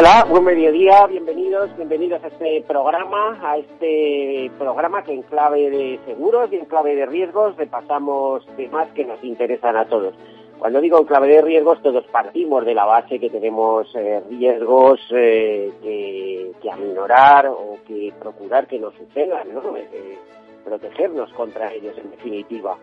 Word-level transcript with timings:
Hola, 0.00 0.24
buen 0.24 0.44
mediodía, 0.44 1.06
bienvenidos, 1.08 1.76
bienvenidos 1.76 2.24
a 2.24 2.28
este 2.28 2.64
programa, 2.66 3.38
a 3.42 3.58
este 3.58 4.50
programa 4.58 5.04
que 5.04 5.12
en 5.12 5.20
clave 5.20 5.68
de 5.68 6.00
seguros 6.06 6.50
y 6.50 6.56
en 6.56 6.64
clave 6.64 6.94
de 6.94 7.04
riesgos 7.04 7.54
repasamos 7.58 8.46
temas 8.56 8.88
que 8.92 9.04
nos 9.04 9.22
interesan 9.22 9.76
a 9.76 9.84
todos. 9.84 10.14
Cuando 10.58 10.80
digo 10.80 10.98
en 10.98 11.04
clave 11.04 11.28
de 11.28 11.42
riesgos, 11.42 11.82
todos 11.82 12.06
partimos 12.06 12.64
de 12.64 12.74
la 12.74 12.86
base 12.86 13.20
que 13.20 13.28
tenemos 13.28 13.94
eh, 13.94 14.22
riesgos 14.30 15.00
eh, 15.10 15.70
que, 15.82 16.70
aminorar 16.70 17.48
o 17.48 17.76
que 17.86 18.10
procurar 18.18 18.66
que 18.66 18.78
no 18.78 18.92
sucedan, 18.92 19.52
¿no? 19.52 19.76
Eh, 19.76 20.16
protegernos 20.64 21.30
contra 21.34 21.74
ellos, 21.74 21.98
en 21.98 22.10
definitiva. 22.10 22.78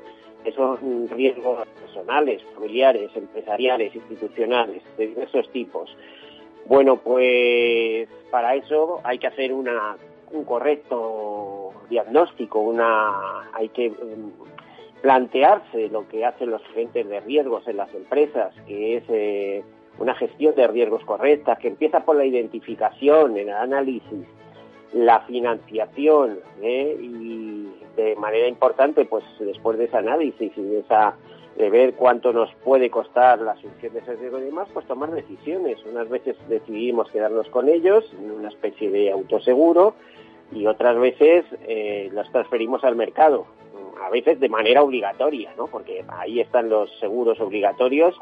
Esos 0.45 0.79
riesgos 1.09 1.67
personales, 1.81 2.43
familiares, 2.53 3.09
empresariales, 3.15 3.95
institucionales, 3.95 4.83
de 4.99 5.07
diversos 5.07 5.51
tipos. 5.51 5.89
Bueno, 6.67 6.97
pues 6.97 8.09
para 8.29 8.55
eso 8.55 8.99
hay 9.03 9.19
que 9.19 9.27
hacer 9.27 9.53
una, 9.53 9.95
un 10.31 10.43
correcto 10.43 11.71
diagnóstico, 11.89 12.59
una, 12.59 13.49
hay 13.53 13.69
que 13.69 13.89
mm, 13.89 15.01
plantearse 15.01 15.87
lo 15.87 16.07
que 16.09 16.25
hacen 16.25 16.51
los 16.51 16.61
agentes 16.65 17.07
de 17.07 17.21
riesgos 17.21 17.65
en 17.69 17.77
las 17.77 17.93
empresas, 17.93 18.53
que 18.67 18.97
es 18.97 19.03
eh, 19.07 19.63
una 19.97 20.13
gestión 20.15 20.55
de 20.55 20.67
riesgos 20.67 21.05
correcta, 21.05 21.55
que 21.55 21.69
empieza 21.69 22.01
por 22.01 22.17
la 22.17 22.25
identificación, 22.25 23.37
el 23.37 23.49
análisis, 23.49 24.27
la 24.93 25.21
financiación 25.21 26.39
¿eh? 26.61 26.97
y 26.99 27.71
de 27.95 28.15
manera 28.17 28.47
importante, 28.47 29.05
pues 29.05 29.23
después 29.39 29.77
de 29.77 29.85
ese 29.85 29.97
análisis 29.97 30.51
y 30.57 30.61
de 30.61 30.79
esa 30.79 31.15
de 31.57 31.71
ver 31.71 31.95
cuánto 31.95 32.31
nos 32.33 32.53
puede 32.63 32.91
costar 32.91 33.39
la 33.39 33.53
asunción 33.53 33.91
de 33.93 33.99
ese 33.99 34.15
riesgo 34.15 34.37
y 34.39 34.43
demás, 34.43 34.67
pues 34.73 34.85
tomar 34.85 35.11
decisiones. 35.11 35.83
Unas 35.85 36.07
veces 36.07 36.35
decidimos 36.47 37.09
quedarnos 37.09 37.47
con 37.49 37.67
ellos 37.67 38.05
en 38.19 38.29
una 38.29 38.49
especie 38.49 38.91
de 38.91 39.11
autoseguro 39.11 39.95
y 40.51 40.67
otras 40.67 40.97
veces 40.99 41.45
eh, 41.67 42.09
los 42.13 42.31
transferimos 42.31 42.83
al 42.83 42.95
mercado, 42.95 43.47
a 44.03 44.09
veces 44.11 44.39
de 44.39 44.49
manera 44.49 44.83
obligatoria, 44.83 45.51
¿no? 45.57 45.65
Porque 45.65 46.05
ahí 46.07 46.39
están 46.39 46.69
los 46.69 46.91
seguros 46.99 47.41
obligatorios. 47.41 48.15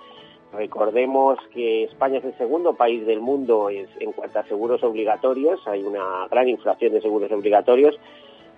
Recordemos 0.53 1.37
que 1.53 1.83
España 1.83 2.19
es 2.19 2.23
el 2.23 2.37
segundo 2.37 2.75
país 2.75 3.05
del 3.05 3.19
mundo 3.19 3.69
en 3.69 4.13
cuanto 4.13 4.39
a 4.39 4.47
seguros 4.47 4.81
obligatorios. 4.83 5.59
Hay 5.67 5.83
una 5.83 6.25
gran 6.31 6.47
inflación 6.47 6.93
de 6.93 7.01
seguros 7.01 7.29
obligatorios. 7.33 7.99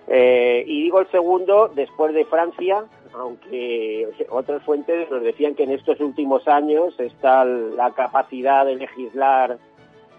Eh, 0.06 0.64
y 0.66 0.84
digo 0.84 1.00
el 1.00 1.10
segundo 1.10 1.68
después 1.74 2.14
de 2.14 2.24
Francia, 2.24 2.84
aunque 3.14 4.08
otras 4.30 4.62
fuentes 4.62 5.10
nos 5.10 5.22
decían 5.22 5.54
que 5.54 5.64
en 5.64 5.72
estos 5.72 6.00
últimos 6.00 6.46
años 6.48 6.98
está 6.98 7.44
la 7.44 7.92
capacidad 7.92 8.64
de 8.64 8.76
legislar 8.76 9.58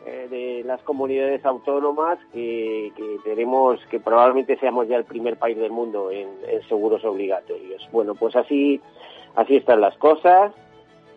eh, 0.05 0.27
de 0.29 0.63
las 0.65 0.81
comunidades 0.83 1.45
autónomas 1.45 2.17
que, 2.31 2.91
tenemos 3.23 3.79
que 3.91 3.99
probablemente 3.99 4.57
seamos 4.57 4.87
ya 4.87 4.95
el 4.95 5.03
primer 5.03 5.37
país 5.37 5.57
del 5.57 5.71
mundo 5.71 6.09
en, 6.11 6.29
seguros 6.67 7.03
obligatorios. 7.03 7.87
Bueno, 7.91 8.15
pues 8.15 8.35
así 8.35 8.79
así 9.35 9.57
están 9.57 9.81
las 9.81 9.95
cosas 9.97 10.53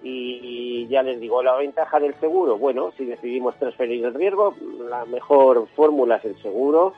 y 0.03 0.87
ya 0.89 1.03
les 1.03 1.21
digo 1.21 1.43
la 1.43 1.55
ventaja 1.57 2.01
del 2.01 2.15
seguro. 2.21 2.59
Bueno, 2.59 2.93
si 2.97 3.05
decidimos 3.05 3.55
transferir 3.57 4.05
el 4.05 4.15
riesgo, 4.15 4.55
la 4.89 5.05
mejor 5.05 5.69
fórmula 5.77 6.17
es 6.17 6.25
el 6.25 6.43
seguro 6.43 6.95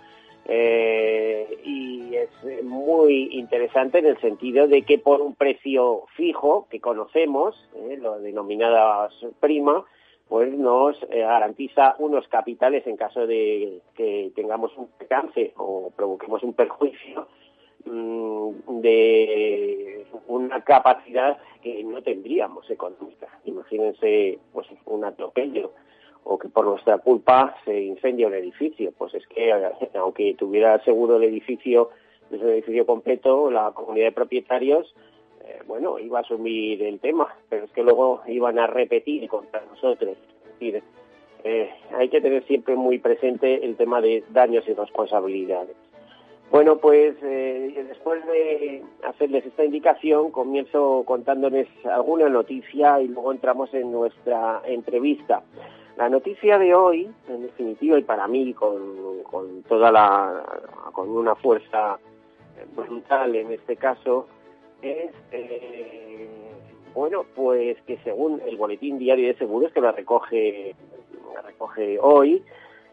eh, 0.47 1.59
y 1.65 2.15
es 2.15 2.63
muy 2.63 3.29
interesante 3.33 3.99
en 3.99 4.07
el 4.07 4.21
sentido 4.21 4.69
de 4.69 4.83
que 4.83 4.99
por 4.99 5.21
un 5.23 5.35
precio 5.35 6.05
fijo 6.17 6.67
que 6.71 6.81
conocemos, 6.81 7.57
eh, 7.75 7.99
lo 8.01 8.19
denominada 8.21 9.09
prima, 9.41 9.85
pues 10.29 10.53
nos 10.53 10.97
eh, 11.11 11.21
garantiza 11.21 11.97
unos 11.99 12.29
capitales 12.29 12.87
en 12.87 12.97
caso 12.97 13.27
de 13.27 13.81
que 13.95 14.33
tengamos 14.35 14.77
un 14.77 14.89
percance 14.89 15.53
o 15.57 15.91
provoquemos 15.95 16.43
un 16.43 16.55
perjuicio 16.55 17.27
mm, 17.85 18.81
de 18.81 20.07
una 20.29 20.63
capacidad 20.63 21.39
que 21.63 21.83
no 21.85 22.03
tendríamos 22.03 22.71
económica. 22.71 23.29
Imagínense 23.45 24.39
pues 24.53 24.67
un 24.87 25.05
atropello 25.05 25.73
o 26.25 26.39
que 26.39 26.49
por 26.49 26.65
nuestra 26.67 26.99
culpa 26.99 27.57
se 27.65 27.83
incendia 27.83 28.27
un 28.27 28.35
edificio. 28.35 28.93
Pues 28.97 29.15
es 29.15 29.27
que 29.29 29.53
aunque 29.95 30.35
tuviera 30.35 30.83
seguro 30.85 31.17
el 31.17 31.25
edificio, 31.25 31.91
el 32.31 32.43
edificio 32.43 32.87
completo, 32.87 33.51
la 33.51 33.71
comunidad 33.73 34.07
de 34.07 34.13
propietarios, 34.13 34.95
eh, 35.45 35.61
bueno, 35.67 35.99
iba 35.99 36.19
a 36.19 36.23
asumir 36.23 36.83
el 36.83 37.01
tema, 37.01 37.29
pero 37.49 37.67
es 37.67 37.71
que 37.73 37.83
luego 37.83 38.23
iban 38.27 38.59
a 38.59 38.67
repetir 38.67 39.29
contra 39.29 39.63
nosotros. 39.67 40.17
Es 40.17 40.53
decir, 40.53 40.83
eh, 41.45 41.71
hay 41.97 42.09
que 42.09 42.23
tener 42.23 42.43
siempre 42.45 42.75
muy 42.75 42.99
presente 42.99 43.65
el 43.65 43.77
tema 43.77 44.01
de 44.01 44.25
daños 44.31 44.67
y 44.67 44.73
responsabilidades. 44.73 45.77
Bueno, 46.51 46.77
pues 46.77 47.17
eh, 47.23 47.85
después 47.89 48.25
de 48.27 48.83
hacerles 49.03 49.45
esta 49.45 49.65
indicación, 49.65 50.31
comienzo 50.31 51.03
contándoles 51.05 51.67
alguna 51.85 52.29
noticia 52.29 53.01
y 53.01 53.09
luego 53.09 53.33
entramos 53.33 53.75
en 53.75 53.91
nuestra 53.91 54.63
entrevista. 54.65 55.43
La 55.97 56.09
noticia 56.09 56.59
de 56.59 56.75
hoy, 56.75 57.09
en 57.29 57.43
definitiva, 57.43 57.99
y 57.99 58.03
para 58.03 58.27
mí 58.27 58.53
con, 58.53 59.63
toda 59.69 59.93
la, 59.93 60.45
con 60.93 61.09
una 61.09 61.37
fuerza 61.37 61.99
brutal 62.75 63.37
en 63.37 63.53
este 63.53 63.77
caso, 63.77 64.27
es, 64.83 65.13
eh, 65.31 66.29
bueno, 66.95 67.25
pues 67.37 67.81
que 67.83 67.99
según 67.99 68.43
el 68.45 68.57
Boletín 68.57 68.99
Diario 68.99 69.29
de 69.29 69.39
Seguros, 69.39 69.73
que 69.73 69.81
la 69.81 69.93
recoge, 69.93 70.75
la 71.33 71.43
recoge 71.43 71.99
hoy, 72.01 72.43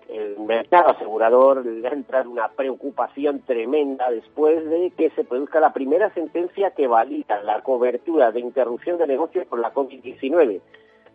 el 0.08 0.40
mercado 0.40 0.90
asegurador 0.90 1.66
le 1.66 1.88
ha 1.88 1.94
entrado 1.94 2.30
una 2.30 2.50
preocupación 2.50 3.40
tremenda 3.42 4.12
después 4.12 4.70
de 4.70 4.92
que 4.92 5.10
se 5.12 5.24
produzca 5.24 5.60
la 5.60 5.74
primera 5.74 6.14
sentencia 6.14 6.72
que 6.72 6.86
valida 6.86 7.42
la 7.42 7.62
cobertura 7.62 8.32
de 8.32 8.42
interrupción 8.42 9.00
de 9.00 9.08
negocios 9.08 9.48
por 9.48 9.60
la 9.60 9.74
COVID-19 9.74 10.62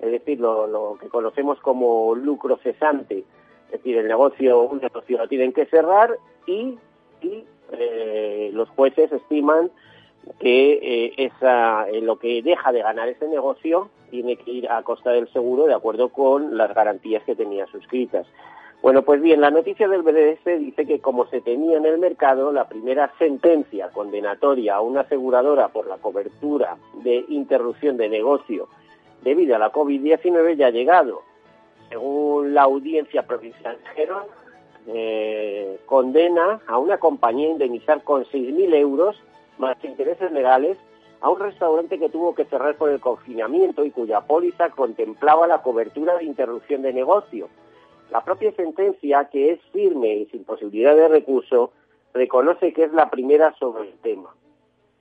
es 0.00 0.10
decir, 0.10 0.40
lo, 0.40 0.96
que 1.00 1.08
conocemos 1.08 1.58
como 1.60 2.14
lucro 2.14 2.58
cesante, 2.58 3.24
es 3.66 3.72
decir, 3.72 3.96
el 3.96 4.06
negocio, 4.06 4.62
un 4.62 4.80
negocio 4.80 5.18
lo 5.18 5.28
tienen 5.28 5.52
que 5.52 5.66
cerrar 5.66 6.16
y, 6.46 6.78
eh, 7.72 8.50
los 8.52 8.68
jueces 8.70 9.10
estiman 9.10 9.70
que 10.38 10.72
eh, 10.74 11.12
esa, 11.16 11.88
eh, 11.88 12.00
lo 12.00 12.18
que 12.18 12.42
deja 12.42 12.72
de 12.72 12.82
ganar 12.82 13.08
ese 13.08 13.26
negocio 13.28 13.90
tiene 14.10 14.36
que 14.36 14.50
ir 14.50 14.70
a 14.70 14.82
costa 14.82 15.10
del 15.10 15.28
seguro 15.32 15.66
de 15.66 15.74
acuerdo 15.74 16.10
con 16.10 16.56
las 16.56 16.74
garantías 16.74 17.24
que 17.24 17.34
tenía 17.34 17.66
suscritas. 17.66 18.26
Bueno, 18.82 19.02
pues 19.02 19.20
bien, 19.20 19.40
la 19.40 19.50
noticia 19.50 19.88
del 19.88 20.02
BDS 20.02 20.60
dice 20.60 20.86
que 20.86 21.00
como 21.00 21.26
se 21.26 21.40
tenía 21.40 21.78
en 21.78 21.86
el 21.86 21.98
mercado, 21.98 22.52
la 22.52 22.68
primera 22.68 23.12
sentencia 23.18 23.88
condenatoria 23.88 24.76
a 24.76 24.80
una 24.80 25.00
aseguradora 25.00 25.68
por 25.68 25.88
la 25.88 25.96
cobertura 25.96 26.76
de 27.02 27.24
interrupción 27.28 27.96
de 27.96 28.08
negocio 28.08 28.68
debido 29.26 29.56
a 29.56 29.58
la 29.58 29.72
COVID-19 29.72 30.54
ya 30.54 30.68
ha 30.68 30.70
llegado. 30.70 31.22
Según 31.88 32.54
la 32.54 32.62
audiencia 32.62 33.26
provincial 33.26 33.76
de 33.76 33.90
Gerón, 33.90 34.22
eh, 34.86 35.80
condena 35.84 36.60
a 36.68 36.78
una 36.78 36.98
compañía 36.98 37.48
a 37.48 37.52
indemnizar 37.52 38.04
con 38.04 38.24
6.000 38.24 38.72
euros 38.74 39.20
más 39.58 39.76
intereses 39.84 40.30
legales 40.30 40.78
a 41.20 41.28
un 41.28 41.40
restaurante 41.40 41.98
que 41.98 42.08
tuvo 42.08 42.36
que 42.36 42.44
cerrar 42.44 42.76
por 42.76 42.88
el 42.88 43.00
confinamiento 43.00 43.84
y 43.84 43.90
cuya 43.90 44.20
póliza 44.20 44.70
contemplaba 44.70 45.48
la 45.48 45.60
cobertura 45.60 46.16
de 46.18 46.24
interrupción 46.24 46.82
de 46.82 46.92
negocio. 46.92 47.48
La 48.12 48.22
propia 48.22 48.52
sentencia, 48.52 49.28
que 49.32 49.50
es 49.50 49.60
firme 49.72 50.14
y 50.14 50.26
sin 50.26 50.44
posibilidad 50.44 50.94
de 50.94 51.08
recurso, 51.08 51.72
reconoce 52.14 52.72
que 52.72 52.84
es 52.84 52.92
la 52.92 53.10
primera 53.10 53.52
sobre 53.58 53.88
el 53.88 53.98
tema. 53.98 54.32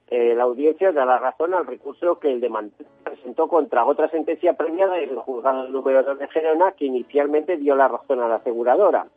Eh, 0.10 0.36
la 0.36 0.44
audiencia 0.44 0.92
da 0.92 1.06
la 1.06 1.18
razón 1.18 1.54
al 1.54 1.66
recurso 1.66 2.20
que 2.20 2.32
el 2.32 2.40
demandante 2.40 2.86
presentó 3.04 3.48
contra 3.48 3.86
otra 3.86 4.08
sentencia 4.10 4.54
premiada 4.54 4.96
del 4.96 5.16
juzgado 5.18 5.68
número 5.70 6.04
2 6.04 6.20
de 6.20 6.28
Gerona 6.28 6.74
que 6.74 6.86
inicialmente 6.86 7.58
dio 7.58 7.76
la 7.76 7.88
razón 7.88 8.22
a 8.22 8.28
la 8.28 8.36
aseguradora. 8.36 9.08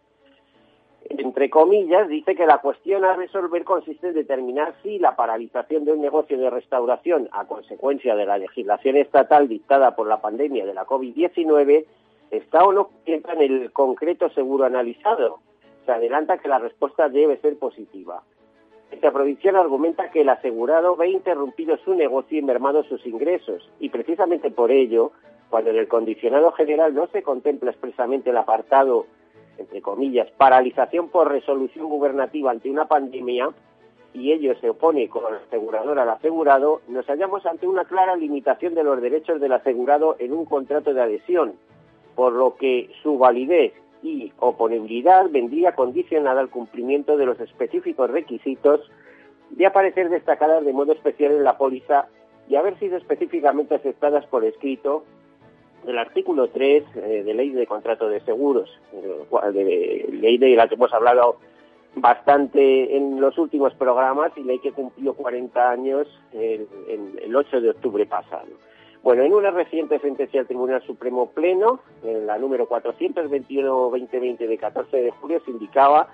Entre 1.11 1.50
comillas, 1.50 2.08
dice 2.08 2.35
que 2.35 2.46
la 2.46 2.58
cuestión 2.58 3.05
a 3.05 3.14
resolver 3.14 3.64
consiste 3.64 4.08
en 4.08 4.14
determinar 4.14 4.75
si 4.82 4.99
la 4.99 5.14
paralización 5.14 5.85
de 5.85 5.93
un 5.93 6.00
negocio 6.00 6.38
de 6.38 6.50
restauración 6.50 7.29
a 7.32 7.46
consecuencia 7.46 8.14
de 8.14 8.26
la 8.26 8.38
legislación 8.38 8.96
estatal 8.96 9.49
dictada 9.49 9.94
por 9.94 10.06
la 10.06 10.20
pandemia 10.20 10.67
de 10.67 10.75
la 10.75 10.87
COVID-19 10.87 11.87
está 12.31 12.64
o 12.64 12.73
no 12.73 12.90
en 13.06 13.23
el 13.40 13.73
concreto 13.73 14.29
seguro 14.31 14.64
analizado 14.64 15.40
se 15.88 15.93
adelanta 15.93 16.37
que 16.37 16.49
la 16.49 16.58
respuesta 16.58 17.08
debe 17.08 17.38
ser 17.38 17.58
positiva. 17.58 18.23
Esta 18.90 19.12
provisión 19.12 19.56
argumenta 19.56 20.11
que 20.11 20.23
el 20.23 20.29
asegurado 20.29 20.96
ve 20.96 21.11
interrumpido 21.11 21.76
su 21.79 21.94
negocio 21.94 22.38
y 22.38 22.43
mermado 22.43 22.82
sus 22.85 23.05
ingresos, 23.06 23.69
y 23.79 23.90
precisamente 23.90 24.50
por 24.50 24.70
ello, 24.70 25.12
cuando 25.50 25.70
en 25.70 25.76
el 25.76 25.88
condicionado 25.88 26.52
general 26.52 26.94
no 26.94 27.06
se 27.08 27.23
contempla 27.23 27.70
expresamente 27.70 28.31
el 28.31 28.37
apartado, 28.37 29.06
entre 29.58 29.82
comillas, 29.82 30.31
paralización 30.32 31.08
por 31.11 31.31
resolución 31.31 31.87
gubernativa 31.87 32.50
ante 32.50 32.70
una 32.70 32.87
pandemia, 32.87 33.50
y 34.14 34.32
ello 34.32 34.55
se 34.58 34.70
opone 34.70 35.08
con 35.08 35.25
el 35.29 35.40
asegurador 35.40 35.99
al 35.99 36.08
asegurado, 36.08 36.81
nos 36.88 37.06
hallamos 37.06 37.44
ante 37.44 37.67
una 37.67 37.85
clara 37.85 38.17
limitación 38.17 38.75
de 38.75 38.85
los 38.85 39.00
derechos 39.02 39.40
del 39.40 39.52
asegurado 39.52 40.17
en 40.19 40.32
un 40.32 40.46
contrato 40.46 40.94
de 40.94 41.02
adhesión, 41.02 41.55
por 42.14 42.32
lo 42.32 42.56
que 42.56 42.90
su 43.02 43.19
validez 43.19 43.75
y 44.02 44.32
oponibilidad 44.38 45.28
vendría 45.30 45.74
condicionada 45.74 46.40
al 46.40 46.50
cumplimiento 46.50 47.16
de 47.16 47.26
los 47.26 47.40
específicos 47.40 48.10
requisitos 48.10 48.80
de 49.50 49.66
aparecer 49.66 50.08
destacadas 50.10 50.64
de 50.64 50.72
modo 50.72 50.92
especial 50.92 51.32
en 51.32 51.44
la 51.44 51.56
póliza 51.56 52.06
y 52.48 52.56
haber 52.56 52.78
sido 52.78 52.96
específicamente 52.96 53.74
aceptadas 53.74 54.26
por 54.26 54.44
escrito 54.44 55.04
del 55.84 55.98
artículo 55.98 56.48
3 56.48 56.84
eh, 56.96 57.22
de 57.24 57.34
Ley 57.34 57.50
de 57.50 57.66
Contrato 57.66 58.08
de 58.08 58.20
Seguros, 58.20 58.70
ley 59.52 60.38
de 60.38 60.56
la 60.56 60.68
que 60.68 60.74
hemos 60.74 60.92
hablado 60.92 61.36
bastante 61.94 62.96
en 62.96 63.20
los 63.20 63.38
últimos 63.38 63.74
programas 63.74 64.32
y 64.36 64.42
ley 64.42 64.58
que 64.58 64.72
cumplió 64.72 65.14
40 65.14 65.70
años 65.70 66.08
el 66.32 67.34
8 67.34 67.60
de 67.60 67.70
octubre 67.70 68.06
pasado. 68.06 68.48
Bueno, 69.08 69.22
en 69.22 69.32
una 69.32 69.50
reciente 69.50 69.99
sentencia 70.00 70.40
del 70.40 70.49
Tribunal 70.49 70.82
Supremo 70.82 71.31
Pleno, 71.31 71.81
en 72.05 72.26
la 72.26 72.37
número 72.37 72.69
421-2020 72.69 74.37
de 74.37 74.58
14 74.58 74.99
de 74.99 75.10
julio, 75.12 75.40
se 75.46 75.50
indicaba 75.50 76.08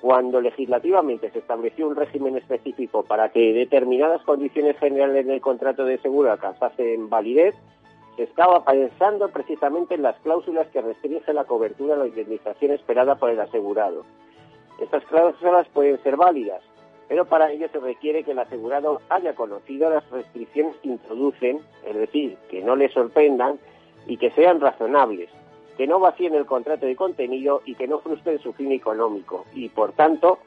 cuando 0.00 0.40
legislativamente 0.40 1.32
se 1.32 1.40
estableció 1.40 1.88
un 1.88 1.96
régimen 1.96 2.36
específico 2.36 3.02
para 3.02 3.30
que 3.30 3.52
determinadas 3.52 4.22
condiciones 4.22 4.78
generales 4.78 5.26
del 5.26 5.40
contrato 5.40 5.84
de 5.84 5.98
seguro 5.98 6.30
alcanzasen 6.30 7.10
validez, 7.10 7.56
se 8.14 8.22
estaba 8.22 8.64
pensando 8.64 9.30
precisamente 9.30 9.96
en 9.96 10.02
las 10.02 10.16
cláusulas 10.20 10.68
que 10.68 10.80
restringen 10.80 11.34
la 11.34 11.42
cobertura 11.42 11.96
de 11.96 12.02
la 12.02 12.06
indemnización 12.06 12.70
esperada 12.70 13.16
por 13.16 13.30
el 13.30 13.40
asegurado. 13.40 14.04
Estas 14.80 15.04
cláusulas 15.06 15.66
pueden 15.70 16.00
ser 16.04 16.14
válidas, 16.14 16.62
pero 17.08 17.24
para 17.24 17.50
ello 17.50 17.68
se 17.72 17.80
requiere 17.80 18.22
que 18.22 18.32
el 18.32 18.38
asegurado 18.38 19.00
haya 19.08 19.34
conocido 19.34 19.88
las 19.88 20.08
restricciones 20.10 20.76
que 20.76 20.88
introducen, 20.88 21.60
es 21.86 21.96
decir, 21.96 22.36
que 22.50 22.62
no 22.62 22.76
le 22.76 22.90
sorprendan 22.90 23.58
y 24.06 24.18
que 24.18 24.30
sean 24.32 24.60
razonables, 24.60 25.30
que 25.78 25.86
no 25.86 25.98
vacíen 25.98 26.34
el 26.34 26.44
contrato 26.44 26.84
de 26.84 26.96
contenido 26.96 27.62
y 27.64 27.74
que 27.74 27.88
no 27.88 28.00
frustren 28.00 28.38
su 28.40 28.52
fin 28.52 28.72
económico 28.72 29.46
y, 29.54 29.70
por 29.70 29.92
tanto, 29.92 30.38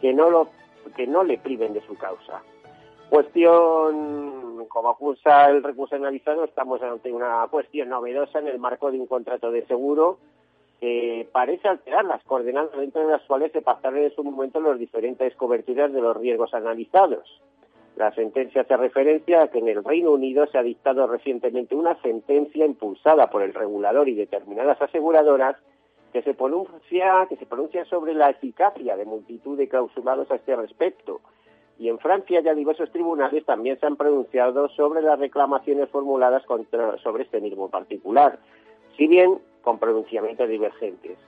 que 0.00 0.14
no, 0.14 0.30
lo, 0.30 0.48
que 0.96 1.06
no 1.06 1.22
le 1.22 1.38
priven 1.38 1.74
de 1.74 1.82
su 1.82 1.96
causa. 1.96 2.42
Cuestión, 3.10 4.66
como 4.68 4.88
acusa 4.88 5.50
el 5.50 5.62
recurso 5.62 5.96
analizado, 5.96 6.44
estamos 6.44 6.82
ante 6.82 7.12
una 7.12 7.46
cuestión 7.50 7.90
novedosa 7.90 8.38
en 8.38 8.48
el 8.48 8.58
marco 8.58 8.90
de 8.90 8.98
un 8.98 9.06
contrato 9.06 9.50
de 9.50 9.66
seguro 9.66 10.18
que 10.80 11.28
parece 11.32 11.68
alterar 11.68 12.04
las 12.04 12.22
coordenadas 12.24 12.76
dentro 12.76 13.06
de 13.06 13.12
las 13.12 13.22
cuales 13.22 13.52
se 13.52 13.62
pactaron 13.62 14.00
en 14.00 14.14
su 14.14 14.22
momento 14.22 14.60
las 14.60 14.78
diferentes 14.78 15.34
coberturas 15.36 15.92
de 15.92 16.00
los 16.00 16.16
riesgos 16.16 16.52
analizados. 16.54 17.40
La 17.96 18.12
sentencia 18.14 18.60
hace 18.60 18.76
referencia 18.76 19.42
a 19.42 19.48
que 19.48 19.58
en 19.58 19.68
el 19.68 19.82
Reino 19.82 20.10
Unido 20.10 20.46
se 20.48 20.58
ha 20.58 20.62
dictado 20.62 21.06
recientemente 21.06 21.74
una 21.74 21.98
sentencia 22.02 22.66
impulsada 22.66 23.30
por 23.30 23.42
el 23.42 23.54
regulador 23.54 24.06
y 24.08 24.14
determinadas 24.14 24.80
aseguradoras 24.82 25.56
que 26.12 26.20
se 26.20 26.34
pronuncia, 26.34 27.26
que 27.28 27.36
se 27.36 27.46
pronuncia 27.46 27.86
sobre 27.86 28.12
la 28.12 28.28
eficacia 28.28 28.96
de 28.96 29.04
multitud 29.06 29.56
de 29.56 29.68
clausulados 29.68 30.30
a 30.30 30.36
este 30.36 30.54
respecto. 30.56 31.20
Y 31.78 31.88
en 31.88 31.98
Francia 31.98 32.40
ya 32.40 32.54
diversos 32.54 32.90
tribunales 32.90 33.44
también 33.46 33.78
se 33.80 33.86
han 33.86 33.96
pronunciado 33.96 34.68
sobre 34.70 35.00
las 35.00 35.18
reclamaciones 35.18 35.88
formuladas 35.88 36.44
contra, 36.44 36.98
sobre 36.98 37.24
este 37.24 37.40
mismo 37.40 37.70
particular. 37.70 38.38
Si 38.96 39.06
bien 39.06 39.38
con 39.66 39.80
pronunciamientos 39.80 40.48
divergentes. 40.48 41.18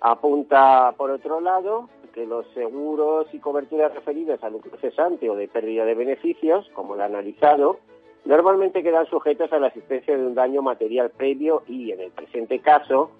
Apunta, 0.00 0.94
por 0.96 1.10
otro 1.10 1.40
lado, 1.40 1.88
que 2.12 2.24
los 2.24 2.46
seguros 2.54 3.26
y 3.32 3.40
coberturas 3.40 3.92
referidas 3.92 4.44
a 4.44 4.48
lucro 4.48 4.78
cesante 4.80 5.28
o 5.28 5.34
de 5.34 5.48
pérdida 5.48 5.84
de 5.84 5.96
beneficios, 5.96 6.70
como 6.72 6.94
el 6.94 7.00
analizado, 7.00 7.80
normalmente 8.24 8.84
quedan 8.84 9.06
sujetos 9.06 9.52
a 9.52 9.58
la 9.58 9.66
existencia 9.66 10.16
de 10.16 10.24
un 10.24 10.36
daño 10.36 10.62
material 10.62 11.10
previo 11.10 11.64
y, 11.66 11.90
en 11.90 11.98
el 11.98 12.12
presente 12.12 12.60
caso, 12.60 13.10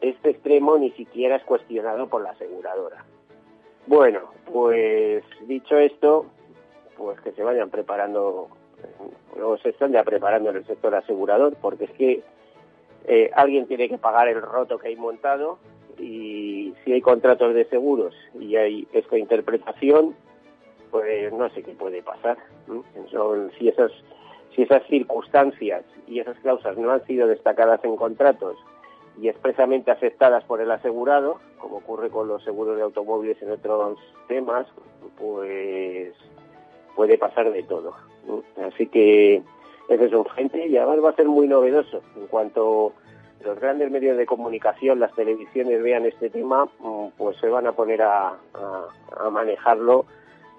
este 0.00 0.30
extremo 0.30 0.78
ni 0.78 0.92
siquiera 0.92 1.34
es 1.34 1.42
cuestionado 1.42 2.06
por 2.06 2.22
la 2.22 2.30
aseguradora. 2.30 3.04
Bueno, 3.88 4.20
pues 4.52 5.24
dicho 5.48 5.76
esto, 5.78 6.26
pues 6.96 7.20
que 7.22 7.32
se 7.32 7.42
vayan 7.42 7.70
preparando, 7.70 8.50
o 9.42 9.56
se 9.56 9.70
están 9.70 9.90
ya 9.90 10.04
preparando 10.04 10.50
en 10.50 10.58
el 10.58 10.66
sector 10.66 10.94
asegurador, 10.94 11.56
porque 11.60 11.86
es 11.86 11.90
que 11.90 12.35
eh, 13.08 13.30
alguien 13.34 13.66
tiene 13.66 13.88
que 13.88 13.98
pagar 13.98 14.28
el 14.28 14.42
roto 14.42 14.78
que 14.78 14.88
hay 14.88 14.96
montado 14.96 15.58
y 15.98 16.74
si 16.84 16.92
hay 16.92 17.00
contratos 17.00 17.54
de 17.54 17.64
seguros 17.66 18.14
y 18.38 18.56
hay 18.56 18.88
esta 18.92 19.16
interpretación, 19.16 20.14
pues 20.90 21.32
no 21.32 21.48
sé 21.50 21.62
qué 21.62 21.72
puede 21.72 22.02
pasar. 22.02 22.36
Son, 23.10 23.52
si, 23.58 23.68
esas, 23.68 23.92
si 24.54 24.62
esas 24.62 24.84
circunstancias 24.88 25.84
y 26.06 26.18
esas 26.18 26.36
cláusulas 26.40 26.76
no 26.78 26.90
han 26.90 27.04
sido 27.06 27.28
destacadas 27.28 27.82
en 27.84 27.96
contratos 27.96 28.56
y 29.20 29.28
expresamente 29.28 29.90
aceptadas 29.90 30.44
por 30.44 30.60
el 30.60 30.70
asegurado, 30.70 31.38
como 31.58 31.76
ocurre 31.76 32.10
con 32.10 32.28
los 32.28 32.42
seguros 32.42 32.76
de 32.76 32.82
automóviles 32.82 33.40
en 33.40 33.52
otros 33.52 33.98
temas, 34.26 34.66
pues 35.16 36.12
puede 36.94 37.18
pasar 37.18 37.52
de 37.52 37.62
todo. 37.62 37.94
Así 38.66 38.86
que 38.88 39.42
ese 39.88 40.06
es 40.06 40.12
urgente 40.12 40.66
y 40.66 40.76
además 40.76 41.04
va 41.04 41.10
a 41.10 41.16
ser 41.16 41.26
muy 41.26 41.46
novedoso. 41.46 42.02
En 42.16 42.26
cuanto 42.26 42.92
los 43.44 43.60
grandes 43.60 43.90
medios 43.90 44.16
de 44.16 44.26
comunicación, 44.26 44.98
las 44.98 45.14
televisiones 45.14 45.82
vean 45.82 46.04
este 46.04 46.30
tema, 46.30 46.66
mm, 46.80 47.08
pues 47.16 47.36
se 47.38 47.48
van 47.48 47.66
a 47.66 47.72
poner 47.72 48.02
a, 48.02 48.36
manejarlo, 49.30 50.06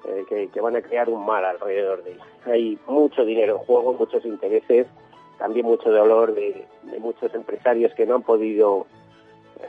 eh, 0.07 0.49
que, 0.51 0.61
van 0.61 0.75
a 0.75 0.81
crear 0.81 1.09
un 1.09 1.25
mal 1.25 1.43
alrededor 1.43 2.03
de 2.03 2.11
él. 2.11 2.19
Hay 2.45 2.79
mucho 2.87 3.25
dinero 3.25 3.57
en 3.57 3.59
juego, 3.59 3.93
muchos 3.93 4.23
intereses, 4.25 4.87
también 5.37 5.65
mucho 5.65 5.91
dolor 5.91 6.33
de, 6.33 6.65
muchos 6.99 7.33
empresarios 7.33 7.93
que 7.93 8.05
no 8.05 8.15
han 8.15 8.23
podido 8.23 8.87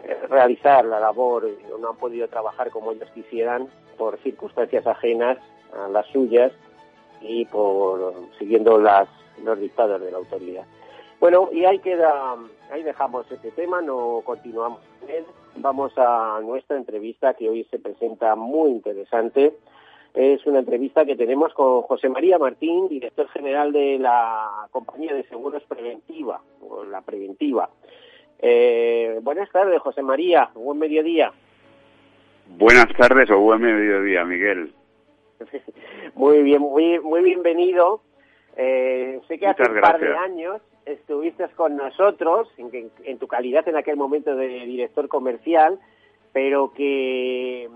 eh, 0.05 0.17
realizar 0.29 0.85
la 0.85 1.01
labor, 1.01 1.49
no 1.81 1.91
han 1.91 1.97
podido 1.97 2.29
trabajar 2.29 2.71
como 2.71 2.93
ellos 2.93 3.11
quisieran 3.15 3.69
por 3.97 4.19
circunstancias 4.19 4.87
ajenas 4.87 5.39
a 5.77 5.89
las 5.89 6.07
suyas 6.07 6.53
y 7.21 7.45
por 7.47 8.15
siguiendo 8.39 8.79
las 8.79 9.09
los 9.45 9.59
dictados 9.59 10.01
de 10.01 10.11
la 10.11 10.19
autoridad. 10.19 10.65
Bueno, 11.21 11.49
y 11.53 11.65
ahí 11.65 11.81
queda, 11.81 12.37
ahí 12.71 12.83
dejamos 12.83 13.31
este 13.31 13.51
tema, 13.51 13.83
no 13.83 14.23
continuamos 14.25 14.81
con 15.01 15.11
él. 15.11 15.25
Vamos 15.57 15.93
a 15.97 16.41
nuestra 16.43 16.77
entrevista 16.77 17.35
que 17.35 17.49
hoy 17.49 17.65
se 17.65 17.79
presenta 17.79 18.37
muy 18.37 18.71
interesante. 18.71 19.55
Es 20.15 20.47
una 20.47 20.61
entrevista 20.61 21.05
que 21.05 21.17
tenemos 21.17 21.53
con 21.55 21.83
José 21.83 22.09
María 22.09 22.39
Martín, 22.39 22.89
director 22.89 23.29
general 23.29 23.73
de 23.73 23.99
la 23.99 24.69
compañía 24.71 25.13
de 25.15 25.25
seguros 25.25 25.63
preventiva, 25.65 26.41
o 26.61 26.85
la 26.85 27.03
preventiva. 27.03 27.69
Eh, 28.39 29.19
buenas 29.23 29.51
tardes, 29.51 29.81
José 29.81 30.03
María. 30.03 30.51
Buen 30.55 30.79
mediodía. 30.79 31.33
Buenas 32.57 32.89
tardes 32.97 33.31
o 33.31 33.39
buen 33.39 33.61
mediodía, 33.61 34.25
Miguel. 34.25 34.73
muy 36.15 36.43
bien, 36.43 36.63
muy, 36.63 37.01
muy 37.01 37.23
bienvenido. 37.23 38.01
Eh, 38.61 39.21
sé 39.29 39.39
que 39.39 39.47
hace 39.47 39.63
un 39.63 39.81
par 39.81 40.01
de 40.01 40.17
años 40.17 40.61
estuviste 40.85 41.47
con 41.55 41.77
nosotros, 41.77 42.49
en, 42.59 42.91
en, 43.05 43.19
tu 43.19 43.29
calidad 43.29 43.67
en 43.69 43.77
aquel 43.77 43.97
momento 43.97 44.35
de 44.35 44.49
director 44.49 45.07
comercial, 45.07 45.79
pero 46.33 46.73
que 46.73 47.69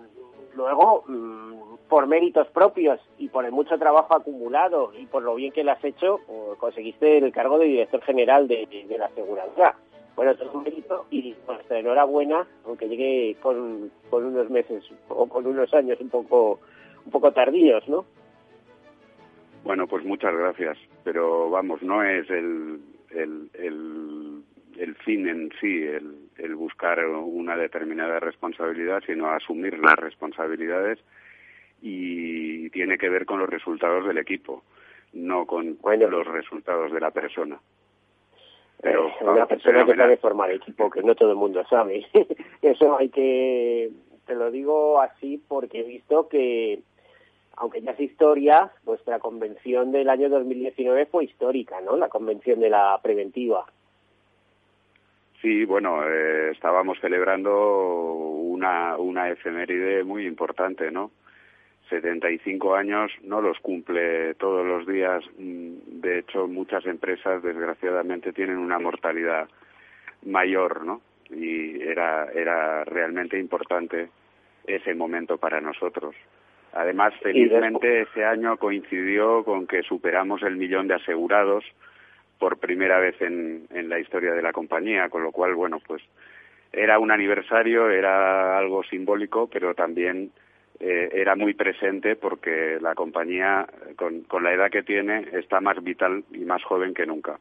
luego, 0.57 1.05
mm, 1.07 1.89
por 1.89 2.09
méritos 2.09 2.49
propios 2.49 2.99
y 3.17 3.29
por 3.29 3.45
el 3.45 3.53
mucho 3.53 3.79
trabajo 3.79 4.17
acumulado 4.17 4.93
y 4.99 5.07
por 5.07 5.23
lo 5.23 5.37
bien 5.37 5.53
que 5.53 5.63
lo 5.63 5.71
has 5.71 5.85
hecho, 5.85 6.19
pues, 6.27 6.59
conseguiste 6.59 7.19
el 7.19 7.33
cargo 7.33 7.61
de 7.61 7.67
director 7.67 8.03
general 8.03 8.49
de, 8.49 8.67
la 8.99 9.07
aseguradora. 9.07 9.77
Bueno, 10.17 10.35
todo 10.35 10.51
un 10.59 10.65
mérito 10.65 11.07
y 11.13 11.35
nuestra 11.47 11.79
enhorabuena, 11.79 12.45
aunque 12.67 12.89
llegue 12.89 13.37
con, 13.41 13.93
con 14.11 14.25
unos 14.25 14.51
meses 14.51 14.85
o 15.09 15.27
con 15.27 15.47
unos 15.47 15.73
años 15.75 16.01
un 16.01 16.11
poco, 16.11 16.59
un 17.07 17.13
poco 17.13 17.31
tardíos, 17.31 17.89
¿no? 17.89 18.05
Bueno, 19.65 19.87
pues 19.87 20.05
muchas 20.05 20.35
gracias, 20.35 20.77
pero 21.05 21.49
vamos, 21.51 21.83
no 21.83 22.03
es 22.03 22.29
el, 22.31 22.81
el, 23.11 23.51
el, 23.55 24.43
el 24.77 24.95
fin 24.97 25.29
en 25.29 25.51
sí, 25.61 25.85
el, 25.85 26.29
el 26.39 26.57
buscar 26.57 27.05
una 27.07 27.57
determinada 27.57 28.19
responsabilidad, 28.19 29.03
sino 29.07 29.31
asumir 29.31 29.79
las 29.79 29.97
responsabilidades 29.97 30.99
y 31.81 32.71
tiene 32.71 32.99
que 32.99 33.09
ver 33.09 33.25
con 33.25 33.39
los 33.39 33.49
resultados 33.49 34.07
del 34.07 34.19
equipo, 34.19 34.63
no 35.13 35.47
con 35.47 35.79
los 35.83 36.27
resultados 36.27 36.93
de 36.93 37.01
la 37.01 37.11
persona. 37.11 37.61
Pero, 38.81 39.13
una 39.21 39.47
persona 39.47 39.87
que 39.87 39.95
sabe 39.95 40.17
formar 40.17 40.51
equipo, 40.51 40.91
que 40.91 41.03
no 41.03 41.15
todo 41.15 41.31
el 41.31 41.37
mundo 41.37 41.65
sabe. 41.71 42.05
Eso 42.63 42.99
hay 42.99 43.11
que 43.11 43.93
te 44.27 44.35
lo 44.35 44.51
digo 44.51 45.01
así 45.01 45.43
porque 45.49 45.81
he 45.81 45.85
visto 45.85 46.29
que, 46.29 46.81
aunque 47.57 47.83
ya 47.83 47.93
es 47.93 48.01
historia, 48.01 48.71
vuestra 48.85 49.19
convención 49.19 49.93
del 49.93 50.09
año 50.09 50.29
2019 50.29 51.07
fue 51.07 51.25
histórica, 51.25 51.81
¿no? 51.81 51.97
La 51.97 52.09
convención 52.09 52.61
de 52.61 52.71
la 52.71 52.99
preventiva. 53.03 53.67
Sí, 55.41 55.65
bueno, 55.65 56.09
eh, 56.09 56.51
estábamos 56.53 56.99
celebrando 57.01 57.51
una, 57.53 58.97
una 58.97 59.29
efeméride 59.29 60.05
muy 60.05 60.27
importante, 60.27 60.91
¿no? 60.91 61.11
75 61.91 62.75
años 62.75 63.11
no 63.23 63.41
los 63.41 63.59
cumple 63.59 64.35
todos 64.35 64.65
los 64.65 64.87
días. 64.87 65.25
Mm, 65.39 66.01
de 66.01 66.21
hecho, 66.21 66.47
muchas 66.47 66.87
empresas, 66.87 67.43
desgraciadamente, 67.43 68.33
tienen 68.33 68.57
una 68.57 68.79
mortalidad 68.79 69.49
mayor, 70.25 70.85
¿no? 70.87 71.03
Y 71.31 71.83
era, 71.83 72.31
era 72.33 72.85
realmente 72.85 73.39
importante 73.39 74.11
ese 74.67 74.95
momento 74.95 75.39
para 75.39 75.61
nosotros. 75.61 76.15
Además, 76.73 77.13
felizmente, 77.23 78.03
ese 78.03 78.25
año 78.25 78.57
coincidió 78.57 79.45
con 79.45 79.67
que 79.67 79.83
superamos 79.83 80.43
el 80.43 80.57
millón 80.57 80.89
de 80.89 80.95
asegurados, 80.95 81.65
por 82.39 82.59
primera 82.59 82.99
vez 82.99 83.15
en, 83.23 83.69
en 83.71 83.89
la 83.89 84.01
historia 84.01 84.33
de 84.33 84.43
la 84.43 84.53
compañía, 84.53 85.09
con 85.09 85.23
lo 85.23 85.31
cual, 85.31 85.55
bueno, 85.55 85.79
pues 85.87 86.03
era 86.73 86.99
un 86.99 87.13
aniversario, 87.13 87.89
era 87.89 88.59
algo 88.59 88.83
simbólico, 88.83 89.47
pero 89.47 89.75
también 89.75 90.33
eh, 90.81 91.11
era 91.13 91.37
muy 91.37 91.55
presente 91.55 92.17
porque 92.17 92.79
la 92.81 92.97
compañía, 92.97 93.69
con, 93.95 94.23
con 94.23 94.43
la 94.43 94.53
edad 94.53 94.71
que 94.73 94.83
tiene, 94.83 95.29
está 95.33 95.61
más 95.61 95.81
vital 95.85 96.25
y 96.33 96.39
más 96.39 96.65
joven 96.65 96.95
que 96.95 97.07
nunca. 97.07 97.39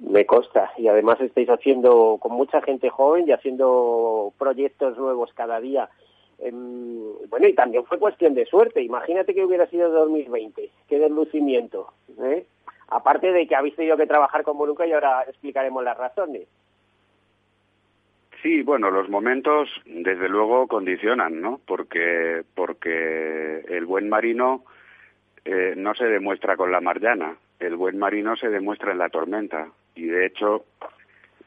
Me 0.00 0.26
consta, 0.26 0.72
y 0.76 0.88
además 0.88 1.20
estáis 1.20 1.48
haciendo 1.48 2.18
con 2.20 2.32
mucha 2.32 2.60
gente 2.62 2.90
joven 2.90 3.28
y 3.28 3.32
haciendo 3.32 4.32
proyectos 4.36 4.98
nuevos 4.98 5.32
cada 5.34 5.60
día. 5.60 5.88
Bueno, 6.38 7.48
y 7.48 7.54
también 7.54 7.84
fue 7.84 7.98
cuestión 7.98 8.34
de 8.34 8.46
suerte. 8.46 8.82
Imagínate 8.82 9.34
que 9.34 9.44
hubiera 9.44 9.66
sido 9.66 9.90
2020, 9.90 10.70
qué 10.88 10.98
deslucimiento. 10.98 11.92
¿eh? 12.22 12.46
Aparte 12.88 13.32
de 13.32 13.46
que 13.46 13.56
habéis 13.56 13.76
tenido 13.76 13.96
que 13.96 14.06
trabajar 14.06 14.42
como 14.42 14.66
nunca 14.66 14.86
y 14.86 14.92
ahora 14.92 15.22
explicaremos 15.22 15.82
las 15.82 15.96
razones. 15.96 16.46
Sí, 18.42 18.62
bueno, 18.62 18.90
los 18.90 19.08
momentos 19.08 19.68
desde 19.86 20.28
luego 20.28 20.68
condicionan, 20.68 21.40
¿no? 21.40 21.60
Porque, 21.66 22.44
porque 22.54 23.64
el 23.68 23.86
buen 23.86 24.08
marino 24.08 24.62
eh, 25.44 25.74
no 25.76 25.94
se 25.94 26.04
demuestra 26.04 26.56
con 26.56 26.70
la 26.70 26.80
marjana, 26.80 27.36
el 27.58 27.76
buen 27.76 27.98
marino 27.98 28.36
se 28.36 28.48
demuestra 28.48 28.92
en 28.92 28.98
la 28.98 29.08
tormenta. 29.08 29.68
Y 29.94 30.04
de 30.04 30.26
hecho, 30.26 30.64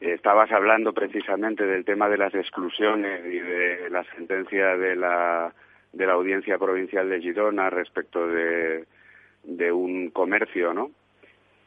estabas 0.00 0.50
hablando 0.50 0.92
precisamente 0.92 1.66
del 1.66 1.84
tema 1.84 2.08
de 2.08 2.18
las 2.18 2.34
exclusiones 2.34 3.20
y 3.26 3.38
de 3.38 3.90
la 3.90 4.04
sentencia 4.16 4.76
de 4.76 4.96
la, 4.96 5.52
de 5.92 6.06
la 6.06 6.12
Audiencia 6.14 6.58
Provincial 6.58 7.08
de 7.08 7.20
Girona 7.20 7.68
respecto 7.70 8.26
de, 8.26 8.84
de 9.44 9.72
un 9.72 10.10
comercio, 10.10 10.72
¿no? 10.72 10.90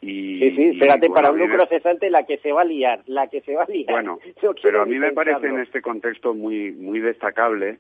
sí, 0.01 0.53
sí, 0.55 0.63
espérate, 0.73 1.09
para 1.09 1.31
un 1.31 1.39
lucro 1.39 1.65
cesante 1.67 2.09
la 2.09 2.25
que 2.25 2.37
se 2.39 2.51
va 2.51 2.61
a 2.61 2.65
liar, 2.65 3.01
la 3.07 3.27
que 3.27 3.41
se 3.41 3.55
va 3.55 3.63
a 3.63 3.71
liar. 3.71 3.89
Bueno, 3.89 4.19
pero 4.61 4.81
a 4.81 4.85
mí 4.85 4.99
me 4.99 5.13
parece 5.13 5.47
en 5.47 5.59
este 5.59 5.81
contexto 5.81 6.33
muy, 6.33 6.71
muy 6.71 6.99
destacable 6.99 7.77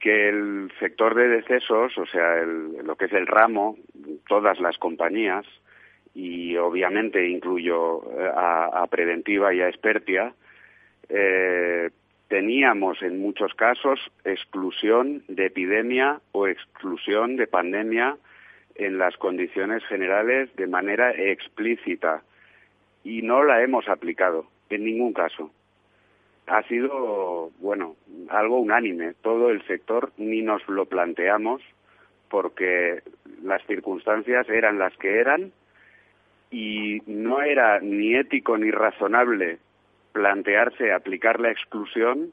que 0.00 0.28
el 0.28 0.72
sector 0.80 1.14
de 1.14 1.28
decesos, 1.28 1.96
o 1.96 2.06
sea, 2.06 2.38
el, 2.38 2.84
lo 2.84 2.96
que 2.96 3.04
es 3.04 3.12
el 3.12 3.26
ramo, 3.26 3.76
todas 4.26 4.58
las 4.58 4.78
compañías, 4.78 5.46
y 6.14 6.56
obviamente 6.56 7.28
incluyo 7.28 8.02
eh, 8.18 8.30
a, 8.34 8.86
Preventiva 8.90 9.54
y 9.54 9.60
a 9.60 9.68
Expertia, 9.68 10.34
eh, 11.08 11.90
teníamos 12.28 13.02
en 13.02 13.20
muchos 13.20 13.54
casos 13.54 14.00
exclusión 14.24 15.22
de 15.28 15.46
epidemia 15.46 16.20
o 16.32 16.46
exclusión 16.46 17.36
de 17.36 17.46
pandemia 17.46 18.16
en 18.74 18.98
las 18.98 19.16
condiciones 19.16 19.84
generales 19.84 20.54
de 20.56 20.66
manera 20.66 21.10
explícita 21.10 22.22
y 23.04 23.22
no 23.22 23.44
la 23.44 23.62
hemos 23.62 23.88
aplicado 23.88 24.46
en 24.70 24.84
ningún 24.84 25.12
caso. 25.12 25.50
Ha 26.46 26.62
sido, 26.64 27.50
bueno, 27.60 27.96
algo 28.28 28.58
unánime. 28.58 29.14
Todo 29.22 29.50
el 29.50 29.64
sector 29.66 30.12
ni 30.16 30.42
nos 30.42 30.66
lo 30.68 30.86
planteamos 30.86 31.62
porque 32.28 33.02
las 33.42 33.64
circunstancias 33.66 34.48
eran 34.48 34.78
las 34.78 34.96
que 34.96 35.20
eran 35.20 35.52
y 36.52 37.00
no 37.06 37.42
era 37.42 37.80
ni 37.80 38.14
ético 38.14 38.56
ni 38.56 38.70
razonable 38.70 39.58
plantearse 40.12 40.92
aplicar 40.92 41.40
la 41.40 41.50
exclusión 41.50 42.32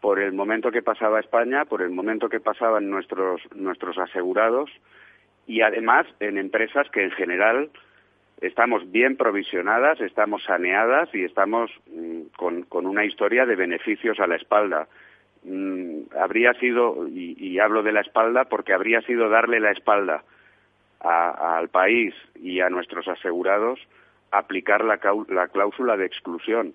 por 0.00 0.20
el 0.20 0.32
momento 0.32 0.70
que 0.70 0.82
pasaba 0.82 1.20
España, 1.20 1.64
por 1.64 1.82
el 1.82 1.90
momento 1.90 2.28
que 2.28 2.40
pasaban 2.40 2.90
nuestros 2.90 3.40
nuestros 3.54 3.98
asegurados 3.98 4.70
y 5.46 5.62
además 5.62 6.06
en 6.20 6.38
empresas 6.38 6.88
que 6.90 7.04
en 7.04 7.10
general 7.12 7.70
estamos 8.40 8.90
bien 8.90 9.16
provisionadas, 9.16 10.00
estamos 10.00 10.44
saneadas 10.44 11.08
y 11.14 11.24
estamos 11.24 11.70
mm, 11.90 12.20
con, 12.36 12.62
con, 12.62 12.86
una 12.86 13.04
historia 13.04 13.46
de 13.46 13.56
beneficios 13.56 14.18
a 14.20 14.26
la 14.26 14.36
espalda. 14.36 14.86
Mm, 15.42 16.02
habría 16.18 16.54
sido, 16.54 17.08
y, 17.08 17.58
hablo 17.58 17.82
de 17.82 17.92
la 17.92 18.00
espalda 18.00 18.44
porque 18.44 18.72
habría 18.72 19.00
sido 19.02 19.28
darle 19.28 19.60
la 19.60 19.72
espalda 19.72 20.24
al 21.00 21.68
país 21.68 22.14
y 22.34 22.60
a 22.60 22.68
nuestros 22.68 23.08
asegurados 23.08 23.80
aplicar 24.30 24.84
la, 24.84 25.00
la 25.28 25.48
cláusula 25.48 25.96
de 25.96 26.06
exclusión. 26.06 26.74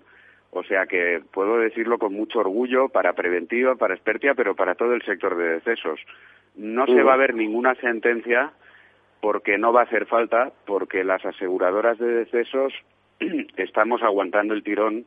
O 0.50 0.62
sea 0.64 0.86
que 0.86 1.22
puedo 1.32 1.58
decirlo 1.58 1.98
con 1.98 2.14
mucho 2.14 2.40
orgullo 2.40 2.88
para 2.88 3.12
Preventiva, 3.12 3.74
para 3.76 3.94
Expertia, 3.94 4.34
pero 4.34 4.54
para 4.54 4.74
todo 4.74 4.94
el 4.94 5.02
sector 5.02 5.36
de 5.36 5.54
decesos. 5.54 6.00
No 6.54 6.86
se 6.86 7.02
va 7.02 7.14
a 7.14 7.18
ver 7.18 7.34
ninguna 7.34 7.74
sentencia 7.76 8.52
porque 9.20 9.58
no 9.58 9.72
va 9.72 9.80
a 9.80 9.84
hacer 9.84 10.06
falta, 10.06 10.52
porque 10.66 11.04
las 11.04 11.24
aseguradoras 11.24 11.98
de 11.98 12.06
decesos 12.06 12.72
estamos 13.56 14.02
aguantando 14.02 14.54
el 14.54 14.62
tirón 14.62 15.04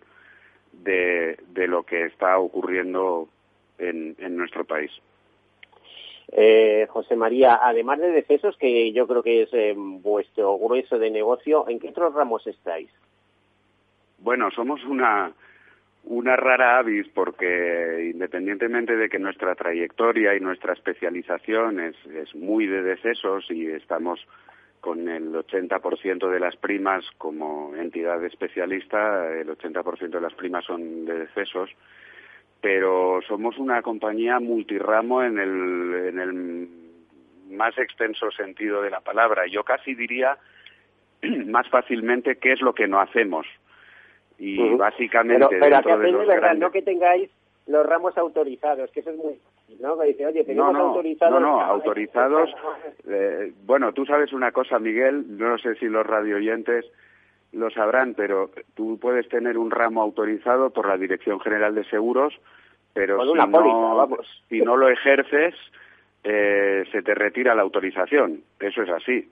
de, 0.72 1.38
de 1.50 1.68
lo 1.68 1.84
que 1.84 2.06
está 2.06 2.38
ocurriendo 2.38 3.28
en, 3.78 4.16
en 4.20 4.38
nuestro 4.38 4.66
país. 4.66 4.92
Eh, 6.31 6.88
José 6.89 7.15
María, 7.15 7.59
además 7.62 8.00
de 8.00 8.12
decesos, 8.12 8.55
que 8.57 8.91
yo 8.91 9.07
creo 9.07 9.24
que 9.24 9.43
es 9.43 9.50
eh, 9.53 9.74
vuestro 9.75 10.57
grueso 10.57 11.00
de 11.00 11.09
negocio, 11.09 11.67
¿en 11.67 11.79
qué 11.79 11.89
otros 11.89 12.13
ramos 12.13 12.45
estáis? 12.45 12.91
Bueno, 14.19 14.51
somos 14.51 14.83
una, 14.86 15.31
una 16.03 16.36
rara 16.36 16.77
avis 16.77 17.07
porque 17.13 18.12
independientemente 18.13 18.95
de 18.95 19.09
que 19.09 19.17
nuestra 19.17 19.55
trayectoria 19.55 20.36
y 20.36 20.39
nuestra 20.39 20.74
especialización 20.74 21.79
es, 21.79 21.95
es 22.05 22.36
muy 22.36 22.67
de 22.67 22.83
decesos 22.83 23.50
y 23.50 23.67
estamos 23.67 24.19
con 24.81 25.09
el 25.09 25.33
80% 25.33 26.29
de 26.29 26.39
las 26.39 26.55
primas 26.55 27.03
como 27.17 27.75
entidad 27.75 28.24
especialista, 28.24 29.29
el 29.31 29.50
80% 29.50 30.09
de 30.09 30.21
las 30.21 30.33
primas 30.33 30.65
son 30.65 31.05
de 31.05 31.19
decesos, 31.19 31.69
pero 32.62 33.22
somos 33.28 33.58
una 33.58 33.82
compañía 33.82 34.39
multiramo 34.39 35.24
en 35.24 35.39
el, 35.39 36.08
en 36.08 36.20
el 36.20 36.70
más 37.51 37.78
extenso 37.78 38.32
sentido 38.32 38.82
de 38.82 38.89
la 38.89 39.00
palabra. 39.00 39.48
Yo 39.48 39.63
casi 39.63 39.96
diría 39.96 40.38
más 41.46 41.68
fácilmente 41.70 42.38
qué 42.38 42.54
es 42.54 42.62
lo 42.62 42.74
que 42.74 42.88
no 42.88 43.00
hacemos 43.00 43.48
y 44.38 44.58
básicamente 44.75 45.48
pero, 45.50 45.82
pero 45.84 45.98
dentro 46.00 46.20
de 46.22 46.25
los 46.28 46.36
grandes... 46.36 46.60
no 46.62 46.72
que 46.72 46.82
tengáis 46.82 47.30
los 47.68 47.86
ramos 47.86 48.18
autorizados 48.18 48.89
que 48.92 49.01
eso 49.01 49.10
es 49.10 49.18
muy 49.18 49.38
¿no? 49.80 49.98
dice, 49.98 50.25
oye, 50.25 50.44
tenemos 50.44 50.74
no, 50.74 50.80
no, 50.80 50.86
autorizados... 50.88 51.39
No, 51.39 51.39
no, 51.39 51.62
autorizados... 51.62 52.50
Eh, 53.08 53.54
bueno, 53.66 53.94
tú 53.94 54.06
sabes 54.06 54.34
una 54.34 54.51
cosa, 54.51 54.80
Miguel, 54.80 55.38
no 55.38 55.58
sé 55.60 55.75
si 55.75 55.86
los 55.86 56.06
radioyentes 56.06 56.86
lo 57.51 57.70
sabrán, 57.72 58.13
pero 58.13 58.51
tú 58.75 59.00
puedes 59.00 59.27
tener 59.29 59.58
un 59.58 59.72
ramo 59.72 60.01
autorizado 60.01 60.70
por 60.70 60.88
la 60.88 60.98
Dirección 60.98 61.39
General 61.39 61.74
de 61.74 61.84
Seguros, 61.86 62.34
pero 62.94 63.22
si, 63.24 63.34
no, 63.34 64.10
si 64.50 64.62
no 64.62 64.77
lo 64.77 64.89
ejerces, 64.89 65.56
eh, 66.24 66.84
se 66.91 67.01
te 67.01 67.15
retira 67.15 67.56
la 67.56 67.62
autorización. 67.62 68.41
Eso 68.60 68.84
es 68.84 68.89
así. 68.89 69.29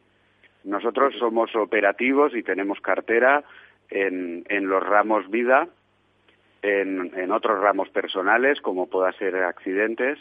Nosotros 0.63 1.15
somos 1.17 1.55
operativos 1.55 2.35
y 2.35 2.43
tenemos 2.43 2.79
cartera 2.81 3.43
en, 3.89 4.43
en 4.49 4.67
los 4.67 4.83
ramos 4.83 5.29
vida, 5.29 5.67
en, 6.61 7.11
en, 7.15 7.31
otros 7.31 7.61
ramos 7.61 7.89
personales, 7.89 8.59
como 8.61 8.87
pueda 8.87 9.11
ser 9.13 9.35
accidentes. 9.35 10.19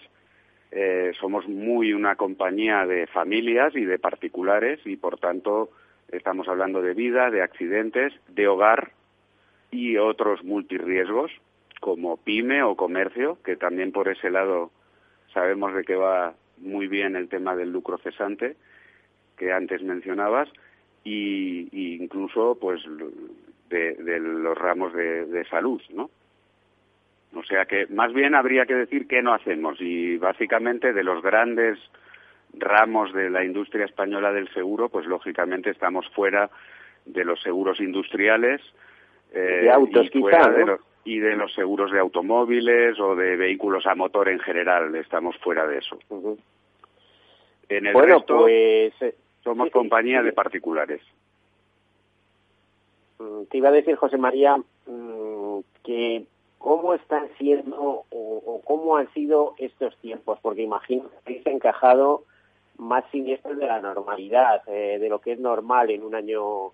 Eh, 0.70 1.12
somos 1.18 1.48
muy 1.48 1.92
una 1.92 2.16
compañía 2.16 2.86
de 2.86 3.06
familias 3.06 3.74
y 3.74 3.84
de 3.84 3.98
particulares 3.98 4.80
y, 4.84 4.96
por 4.96 5.18
tanto, 5.18 5.70
estamos 6.12 6.48
hablando 6.48 6.82
de 6.82 6.94
vida, 6.94 7.30
de 7.30 7.42
accidentes, 7.42 8.12
de 8.28 8.48
hogar 8.48 8.92
y 9.70 9.96
otros 9.96 10.44
multirriesgos, 10.44 11.32
como 11.80 12.16
pyme 12.16 12.62
o 12.62 12.76
comercio, 12.76 13.38
que 13.44 13.56
también 13.56 13.92
por 13.92 14.08
ese 14.08 14.30
lado 14.30 14.70
sabemos 15.32 15.74
de 15.74 15.84
que 15.84 15.96
va 15.96 16.34
muy 16.58 16.88
bien 16.88 17.16
el 17.16 17.28
tema 17.28 17.54
del 17.54 17.70
lucro 17.70 17.98
cesante 17.98 18.56
que 19.36 19.52
antes 19.52 19.82
mencionabas 19.82 20.48
y, 21.04 21.68
incluso 22.00 22.56
pues 22.60 22.82
de, 23.68 24.18
los 24.18 24.56
ramos 24.56 24.94
de, 24.94 25.26
de, 25.26 25.44
salud, 25.44 25.80
¿no? 25.90 26.10
O 27.34 27.44
sea 27.44 27.66
que 27.66 27.86
más 27.88 28.14
bien 28.14 28.34
habría 28.34 28.64
que 28.64 28.74
decir 28.74 29.06
qué 29.06 29.20
no 29.20 29.34
hacemos 29.34 29.78
y 29.80 30.16
básicamente 30.16 30.92
de 30.94 31.04
los 31.04 31.22
grandes 31.22 31.78
ramos 32.54 33.12
de 33.12 33.30
la 33.30 33.44
industria 33.44 33.84
española 33.84 34.32
del 34.32 34.52
seguro, 34.52 34.88
pues 34.88 35.06
lógicamente 35.06 35.70
estamos 35.70 36.08
fuera 36.10 36.50
de 37.04 37.24
los 37.24 37.40
seguros 37.42 37.80
industriales 37.80 38.60
eh, 39.32 39.60
de 39.62 39.70
autos, 39.70 40.06
y, 40.06 40.10
quizá, 40.10 40.50
de 40.50 40.64
los, 40.64 40.80
y 41.04 41.18
de 41.18 41.36
los 41.36 41.54
seguros 41.54 41.90
de 41.92 41.98
automóviles 41.98 42.98
o 42.98 43.14
de 43.14 43.36
vehículos 43.36 43.86
a 43.86 43.94
motor 43.94 44.28
en 44.28 44.40
general, 44.40 44.94
estamos 44.96 45.36
fuera 45.38 45.66
de 45.66 45.78
eso. 45.78 45.98
En 47.68 47.86
el 47.86 47.94
resto, 47.94 48.38
pues, 48.38 48.92
eh, 49.00 49.14
somos 49.42 49.70
compañía 49.70 50.22
de 50.22 50.32
particulares. 50.32 51.02
Mm, 53.18 53.44
te 53.50 53.58
iba 53.58 53.68
a 53.68 53.72
decir, 53.72 53.96
José 53.96 54.18
María, 54.18 54.56
mm, 54.56 55.58
que 55.84 56.24
cómo 56.58 56.94
están 56.94 57.28
siendo 57.38 57.76
o, 57.78 58.04
o, 58.10 58.60
cómo 58.64 58.96
han 58.96 59.12
sido 59.12 59.54
estos 59.58 59.96
tiempos, 59.98 60.38
porque 60.42 60.62
imagino 60.62 61.08
que 61.08 61.16
habéis 61.24 61.46
encajado 61.46 62.24
más 62.78 63.04
siniestros 63.10 63.58
de 63.58 63.66
la 63.66 63.80
normalidad, 63.80 64.62
eh, 64.68 64.98
de 64.98 65.08
lo 65.08 65.20
que 65.20 65.32
es 65.32 65.38
normal 65.38 65.90
en 65.90 66.02
un 66.02 66.14
año 66.14 66.72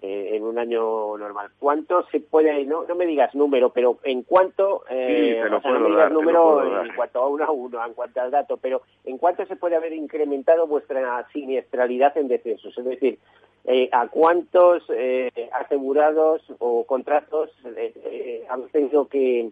eh, 0.00 0.36
en 0.36 0.44
un 0.44 0.58
año 0.58 1.16
normal. 1.18 1.50
¿Cuánto 1.58 2.06
se 2.10 2.20
puede, 2.20 2.64
no, 2.64 2.84
no 2.84 2.94
me 2.94 3.06
digas 3.06 3.34
número, 3.34 3.70
pero 3.70 3.98
en 4.04 4.22
cuánto, 4.22 4.84
eh, 4.88 5.42
no 5.50 5.60
me 5.60 5.88
digas 5.88 6.12
número 6.12 6.84
en 6.84 6.94
cuanto 6.94 7.20
a 7.20 7.26
uno 7.26 7.44
a 7.44 7.50
uno, 7.50 7.84
en 7.84 7.94
cuanto 7.94 8.20
al 8.20 8.30
dato, 8.30 8.58
pero 8.58 8.82
en 9.04 9.18
cuánto 9.18 9.44
se 9.46 9.56
puede 9.56 9.74
haber 9.74 9.92
incrementado 9.92 10.66
vuestra 10.66 11.26
siniestralidad 11.32 12.16
en 12.16 12.28
descensos? 12.28 12.76
Es 12.78 12.84
decir, 12.84 13.18
eh, 13.64 13.88
¿a 13.90 14.06
cuántos 14.08 14.84
eh, 14.90 15.50
asegurados 15.52 16.42
o 16.60 16.84
contratos 16.84 17.50
eh, 17.76 17.92
eh, 18.04 18.46
habéis 18.48 18.70
tenido 18.70 19.08
que, 19.08 19.50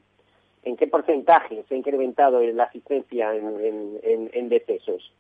en 0.63 0.77
qué 0.77 0.87
porcentaje 0.87 1.65
se 1.69 1.75
ha 1.75 1.79
incrementado 1.79 2.41
la 2.41 2.65
asistencia 2.65 3.35
en, 3.35 3.99
en, 4.05 4.31
en 4.33 4.49
decesos? 4.49 5.13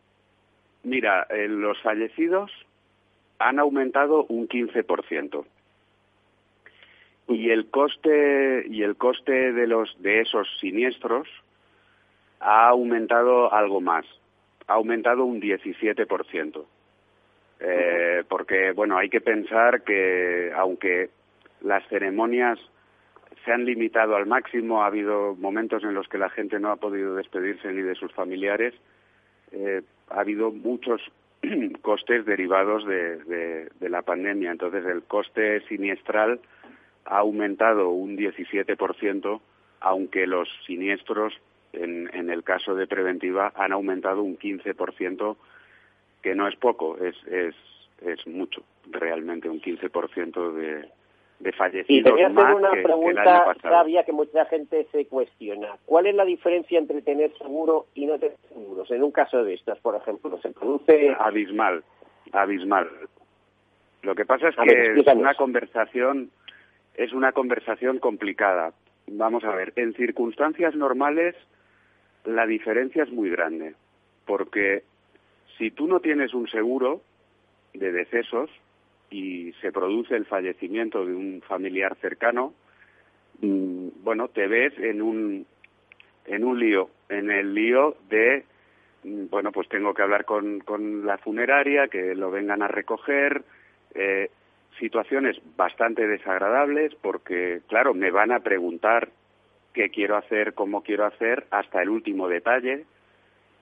Mira, 0.87 1.27
los 1.49 1.83
fallecidos 1.83 2.53
han 3.41 3.59
aumentado 3.59 4.25
un 4.29 4.47
15%. 4.47 5.45
Y 7.27 7.51
el 7.51 7.69
coste 7.71 8.65
y 8.71 8.85
el 8.85 8.95
coste 8.95 9.53
de 9.53 9.67
los 9.67 10.01
de 10.01 10.21
esos 10.21 10.47
siniestros 10.61 11.27
ha 12.39 12.69
aumentado 12.69 13.53
algo 13.53 13.81
más. 13.81 14.07
Ha 14.69 14.75
aumentado 14.75 15.25
un 15.25 15.41
17%. 15.41 16.65
Eh, 17.59 18.23
porque 18.29 18.71
bueno, 18.71 18.97
hay 18.97 19.09
que 19.09 19.21
pensar 19.21 19.83
que 19.83 20.53
aunque 20.55 21.11
las 21.63 21.85
ceremonias 21.89 22.61
se 23.45 23.53
han 23.53 23.65
limitado 23.65 24.15
al 24.15 24.27
máximo, 24.27 24.85
ha 24.85 24.87
habido 24.87 25.35
momentos 25.35 25.83
en 25.83 25.95
los 25.95 26.07
que 26.07 26.19
la 26.19 26.31
gente 26.31 26.61
no 26.61 26.71
ha 26.71 26.77
podido 26.77 27.17
despedirse 27.17 27.73
ni 27.73 27.83
de 27.83 27.97
sus 27.97 28.13
familiares, 28.13 28.73
eh, 29.51 29.83
ha 30.11 30.21
habido 30.21 30.51
muchos 30.51 31.01
costes 31.83 32.25
derivados 32.25 32.87
de, 32.87 33.71
la 33.81 34.03
pandemia. 34.03 34.51
Entonces, 34.51 34.85
el 34.87 35.03
coste 35.03 35.61
siniestral 35.69 36.41
ha 37.05 37.19
aumentado 37.19 37.91
un 37.91 38.17
17%, 38.17 39.41
aunque 39.81 40.27
los 40.27 40.49
siniestros, 40.67 41.35
en, 41.73 42.11
en 42.15 42.31
el 42.31 42.43
caso 42.43 42.75
de 42.75 42.87
preventiva, 42.87 43.53
han 43.55 43.73
aumentado 43.73 44.23
un 44.23 44.39
15%, 44.39 45.37
que 46.23 46.35
no 46.35 46.49
es 46.49 46.57
poco, 46.57 46.99
es, 46.99 47.15
es, 47.27 47.55
es 48.03 48.27
mucho, 48.27 48.65
realmente 48.91 49.49
un 49.49 49.61
15% 49.61 50.53
de, 50.53 50.89
de 51.39 51.53
fallecidos 51.53 51.89
y 51.89 52.03
te 52.03 52.11
voy 52.11 52.25
una 52.25 52.71
pregunta 52.71 53.55
sabia 53.61 54.05
que 54.05 54.13
mucha 54.13 54.45
gente 54.47 54.87
se 54.91 55.07
cuestiona. 55.07 55.77
¿Cuál 55.85 56.07
es 56.07 56.15
la 56.15 56.25
diferencia 56.25 56.79
entre 56.79 57.03
tener 57.03 57.37
seguro 57.37 57.87
y 57.95 58.07
no 58.07 58.19
tener 58.19 58.37
seguros? 58.49 58.91
En 58.91 59.03
un 59.03 59.13
caso 59.13 59.45
de 59.45 59.55
estos, 59.55 59.79
por 59.81 59.97
ejemplo, 59.97 60.39
se 60.41 60.51
produce... 60.51 61.15
Abismal, 61.19 61.85
abismal. 62.33 62.89
Lo 64.03 64.15
que 64.15 64.25
pasa 64.25 64.49
es 64.49 64.57
que 64.57 65.01
es 65.01 65.07
una 65.15 65.35
conversación, 65.35 66.31
es 66.95 67.13
una 67.13 67.33
conversación 67.33 67.99
complicada. 67.99 68.73
Vamos 69.09 69.45
a 69.45 69.55
ver, 69.55 69.73
en 69.77 69.95
circunstancias 69.95 70.75
normales 70.75 71.35
la 72.25 72.47
diferencia 72.47 73.05
es 73.05 73.11
muy 73.11 73.31
grande, 73.31 73.75
porque 74.25 74.83
si 75.59 75.71
tú 75.71 75.87
no 75.87 76.01
tienes 76.01 76.35
un 76.35 76.49
seguro 76.49 77.01
de 77.73 77.93
decesos, 77.93 78.51
y 79.11 79.53
se 79.61 79.73
produce 79.73 80.17
el 80.17 80.27
fallecimiento 80.27 81.05
de 81.05 81.15
un 81.15 81.43
familiar 81.47 81.97
cercano, 82.01 82.55
mm, 83.41 83.89
bueno, 84.03 84.29
te 84.29 84.47
ves 84.47 84.73
en 84.79 85.03
un, 85.03 85.47
en 86.27 86.45
un 86.45 86.59
lío, 86.59 86.91
en 87.09 87.31
el 87.31 87.55
lío 87.55 87.97
de, 88.09 88.45
mm, 89.05 89.27
bueno, 89.31 89.53
pues 89.53 89.69
tengo 89.69 89.95
que 89.95 90.03
hablar 90.03 90.25
con, 90.25 90.61
con 90.61 91.07
la 91.07 91.19
funeraria, 91.19 91.89
que 91.89 92.15
lo 92.15 92.31
vengan 92.31 92.63
a 92.63 92.69
recoger, 92.69 93.43
eh, 93.95 94.31
situaciones 94.79 95.41
bastante 95.57 96.07
desagradables 96.07 96.95
porque, 96.97 97.61
claro, 97.69 97.95
me 97.95 98.11
van 98.11 98.33
a 98.33 98.41
preguntar 98.41 99.09
qué 99.73 99.91
quiero 99.91 100.17
hacer, 100.17 100.55
cómo 100.55 100.83
quiero 100.83 101.05
hacer, 101.05 101.47
hasta 101.51 101.83
el 101.83 101.91
último 101.91 102.29
detalle. 102.29 102.85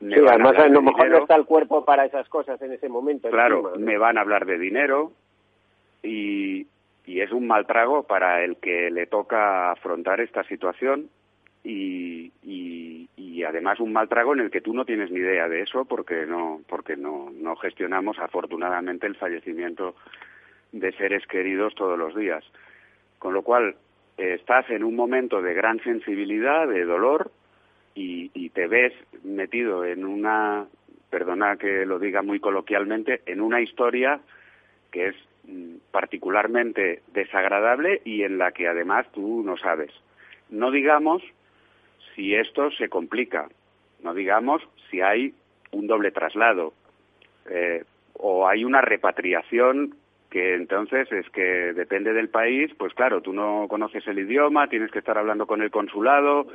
Me 0.00 0.16
sí, 0.16 0.22
además 0.26 0.58
a, 0.58 0.68
lo 0.68 0.82
mejor 0.82 1.08
no 1.08 1.18
está 1.18 1.36
el 1.36 1.44
cuerpo 1.44 1.84
para 1.84 2.04
esas 2.04 2.28
cosas 2.28 2.60
en 2.62 2.72
ese 2.72 2.88
momento. 2.88 3.30
Claro, 3.30 3.72
me 3.78 3.96
van 3.98 4.18
a 4.18 4.22
hablar 4.22 4.44
de 4.44 4.58
dinero, 4.58 5.12
y, 6.04 6.66
es 7.06 7.32
un 7.32 7.46
mal 7.46 7.66
trago 7.66 8.02
para 8.02 8.44
el 8.44 8.56
que 8.56 8.90
le 8.90 9.06
toca 9.06 9.70
afrontar 9.72 10.20
esta 10.20 10.44
situación 10.44 11.08
y, 11.62 12.32
y, 12.42 13.42
además 13.44 13.78
un 13.78 13.92
mal 13.92 14.08
trago 14.08 14.32
en 14.32 14.40
el 14.40 14.50
que 14.50 14.62
tú 14.62 14.72
no 14.72 14.86
tienes 14.86 15.10
ni 15.10 15.18
idea 15.18 15.48
de 15.48 15.60
eso 15.60 15.84
porque 15.84 16.24
no 16.24 16.62
porque 16.66 16.96
no, 16.96 17.30
no 17.30 17.56
gestionamos 17.56 18.18
afortunadamente 18.18 19.06
el 19.06 19.16
fallecimiento 19.16 19.94
de 20.72 20.92
seres 20.92 21.26
queridos 21.26 21.74
todos 21.74 21.98
los 21.98 22.14
días. 22.16 22.42
Con 23.18 23.34
lo 23.34 23.42
cual 23.42 23.76
estás 24.16 24.68
en 24.70 24.82
un 24.82 24.96
momento 24.96 25.42
de 25.42 25.52
gran 25.52 25.78
sensibilidad 25.80 26.66
de 26.66 26.84
dolor 26.84 27.30
y, 27.94 28.30
y 28.32 28.48
te 28.48 28.66
ves 28.66 28.94
metido 29.22 29.84
en 29.84 30.06
una 30.06 30.66
perdona 31.10 31.56
que 31.56 31.84
lo 31.84 31.98
diga 31.98 32.22
muy 32.22 32.40
coloquialmente 32.40 33.20
en 33.26 33.42
una 33.42 33.60
historia 33.60 34.20
que 34.90 35.08
es 35.08 35.16
particularmente 35.90 37.02
desagradable 37.12 38.00
y 38.04 38.22
en 38.22 38.38
la 38.38 38.52
que 38.52 38.68
además 38.68 39.06
tú 39.12 39.42
no 39.44 39.56
sabes. 39.56 39.92
No 40.50 40.70
digamos 40.70 41.22
si 42.14 42.34
esto 42.34 42.70
se 42.72 42.88
complica, 42.88 43.48
no 44.02 44.14
digamos 44.14 44.62
si 44.90 45.00
hay 45.00 45.34
un 45.72 45.86
doble 45.86 46.10
traslado 46.10 46.72
eh, 47.50 47.84
o 48.14 48.48
hay 48.48 48.64
una 48.64 48.80
repatriación 48.80 49.96
que 50.30 50.54
entonces 50.54 51.10
es 51.12 51.30
que 51.30 51.72
depende 51.74 52.12
del 52.12 52.28
país, 52.28 52.72
pues 52.76 52.92
claro, 52.94 53.20
tú 53.20 53.32
no 53.32 53.66
conoces 53.68 54.04
el 54.08 54.18
idioma, 54.18 54.68
tienes 54.68 54.90
que 54.90 54.98
estar 54.98 55.16
hablando 55.16 55.46
con 55.46 55.62
el 55.62 55.70
consulado. 55.70 56.48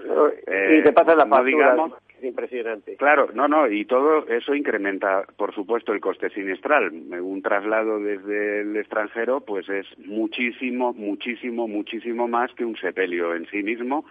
y 0.69 0.84
te 0.84 0.91
pasas 0.91 1.15
la 1.15 1.28
factura, 1.28 1.45
digamos, 1.45 1.93
es 2.20 2.26
impresionante. 2.26 2.96
Claro, 2.98 3.30
no, 3.34 3.48
no, 3.48 3.70
y 3.70 3.86
todo 3.86 4.28
eso 4.28 4.54
incrementa, 4.54 5.26
por 5.38 5.54
supuesto, 5.54 5.94
el 5.94 6.02
coste 6.02 6.30
siniestral. 6.30 6.92
Un 6.92 7.42
traslado 7.42 8.00
desde 8.00 8.62
el 8.62 8.76
extranjero, 8.78 9.42
pues 9.42 9.68
es 9.70 9.88
muchísimo, 10.00 10.94
muchísimo, 10.94 11.68
muchísimo 11.68 12.28
más 12.28 12.54
que 12.54 12.66
un 12.66 12.76
sepelio 12.78 13.34
en 13.34 13.48
sí 13.48 13.64
mismo, 13.64 14.06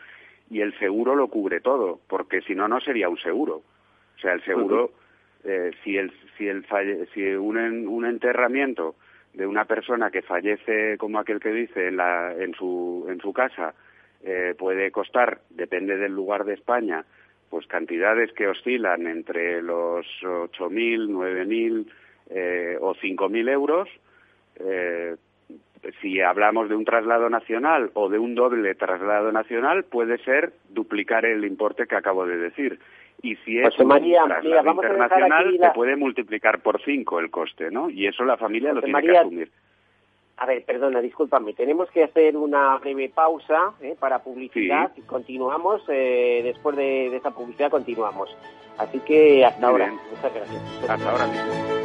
y 0.50 0.60
el 0.60 0.76
seguro 0.78 1.14
lo 1.14 1.28
cubre 1.28 1.60
todo, 1.60 2.00
porque 2.08 2.40
si 2.42 2.54
no, 2.54 2.68
no 2.68 2.80
sería 2.80 3.08
un 3.08 3.18
seguro. 3.18 3.62
O 4.16 4.20
sea, 4.20 4.32
el 4.32 4.42
seguro, 4.44 4.92
eh, 5.44 5.70
si 5.84 5.96
el, 5.96 6.10
si 6.36 6.48
el 6.48 6.64
si 7.14 7.22
un, 7.34 7.86
un 7.86 8.04
enterramiento 8.06 8.96
de 9.34 9.46
una 9.46 9.66
persona 9.66 10.10
que 10.10 10.22
fallece, 10.22 10.96
como 10.98 11.18
aquel 11.18 11.38
que 11.38 11.52
dice, 11.52 11.88
en, 11.88 11.98
la, 11.98 12.32
en, 12.32 12.54
su, 12.54 13.06
en 13.08 13.20
su 13.20 13.32
casa, 13.32 13.74
eh, 14.24 14.54
puede 14.58 14.90
costar, 14.90 15.42
depende 15.50 15.96
del 15.96 16.12
lugar 16.12 16.44
de 16.44 16.54
España, 16.54 17.04
pues 17.50 17.66
cantidades 17.66 18.32
que 18.32 18.48
oscilan 18.48 19.06
entre 19.06 19.62
los 19.62 20.06
8.000, 20.22 21.08
9.000 21.08 21.86
eh, 22.30 22.76
o 22.80 22.94
5.000 22.94 23.50
euros. 23.50 23.88
Eh, 24.60 25.16
si 26.00 26.20
hablamos 26.20 26.68
de 26.68 26.74
un 26.74 26.84
traslado 26.84 27.30
nacional 27.30 27.90
o 27.94 28.08
de 28.08 28.18
un 28.18 28.34
doble 28.34 28.74
traslado 28.74 29.32
nacional, 29.32 29.84
puede 29.84 30.18
ser 30.18 30.52
duplicar 30.68 31.24
el 31.24 31.44
importe 31.44 31.86
que 31.86 31.96
acabo 31.96 32.26
de 32.26 32.36
decir. 32.36 32.78
Y 33.22 33.36
si 33.36 33.58
es 33.58 33.78
un 33.78 33.88
traslado 33.88 34.70
internacional, 34.70 35.58
se 35.60 35.70
puede 35.70 35.96
multiplicar 35.96 36.60
por 36.60 36.82
cinco 36.82 37.18
el 37.20 37.30
coste, 37.30 37.70
¿no? 37.70 37.90
Y 37.90 38.06
eso 38.06 38.24
la 38.24 38.36
familia 38.36 38.72
lo 38.72 38.82
tiene 38.82 39.02
que 39.02 39.16
asumir. 39.16 39.50
A 40.40 40.46
ver, 40.46 40.64
perdona, 40.64 41.00
discúlpame. 41.00 41.52
Tenemos 41.52 41.90
que 41.90 42.04
hacer 42.04 42.36
una 42.36 42.76
breve 42.78 43.08
pausa 43.08 43.72
¿eh? 43.80 43.96
para 43.98 44.22
publicidad 44.22 44.92
y 44.96 45.00
continuamos. 45.00 45.82
Eh, 45.88 46.42
después 46.44 46.76
de, 46.76 47.16
esa 47.16 47.32
publicidad 47.32 47.70
continuamos. 47.70 48.30
Así 48.78 49.00
que 49.00 49.44
hasta 49.44 49.66
ahora. 49.66 49.92
Muchas 49.92 50.32
gracias. 50.32 50.62
Hasta 50.88 51.10
ahora 51.10 51.26
mismo. 51.26 51.77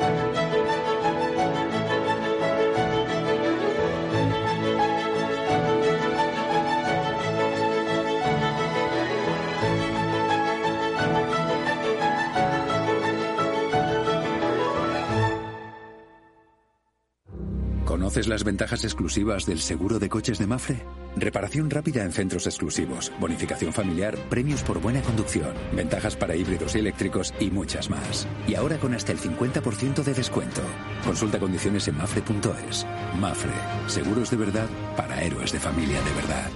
¿Conoces 18.13 18.29
las 18.29 18.43
ventajas 18.43 18.83
exclusivas 18.83 19.47
del 19.47 19.59
seguro 19.59 19.97
de 19.97 20.07
coches 20.07 20.37
de 20.37 20.45
Mafre? 20.45 20.85
Reparación 21.15 21.71
rápida 21.71 22.03
en 22.03 22.11
centros 22.11 22.45
exclusivos, 22.45 23.11
bonificación 23.19 23.73
familiar, 23.73 24.15
premios 24.29 24.61
por 24.61 24.79
buena 24.79 25.01
conducción, 25.01 25.51
ventajas 25.75 26.15
para 26.15 26.35
híbridos 26.35 26.75
y 26.75 26.79
eléctricos 26.79 27.33
y 27.39 27.49
muchas 27.49 27.89
más. 27.89 28.27
Y 28.47 28.53
ahora 28.53 28.77
con 28.77 28.93
hasta 28.93 29.13
el 29.13 29.17
50% 29.19 30.03
de 30.03 30.13
descuento. 30.13 30.61
Consulta 31.03 31.39
condiciones 31.39 31.87
en 31.87 31.97
mafre.es. 31.97 32.85
Mafre, 33.19 33.51
seguros 33.87 34.29
de 34.29 34.37
verdad 34.37 34.67
para 34.95 35.23
héroes 35.23 35.51
de 35.51 35.59
familia 35.59 35.99
de 36.03 36.13
verdad. 36.13 36.51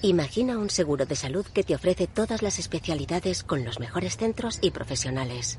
Imagina 0.00 0.56
un 0.56 0.70
seguro 0.70 1.04
de 1.04 1.14
salud 1.14 1.44
que 1.44 1.62
te 1.62 1.74
ofrece 1.74 2.06
todas 2.06 2.40
las 2.40 2.58
especialidades 2.58 3.42
con 3.42 3.66
los 3.66 3.80
mejores 3.80 4.16
centros 4.16 4.58
y 4.62 4.70
profesionales. 4.70 5.58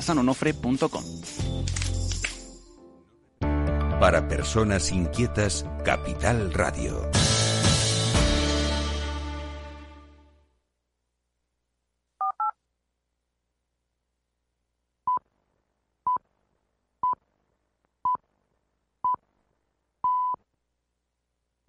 www.pasteleriasanonofre.com. 0.01 1.03
Para 3.99 4.27
personas 4.27 4.91
inquietas, 4.91 5.65
Capital 5.85 6.51
Radio. 6.53 7.09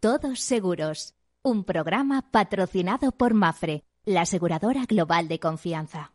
Todos 0.01 0.41
seguros. 0.41 1.15
Un 1.45 1.65
programa 1.65 2.23
patrocinado 2.31 3.13
por 3.13 3.35
Mafre 3.35 3.85
la 4.05 4.23
aseguradora 4.23 4.85
global 4.87 5.29
de 5.29 5.39
confianza. 5.39 6.13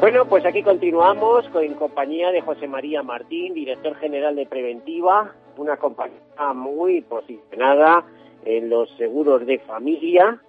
Bueno, 0.00 0.24
pues 0.26 0.46
aquí 0.46 0.62
continuamos 0.62 1.44
en 1.60 1.74
compañía 1.74 2.30
de 2.30 2.40
José 2.40 2.66
María 2.66 3.02
Martín, 3.02 3.52
director 3.52 3.94
general 3.96 4.36
de 4.36 4.46
Preventiva, 4.46 5.34
una 5.58 5.76
compañía 5.76 6.18
muy 6.54 7.02
posicionada 7.02 8.06
en 8.46 8.70
los 8.70 8.88
seguros 8.96 9.44
de 9.44 9.58
familia, 9.58 10.40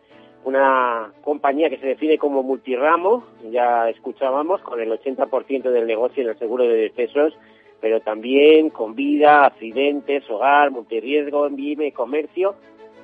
una 0.45 1.11
compañía 1.23 1.69
que 1.69 1.77
se 1.77 1.87
define 1.87 2.17
como 2.17 2.41
multiramo, 2.41 3.25
ya 3.51 3.89
escuchábamos, 3.89 4.61
con 4.61 4.79
el 4.79 4.91
80% 4.91 5.71
del 5.71 5.87
negocio 5.87 6.23
en 6.23 6.29
el 6.29 6.39
seguro 6.39 6.63
de 6.63 6.89
decesos, 6.89 7.33
pero 7.81 7.99
también 7.99 8.69
con 8.69 8.95
vida, 8.95 9.45
accidentes, 9.45 10.29
hogar, 10.29 10.71
multirriesgo, 10.71 11.47
envío 11.47 11.93
comercio, 11.93 12.55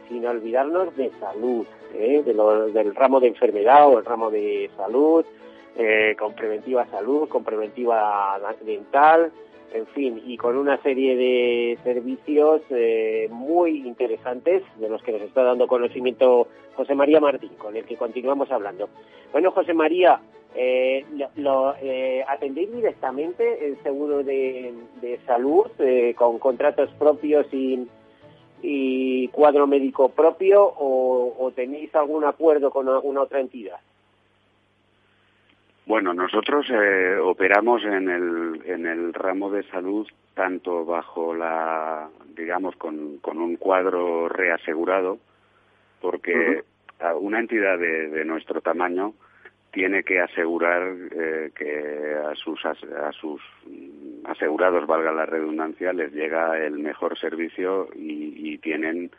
sin 0.08 0.26
olvidarnos 0.26 0.96
de 0.96 1.12
salud, 1.20 1.66
¿eh? 1.94 2.24
de 2.24 2.34
del 2.72 2.96
ramo 2.96 3.20
de 3.20 3.28
enfermedad 3.28 3.88
o 3.88 4.00
el 4.00 4.06
ramo 4.06 4.30
de 4.30 4.70
salud, 4.76 5.26
eh, 5.78 6.16
con 6.18 6.34
preventiva 6.34 6.86
salud, 6.88 7.28
con 7.28 7.44
preventiva 7.44 8.40
dental, 8.62 9.32
en 9.76 9.88
fin, 9.88 10.22
y 10.26 10.38
con 10.38 10.58
una 10.58 10.82
serie 10.82 11.18
de 11.18 11.78
servicios 11.84 12.62
eh, 12.70 13.28
muy 13.30 13.86
interesantes 13.86 14.64
de 14.80 14.88
los 14.90 15.04
que 15.04 15.12
nos 15.12 15.22
está 15.22 15.44
dando 15.44 15.68
conocimiento 15.68 16.48
José 16.76 16.96
María 16.96 17.20
Martín, 17.20 17.52
con 17.58 17.76
el 17.76 17.84
que 17.84 17.98
continuamos 17.98 18.50
hablando. 18.52 18.88
Bueno, 19.34 19.52
José 19.52 19.74
María, 19.74 20.22
eh, 20.56 21.06
lo, 21.36 21.76
eh, 21.82 22.24
¿atendéis 22.26 22.72
directamente 22.72 23.68
el 23.68 23.82
seguro 23.84 24.24
de, 24.24 24.74
salud 25.26 25.68
con 26.16 26.40
contratos 26.40 26.90
propios 26.98 27.46
y, 27.52 27.86
y 28.68 29.28
cuadro 29.28 29.68
médico 29.68 30.10
propio 30.10 30.64
o, 30.64 31.36
o 31.38 31.52
tenéis 31.52 31.94
algún 31.94 32.24
acuerdo 32.26 32.72
con 32.72 32.90
alguna 32.90 33.22
otra 33.22 33.40
entidad? 33.40 33.80
Bueno, 35.86 36.16
nosotros 36.16 36.66
eh, 36.72 37.18
operamos 37.22 37.84
en 37.84 38.10
el, 38.10 38.62
en 38.66 38.88
el 38.88 39.14
ramo 39.14 39.52
de 39.52 39.62
salud 39.70 40.08
tanto 40.34 40.84
bajo 40.84 41.36
la, 41.36 42.10
digamos, 42.36 42.76
con, 42.76 43.20
con 43.20 43.38
un 43.38 43.56
cuadro 43.56 44.28
reasegurado, 44.28 45.20
porque 46.02 46.64
una 47.20 47.40
entidad 47.40 47.78
de, 47.78 48.26
nuestro 48.26 48.62
tamaño 48.62 49.14
tiene 49.72 50.04
que 50.04 50.20
asegurar 50.20 50.94
eh, 51.12 51.52
que 51.56 52.16
a 52.30 52.36
sus, 52.36 52.66
a 52.66 53.12
sus 53.14 53.42
asegurados, 54.28 54.88
valga 54.88 55.12
la 55.12 55.26
redundancia, 55.26 55.94
les 55.94 56.12
llega 56.14 56.58
el 56.60 56.80
mejor 56.80 57.18
servicio 57.18 57.90
y, 57.96 58.54
y 58.54 58.58
tienen 58.60 59.12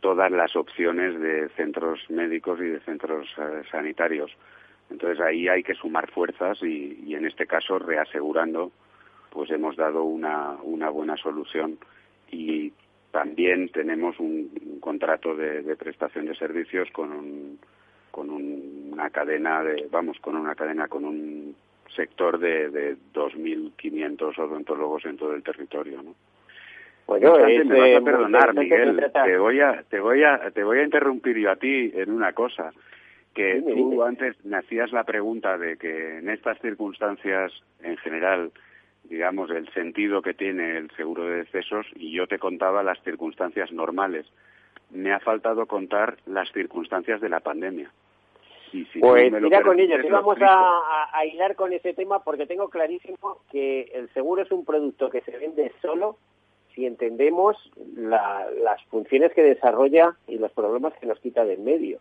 todas 0.00 0.30
las 0.30 0.54
opciones 0.56 1.18
de 1.20 1.48
centros 1.56 1.98
médicos 2.10 2.60
y 2.60 2.64
de 2.64 2.80
centros 2.80 3.26
eh, 3.38 3.62
sanitarios. 3.70 4.30
Entonces 4.90 5.20
ahí 5.20 5.48
hay 5.48 5.62
que 5.62 5.74
sumar 5.74 6.10
fuerzas 6.10 6.62
y, 6.62 7.14
en 7.14 7.26
este 7.26 7.46
caso 7.46 7.78
reasegurando, 7.78 8.70
pues 9.30 9.50
hemos 9.50 9.76
dado 9.76 10.04
una, 10.04 10.52
una 10.62 10.90
buena 10.90 11.16
solución 11.16 11.78
y 12.30 12.72
también 13.10 13.68
tenemos 13.70 14.18
un, 14.20 14.78
contrato 14.80 15.34
de, 15.34 15.74
prestación 15.76 16.26
de 16.26 16.36
servicios 16.36 16.88
con 16.92 17.58
con 18.12 18.30
una 18.30 19.10
cadena 19.10 19.62
de 19.62 19.88
vamos 19.90 20.18
con 20.20 20.36
una 20.36 20.54
cadena 20.54 20.88
con 20.88 21.04
un 21.04 21.54
sector 21.96 22.38
de, 22.38 22.68
de 22.70 22.96
2.500 23.14 24.38
odontólogos 24.38 25.04
en 25.06 25.16
todo 25.16 25.34
el 25.34 25.42
territorio, 25.42 26.02
¿no? 26.02 26.14
Bueno, 27.06 27.36
me 27.36 27.64
vas 27.64 27.88
a 27.88 27.88
eh, 27.88 28.02
perdonar, 28.02 28.54
Miguel. 28.54 29.10
Te 29.12 29.38
voy 29.38 29.60
a 29.60 29.84
te 29.88 30.00
voy 30.00 30.24
a 30.24 30.50
te 30.50 30.64
voy 30.64 30.78
a 30.78 30.82
interrumpir 30.82 31.38
yo 31.38 31.50
a 31.52 31.56
ti 31.56 31.92
en 31.94 32.10
una 32.10 32.32
cosa 32.32 32.72
que 33.32 33.62
tú 33.62 34.02
antes 34.02 34.34
me 34.44 34.56
hacías 34.56 34.92
la 34.92 35.04
pregunta 35.04 35.58
de 35.58 35.76
que 35.76 36.18
en 36.18 36.30
estas 36.30 36.58
circunstancias, 36.60 37.52
en 37.82 37.96
general, 37.98 38.50
digamos, 39.04 39.50
el 39.50 39.68
sentido 39.74 40.22
que 40.22 40.32
tiene 40.32 40.78
el 40.78 40.90
seguro 40.92 41.26
de 41.26 41.44
decesos 41.44 41.86
y 41.94 42.12
yo 42.12 42.26
te 42.26 42.38
contaba 42.38 42.82
las 42.82 43.00
circunstancias 43.02 43.70
normales. 43.72 44.26
Me 44.90 45.12
ha 45.12 45.20
faltado 45.20 45.66
contar 45.66 46.16
las 46.26 46.50
circunstancias 46.52 47.20
de 47.20 47.28
la 47.28 47.40
pandemia. 47.40 47.90
Pues 49.00 49.32
mira 49.32 49.62
con 49.62 49.78
ello, 49.78 49.96
vamos 50.10 50.38
a, 50.40 51.08
a, 51.12 51.26
hilar 51.26 51.54
con 51.56 51.72
ese 51.72 51.94
tema 51.94 52.22
porque 52.22 52.46
tengo 52.46 52.68
clarísimo 52.68 53.38
que 53.50 53.90
el 53.94 54.08
seguro 54.12 54.42
es 54.42 54.50
un 54.50 54.64
producto 54.64 55.10
que 55.10 55.20
se 55.22 55.36
vende 55.36 55.72
solo 55.82 56.16
si 56.76 56.86
entendemos 56.86 57.56
las 57.96 58.82
funciones 58.84 59.32
que 59.32 59.42
desarrolla 59.42 60.14
y 60.28 60.38
los 60.38 60.52
problemas 60.52 60.92
que 61.00 61.06
nos 61.06 61.18
quita 61.20 61.44
de 61.44 61.54
en 61.54 61.64
medio. 61.64 62.00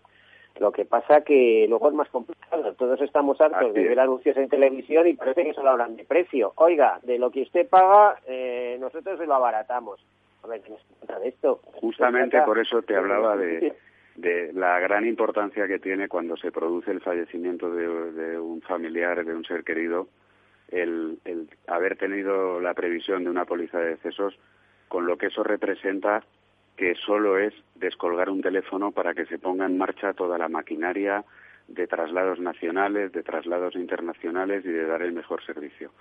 Lo 0.60 0.71
que 0.71 0.86
pasa 0.86 1.21
que 1.21 1.65
luego 1.67 1.89
es 1.89 1.95
más 1.95 2.10
complicado. 2.10 2.74
Todos 2.76 3.02
estamos 3.02 3.39
hartos 3.41 3.74
de 3.74 3.88
ver 3.88 4.00
anuncios 4.00 4.38
en 4.38 4.48
televisión 4.48 5.08
y 5.08 5.13
parece 5.13 5.43
que 5.43 5.54
solo 5.54 5.71
hablan 5.71 5.95
de 5.95 6.06
precio. 6.06 6.54
Oiga, 6.56 7.00
de 7.04 7.17
lo 7.17 7.32
que 7.32 7.41
usted 7.41 7.67
paga, 7.67 8.19
eh, 8.28 8.78
nosotros 8.80 9.17
se 9.17 9.26
lo 9.26 9.36
abaratamos. 9.36 10.00
A 10.43 10.48
ver, 10.48 10.62
¿qué 10.62 10.69
nos 10.69 10.82
cuenta 10.84 11.19
de 11.19 11.30
esto? 11.30 11.60
Justamente 11.82 12.41
por 12.41 12.60
eso 12.60 12.82
te 12.84 12.95
hablaba 12.98 13.36
de, 13.36 13.74
de 14.15 14.54
la 14.54 14.80
gran 14.80 15.06
importancia 15.06 15.67
que 15.67 15.80
tiene 15.80 16.08
cuando 16.08 16.38
se 16.38 16.51
produce 16.51 16.91
el 16.91 17.01
fallecimiento 17.01 17.73
de, 17.73 18.39
un 18.39 18.62
familiar, 18.62 19.25
de 19.25 19.36
un 19.36 19.43
ser 19.43 19.63
querido, 19.63 20.08
el, 20.69 21.19
el 21.25 21.49
haber 21.67 21.97
tenido 21.97 22.60
la 22.60 22.73
previsión 22.73 23.23
de 23.23 23.30
una 23.30 23.45
póliza 23.45 23.80
de 23.80 23.89
decesos, 23.89 24.38
con 24.88 25.06
lo 25.06 25.17
que 25.17 25.28
eso 25.28 25.43
representa 25.43 26.23
que 26.78 26.95
solo 26.95 27.38
es 27.38 27.54
descolgar 27.75 28.30
un 28.30 28.41
teléfono 28.41 28.91
para 28.91 29.13
que 29.13 29.25
se 29.25 29.39
ponga 29.39 29.65
en 29.65 29.78
marcha 29.78 30.13
toda 30.13 30.38
la 30.38 30.49
maquinaria 30.49 31.23
de 31.67 31.88
traslados 31.88 32.39
nacionales, 32.39 33.12
de 33.12 33.23
traslados 33.23 33.75
internacionales 33.75 34.63
y 34.65 34.69
de 34.69 34.86
dar 34.86 35.01
el 35.01 35.13
mejor 35.13 35.43
servicio. 35.45 35.91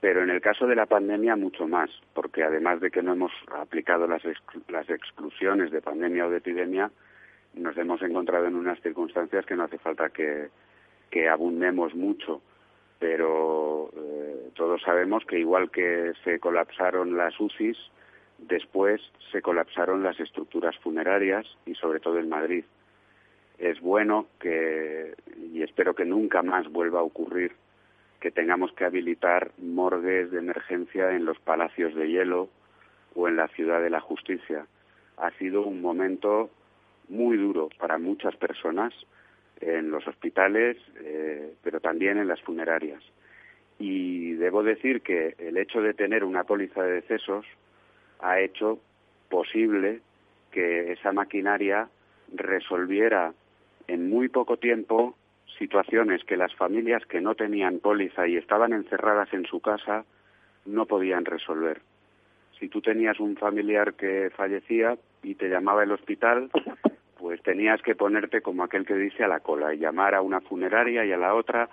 Pero 0.00 0.22
en 0.22 0.30
el 0.30 0.40
caso 0.40 0.66
de 0.66 0.76
la 0.76 0.86
pandemia 0.86 1.34
mucho 1.34 1.66
más, 1.66 1.90
porque 2.14 2.44
además 2.44 2.80
de 2.80 2.90
que 2.90 3.02
no 3.02 3.12
hemos 3.12 3.32
aplicado 3.52 4.06
las, 4.06 4.22
las 4.68 4.88
exclusiones 4.88 5.72
de 5.72 5.82
pandemia 5.82 6.26
o 6.26 6.30
de 6.30 6.38
epidemia, 6.38 6.90
nos 7.54 7.76
hemos 7.76 8.02
encontrado 8.02 8.46
en 8.46 8.54
unas 8.54 8.80
circunstancias 8.80 9.46
que 9.46 9.56
no 9.56 9.64
hace 9.64 9.78
falta 9.78 10.10
que, 10.10 10.50
abundemos 11.28 11.94
mucho, 11.94 12.40
pero 12.98 13.90
eh, 13.96 14.50
todos 14.54 14.80
sabemos 14.82 15.24
que 15.24 15.38
igual 15.38 15.70
que 15.70 16.12
se 16.24 16.38
colapsaron 16.38 17.16
las 17.16 17.38
UCIs, 17.40 17.76
Después 18.38 19.00
se 19.32 19.42
colapsaron 19.42 20.04
las 20.04 20.18
estructuras 20.20 20.76
funerarias 20.78 21.44
y 21.66 21.74
sobre 21.74 21.98
todo 21.98 22.18
en 22.18 22.28
Madrid. 22.28 22.64
Es 23.58 23.80
bueno 23.80 24.26
que, 24.38 25.14
y 25.52 25.62
espero 25.62 25.94
que 25.94 26.04
nunca 26.04 26.42
más 26.42 26.68
vuelva 26.68 27.00
a 27.00 27.02
ocurrir, 27.02 27.52
que 28.20 28.30
tengamos 28.30 28.72
que 28.72 28.84
habilitar 28.84 29.50
morgues 29.58 30.30
de 30.30 30.38
emergencia 30.38 31.10
en 31.12 31.24
los 31.24 31.38
palacios 31.40 31.94
de 31.96 32.08
hielo 32.08 32.48
o 33.16 33.26
en 33.26 33.36
la 33.36 33.48
ciudad 33.48 33.82
de 33.82 33.90
la 33.90 34.00
justicia. 34.00 34.66
Ha 35.16 35.32
sido 35.32 35.62
un 35.62 35.82
momento 35.82 36.48
muy 37.08 37.36
duro 37.36 37.68
para 37.78 37.98
muchas 37.98 38.36
personas 38.36 38.92
en 39.60 39.90
los 39.90 40.06
hospitales, 40.06 40.76
eh, 41.00 41.54
pero 41.62 41.80
también 41.80 42.18
en 42.18 42.28
las 42.28 42.40
funerarias. 42.42 43.02
Y 43.78 44.32
debo 44.34 44.62
decir 44.62 45.02
que 45.02 45.34
el 45.38 45.56
hecho 45.56 45.80
de 45.80 45.94
tener 45.94 46.24
una 46.24 46.44
póliza 46.44 46.82
de 46.82 46.94
decesos 47.00 47.46
ha 48.20 48.40
hecho 48.40 48.78
posible 49.28 50.00
que 50.50 50.92
esa 50.92 51.12
maquinaria 51.12 51.88
resolviera 52.34 53.32
en 53.86 54.08
muy 54.08 54.28
poco 54.28 54.56
tiempo 54.56 55.16
situaciones 55.58 56.24
que 56.24 56.36
las 56.36 56.54
familias 56.54 57.04
que 57.06 57.20
no 57.20 57.34
tenían 57.34 57.80
póliza 57.80 58.26
y 58.28 58.36
estaban 58.36 58.72
encerradas 58.72 59.32
en 59.32 59.44
su 59.46 59.60
casa 59.60 60.04
no 60.66 60.86
podían 60.86 61.24
resolver. 61.24 61.80
Si 62.58 62.68
tú 62.68 62.80
tenías 62.80 63.20
un 63.20 63.36
familiar 63.36 63.94
que 63.94 64.30
fallecía 64.36 64.96
y 65.22 65.34
te 65.34 65.48
llamaba 65.48 65.84
el 65.84 65.92
hospital, 65.92 66.50
pues 67.38 67.56
tenías 67.56 67.80
que 67.82 67.94
ponerte 67.94 68.40
como 68.40 68.64
aquel 68.64 68.84
que 68.84 68.94
dice 68.94 69.24
a 69.24 69.28
la 69.28 69.40
cola 69.40 69.72
y 69.74 69.78
llamar 69.78 70.14
a 70.14 70.22
una 70.22 70.40
funeraria 70.40 71.04
y 71.04 71.12
a 71.12 71.16
la 71.16 71.34
otra. 71.34 71.68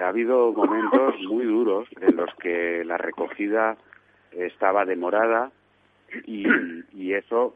Ha 0.00 0.08
habido 0.08 0.52
momentos 0.52 1.14
muy 1.28 1.44
duros 1.44 1.88
en 2.00 2.16
los 2.16 2.34
que 2.36 2.84
la 2.84 2.98
recogida 2.98 3.76
estaba 4.32 4.84
demorada 4.84 5.50
y, 6.26 6.46
y 6.92 7.12
eso 7.12 7.54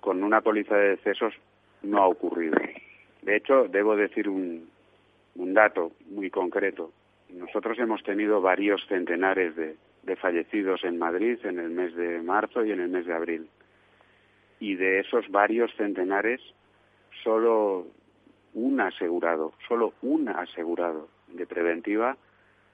con 0.00 0.22
una 0.22 0.40
póliza 0.40 0.76
de 0.76 0.90
decesos 0.90 1.34
no 1.82 1.98
ha 1.98 2.06
ocurrido. 2.06 2.56
De 3.22 3.36
hecho, 3.36 3.68
debo 3.68 3.96
decir 3.96 4.28
un, 4.28 4.68
un 5.36 5.54
dato 5.54 5.92
muy 6.10 6.30
concreto. 6.30 6.92
Nosotros 7.30 7.78
hemos 7.78 8.02
tenido 8.04 8.40
varios 8.40 8.86
centenares 8.86 9.56
de, 9.56 9.76
de 10.04 10.16
fallecidos 10.16 10.84
en 10.84 10.98
Madrid 10.98 11.38
en 11.44 11.58
el 11.58 11.70
mes 11.70 11.94
de 11.96 12.22
marzo 12.22 12.64
y 12.64 12.72
en 12.72 12.80
el 12.80 12.88
mes 12.88 13.06
de 13.06 13.14
abril. 13.14 13.48
Y 14.60 14.76
de 14.76 15.00
esos 15.00 15.28
varios 15.30 15.74
centenares, 15.76 16.40
solo 17.22 17.86
un 18.54 18.80
asegurado, 18.80 19.52
solo 19.68 19.94
un 20.02 20.28
asegurado 20.28 21.08
de 21.28 21.46
preventiva 21.46 22.16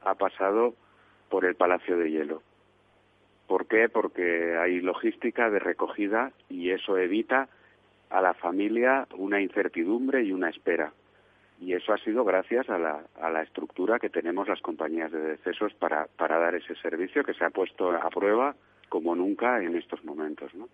ha 0.03 0.15
pasado 0.15 0.75
por 1.29 1.45
el 1.45 1.55
Palacio 1.55 1.97
de 1.97 2.11
Hielo. 2.11 2.43
¿Por 3.47 3.67
qué? 3.67 3.89
Porque 3.89 4.57
hay 4.57 4.81
logística 4.81 5.51
de 5.51 5.59
recogida 5.59 6.33
y 6.49 6.71
eso 6.71 6.99
evita 6.99 7.49
a 8.11 8.21
la 8.21 8.35
familia 8.35 9.07
una 9.17 9.41
incertidumbre 9.41 10.23
y 10.23 10.33
una 10.33 10.51
espera. 10.51 10.93
Y 11.61 11.75
eso 11.75 11.93
ha 11.93 11.99
sido 11.99 12.25
gracias 12.25 12.69
a 12.71 12.79
la, 12.79 13.03
a 13.21 13.31
la 13.31 13.43
estructura 13.43 13.99
que 13.99 14.09
tenemos 14.09 14.49
las 14.49 14.61
compañías 14.61 15.13
de 15.13 15.21
decesos 15.21 15.75
para, 15.75 16.07
para 16.17 16.39
dar 16.39 16.55
ese 16.55 16.75
servicio 16.77 17.25
que 17.25 17.35
se 17.35 17.45
ha 17.45 17.51
puesto 17.51 17.91
a 17.91 18.09
prueba 18.09 18.55
como 18.89 19.15
nunca 19.15 19.63
en 19.63 19.77
estos 19.77 20.05
momentos. 20.05 20.55
¿no? 20.55 20.69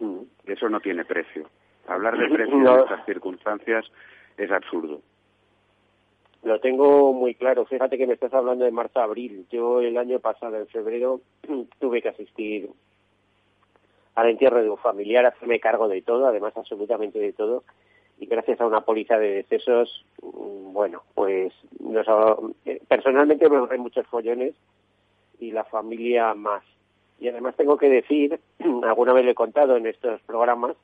Mm. 0.00 0.22
Eso 0.46 0.68
no 0.68 0.80
tiene 0.80 1.04
precio. 1.04 1.48
Hablar 1.86 2.18
de 2.18 2.28
precio 2.34 2.56
No. 2.56 2.74
en 2.76 2.80
estas 2.80 3.04
circunstancias 3.06 3.84
es 4.36 4.50
absurdo. 4.50 5.00
Lo 6.44 6.60
tengo 6.60 7.12
muy 7.12 7.34
claro. 7.34 7.64
Fíjate 7.66 7.98
que 7.98 8.06
me 8.06 8.14
estás 8.14 8.32
hablando 8.32 8.64
de 8.64 8.70
marzo-abril. 8.70 9.46
Yo 9.50 9.80
el 9.80 9.96
año 9.98 10.20
pasado, 10.20 10.56
en 10.56 10.68
febrero, 10.68 11.20
tuve 11.80 12.00
que 12.02 12.10
asistir 12.10 12.70
al 14.14 14.28
entierro 14.30 14.62
de 14.62 14.70
un 14.70 14.78
familiar, 14.78 15.26
hacerme 15.26 15.60
cargo 15.60 15.88
de 15.88 16.02
todo, 16.02 16.26
además 16.26 16.56
absolutamente 16.56 17.18
de 17.18 17.32
todo. 17.32 17.64
Y 18.18 18.26
gracias 18.26 18.60
a 18.60 18.66
una 18.66 18.80
póliza 18.80 19.16
de 19.18 19.28
decesos, 19.34 20.04
mm, 20.22 20.72
bueno, 20.72 21.02
pues 21.14 21.52
nos 21.78 22.06
eh, 22.64 22.80
personalmente 22.88 23.48
me 23.48 23.56
ahorré 23.56 23.78
muchos 23.78 24.06
follones 24.08 24.54
y 25.38 25.52
la 25.52 25.64
familia 25.64 26.34
más. 26.34 26.64
Y 27.20 27.28
además 27.28 27.56
tengo 27.56 27.76
que 27.76 27.88
decir, 27.88 28.38
alguna 28.84 29.12
vez 29.12 29.24
le 29.24 29.32
he 29.32 29.34
contado 29.34 29.76
en 29.76 29.86
estos 29.86 30.20
programas, 30.22 30.76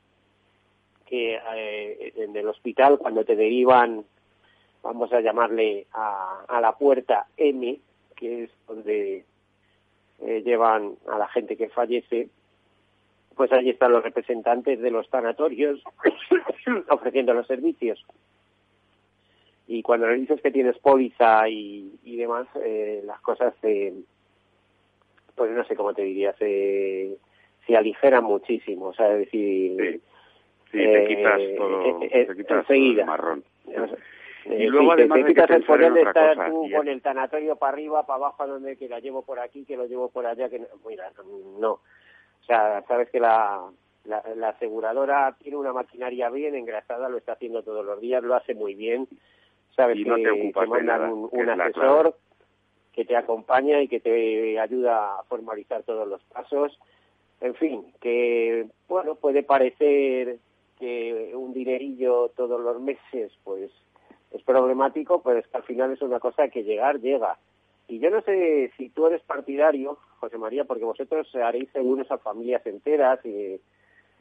que 1.05 1.39
eh, 1.55 2.13
en 2.15 2.35
el 2.35 2.47
hospital 2.47 2.97
cuando 2.97 3.23
te 3.23 3.35
derivan 3.35 4.03
vamos 4.85 5.11
a 5.13 5.19
llamarle 5.19 5.87
a, 5.93 6.59
la 6.61 6.73
puerta 6.73 7.25
M, 7.37 7.79
que 8.15 8.43
es 8.43 8.51
donde 8.67 9.25
eh, 10.21 10.41
llevan 10.45 10.95
a 11.11 11.17
la 11.17 11.27
gente 11.27 11.57
que 11.57 11.69
fallece, 11.69 12.29
pues 13.35 13.51
allí 13.51 13.71
están 13.71 13.93
los 13.93 14.03
representantes 14.03 14.79
de 14.79 14.91
los 14.91 15.07
sanatorios 15.07 15.81
ofreciendo 16.89 17.33
los 17.33 17.47
servicios. 17.47 18.05
Y 19.67 19.81
cuando 19.81 20.07
le 20.07 20.17
dices 20.17 20.39
que 20.39 20.51
tienes 20.51 20.77
póliza 20.77 21.49
y, 21.49 21.99
y 22.03 22.15
demás, 22.17 22.47
eh, 22.63 23.01
las 23.05 23.19
cosas 23.21 23.55
se, 23.61 23.91
pues 25.35 25.51
no 25.51 25.63
sé 25.65 25.75
cómo 25.75 25.93
te 25.93 26.03
diría, 26.03 26.33
se, 26.33 27.17
se 27.67 27.75
aligeran 27.75 28.23
muchísimo. 28.23 28.87
O 28.87 28.93
sea, 28.93 29.11
es 29.13 29.19
decir, 29.19 30.01
Sí, 30.71 30.77
te 30.79 31.03
eh, 31.03 31.07
quitas 31.07 31.39
todo, 31.57 32.01
eh, 32.01 32.09
eh, 32.11 32.25
te 32.25 32.35
quitas 32.35 32.47
todo 32.47 32.59
enseguida. 32.59 33.01
el 33.01 33.07
marrón. 33.07 33.43
Eh, 33.67 33.87
Y 34.57 34.67
luego, 34.67 34.91
sí, 34.91 34.97
te- 34.97 35.01
además 35.03 35.17
te, 35.19 35.23
que 35.25 35.33
quitas 35.33 35.49
el 35.51 35.63
follón 35.63 35.93
de 35.93 36.01
estar 36.01 36.35
cosa, 36.37 36.49
tú 36.49 36.69
con 36.75 36.87
el 36.87 37.01
tanatorio 37.01 37.55
para 37.55 37.73
arriba, 37.73 38.05
para 38.05 38.17
abajo, 38.17 38.45
donde 38.47 38.77
que 38.77 38.89
la 38.89 38.99
llevo 38.99 39.21
por 39.23 39.39
aquí, 39.39 39.65
que 39.65 39.77
lo 39.77 39.85
llevo 39.85 40.09
por 40.09 40.25
allá, 40.25 40.49
que 40.49 40.59
no, 40.59 40.67
mira, 40.87 41.11
no. 41.59 41.71
O 41.71 42.45
sea, 42.45 42.83
sabes 42.87 43.09
que 43.09 43.19
la, 43.19 43.61
la, 44.03 44.21
la 44.35 44.49
aseguradora 44.49 45.35
tiene 45.41 45.57
una 45.57 45.73
maquinaria 45.73 46.29
bien 46.29 46.53
engrasada, 46.55 47.09
lo 47.09 47.17
está 47.17 47.33
haciendo 47.33 47.63
todos 47.63 47.83
los 47.85 47.99
días, 47.99 48.23
lo 48.23 48.35
hace 48.35 48.53
muy 48.53 48.75
bien. 48.75 49.07
Sabes 49.75 49.97
Y 49.97 50.03
que 50.03 50.11
te 50.23 50.31
ocupas 50.31 50.63
te 50.63 50.69
mandan 50.69 51.01
nada, 51.01 51.13
un, 51.13 51.49
asesor. 51.49 52.15
Que 52.95 53.05
te 53.05 53.15
acompaña 53.15 53.81
y 53.81 53.87
que 53.87 53.99
te 53.99 54.57
ayuda 54.59 55.19
a 55.19 55.23
formalizar 55.23 55.83
todos 55.83 56.07
los 56.07 56.23
pasos. 56.23 56.79
En 57.41 57.53
fin, 57.55 57.85
que 57.99 58.67
bueno, 58.87 59.15
puede 59.15 59.43
parecer 59.43 60.37
que 60.79 61.31
un 61.35 61.53
dinerillo 61.53 62.29
todos 62.35 62.61
los 62.61 62.79
meses, 62.81 63.33
pues 63.43 63.69
es 64.31 64.41
problemático, 64.43 65.21
pero 65.21 65.39
es 65.39 65.47
que 65.47 65.57
al 65.57 65.63
final 65.63 65.91
es 65.91 66.01
una 66.01 66.19
cosa 66.19 66.47
que 66.47 66.63
llegar 66.63 66.99
llega. 67.01 67.37
Y 67.87 67.99
yo 67.99 68.09
no 68.09 68.21
sé 68.21 68.71
si 68.77 68.89
tú 68.89 69.07
eres 69.07 69.21
partidario, 69.21 69.97
José 70.19 70.37
María, 70.37 70.63
porque 70.63 70.85
vosotros 70.85 71.33
haréis 71.35 71.69
seguros 71.71 72.09
a 72.11 72.17
familias 72.17 72.65
enteras, 72.65 73.23
y, 73.25 73.59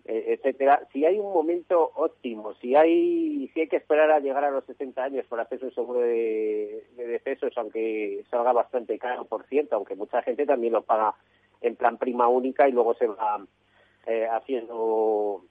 etcétera. 0.05 0.87
Si 0.93 1.05
hay 1.07 1.19
un 1.19 1.33
momento 1.33 1.93
óptimo, 1.95 2.55
si 2.55 2.75
hay 2.75 3.49
si 3.55 3.61
hay 3.61 3.69
que 3.69 3.77
esperar 3.77 4.11
a 4.11 4.21
llegar 4.21 4.45
a 4.45 4.51
los 4.51 4.65
60 4.67 5.03
años 5.03 5.27
para 5.27 5.43
hacer 5.43 5.65
un 5.65 5.75
seguro 5.75 6.01
de, 6.01 6.85
de 6.97 7.07
decesos, 7.07 7.53
aunque 7.57 8.25
salga 8.31 8.53
bastante 8.53 8.99
caro, 8.99 9.25
por 9.25 9.47
cierto, 9.47 9.77
aunque 9.77 9.95
mucha 9.95 10.23
gente 10.23 10.45
también 10.47 10.75
lo 10.75 10.83
paga 10.83 11.15
en 11.61 11.77
plan 11.77 11.97
prima 11.97 12.29
única 12.29 12.69
y 12.69 12.73
luego 12.73 12.95
se 12.95 13.07
va 13.07 13.45
eh, 14.07 14.27
haciendo 14.31 15.45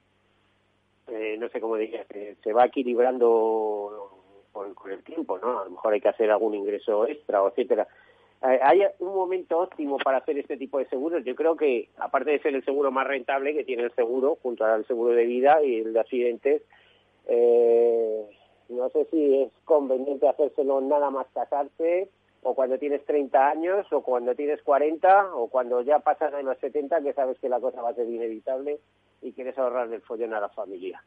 eh, 1.07 1.35
no 1.39 1.49
sé 1.49 1.59
cómo 1.59 1.75
diría, 1.75 2.05
se, 2.05 2.35
se 2.35 2.53
va 2.53 2.65
equilibrando 2.65 4.21
con, 4.51 4.73
con 4.73 4.91
el 4.91 5.03
tiempo, 5.03 5.37
¿no? 5.37 5.59
A 5.59 5.65
lo 5.65 5.71
mejor 5.71 5.93
hay 5.93 6.01
que 6.01 6.09
hacer 6.09 6.31
algún 6.31 6.53
ingreso 6.53 7.07
extra, 7.07 7.41
etcétera. 7.45 7.87
Eh, 8.43 8.59
hay 8.61 8.81
un 8.99 9.15
momento 9.15 9.59
óptimo 9.59 9.97
para 9.97 10.17
hacer 10.17 10.37
este 10.37 10.57
tipo 10.57 10.77
de 10.77 10.85
seguros. 10.89 11.23
Yo 11.23 11.33
creo 11.33 11.55
que, 11.55 11.89
aparte 11.97 12.31
de 12.31 12.39
ser 12.39 12.53
el 12.55 12.65
seguro 12.65 12.91
más 12.91 13.07
rentable 13.07 13.53
que 13.53 13.63
tiene 13.63 13.83
el 13.83 13.95
seguro, 13.95 14.37
junto 14.41 14.65
al 14.65 14.85
seguro 14.85 15.13
de 15.13 15.25
vida 15.25 15.63
y 15.63 15.79
el 15.79 15.93
de 15.93 15.99
accidentes, 15.99 16.61
eh, 17.27 18.25
no 18.67 18.89
sé 18.89 19.05
si 19.11 19.43
es 19.43 19.51
conveniente 19.63 20.27
hacérselo 20.27 20.81
nada 20.81 21.09
más 21.09 21.27
casarse, 21.33 22.09
o 22.41 22.53
cuando 22.53 22.77
tienes 22.77 23.05
30 23.05 23.47
años, 23.47 23.87
o 23.93 24.01
cuando 24.01 24.35
tienes 24.35 24.61
40, 24.63 25.35
o 25.35 25.47
cuando 25.47 25.81
ya 25.81 25.99
pasas 25.99 26.33
a 26.33 26.41
los 26.41 26.57
70, 26.57 27.01
que 27.01 27.13
sabes 27.13 27.39
que 27.39 27.47
la 27.47 27.61
cosa 27.61 27.81
va 27.81 27.91
a 27.91 27.95
ser 27.95 28.09
inevitable 28.09 28.79
y 29.21 29.31
quieres 29.31 29.57
ahorrar 29.57 29.87
del 29.87 30.01
follón 30.01 30.33
a 30.33 30.41
la 30.41 30.49
familia. 30.49 31.01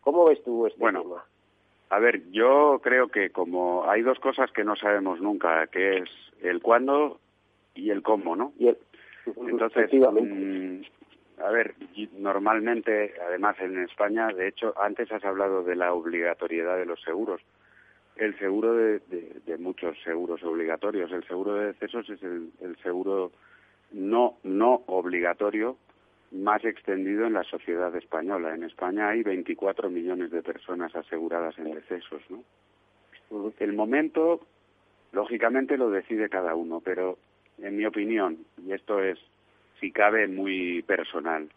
¿Cómo 0.00 0.24
ves 0.24 0.42
tú 0.42 0.66
este 0.66 0.80
Bueno, 0.80 1.02
tema? 1.02 1.24
A 1.90 1.98
ver, 1.98 2.30
yo 2.30 2.80
creo 2.82 3.08
que 3.08 3.30
como 3.30 3.88
hay 3.90 4.02
dos 4.02 4.18
cosas 4.20 4.50
que 4.52 4.64
no 4.64 4.76
sabemos 4.76 5.20
nunca, 5.20 5.66
que 5.66 5.98
es 5.98 6.10
el 6.42 6.60
cuándo 6.62 7.18
y 7.74 7.90
el 7.90 8.02
cómo, 8.02 8.36
¿no? 8.36 8.52
Entonces, 9.48 9.90
mm, 10.22 11.42
a 11.44 11.50
ver, 11.50 11.74
y 11.94 12.08
normalmente, 12.18 13.14
además 13.26 13.56
en 13.60 13.78
España, 13.82 14.28
de 14.28 14.48
hecho, 14.48 14.74
antes 14.80 15.10
has 15.12 15.24
hablado 15.24 15.62
de 15.64 15.74
la 15.76 15.92
obligatoriedad 15.92 16.76
de 16.78 16.86
los 16.86 17.00
seguros. 17.02 17.40
El 18.16 18.38
seguro 18.38 18.74
de, 18.74 18.98
de- 19.00 19.40
de 19.46 19.58
muchos 19.58 19.96
seguros 20.04 20.42
obligatorios, 20.42 21.10
el 21.12 21.24
seguro 21.26 21.54
de 21.54 21.66
decesos 21.68 22.08
es 22.10 22.22
el, 22.22 22.50
el 22.60 22.76
seguro 22.82 23.32
no 23.92 24.36
no 24.44 24.82
obligatorio 24.86 25.76
más 26.30 26.64
extendido 26.64 27.26
en 27.26 27.32
la 27.32 27.44
sociedad 27.44 27.94
española. 27.96 28.54
En 28.54 28.62
España 28.62 29.08
hay 29.08 29.22
24 29.22 29.90
millones 29.90 30.30
de 30.30 30.42
personas 30.42 30.94
aseguradas 30.94 31.58
en 31.58 31.74
decesos, 31.74 32.22
¿no? 32.28 32.42
El 33.58 33.72
momento, 33.74 34.40
lógicamente, 35.12 35.76
lo 35.76 35.90
decide 35.90 36.28
cada 36.28 36.54
uno, 36.54 36.80
pero 36.80 37.18
en 37.58 37.76
mi 37.76 37.84
opinión, 37.84 38.38
y 38.64 38.72
esto 38.72 39.00
es, 39.02 39.18
si 39.80 39.92
cabe, 39.92 40.26
muy 40.26 40.82
personal, 40.82 41.48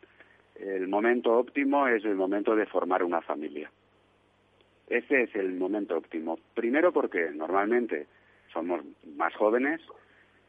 el 0.56 0.88
momento 0.88 1.34
óptimo 1.34 1.88
es 1.88 2.06
el 2.06 2.16
momento 2.16 2.56
de 2.56 2.66
formar 2.68 3.04
una 3.04 3.22
familia. 3.22 3.72
Ese 4.88 5.24
es 5.24 5.36
el 5.36 5.54
momento 5.54 5.98
óptimo. 5.98 6.38
Primero 6.54 6.92
porque 6.92 7.32
normalmente 7.32 8.06
somos 8.52 8.82
más 9.16 9.34
jóvenes, 9.36 9.82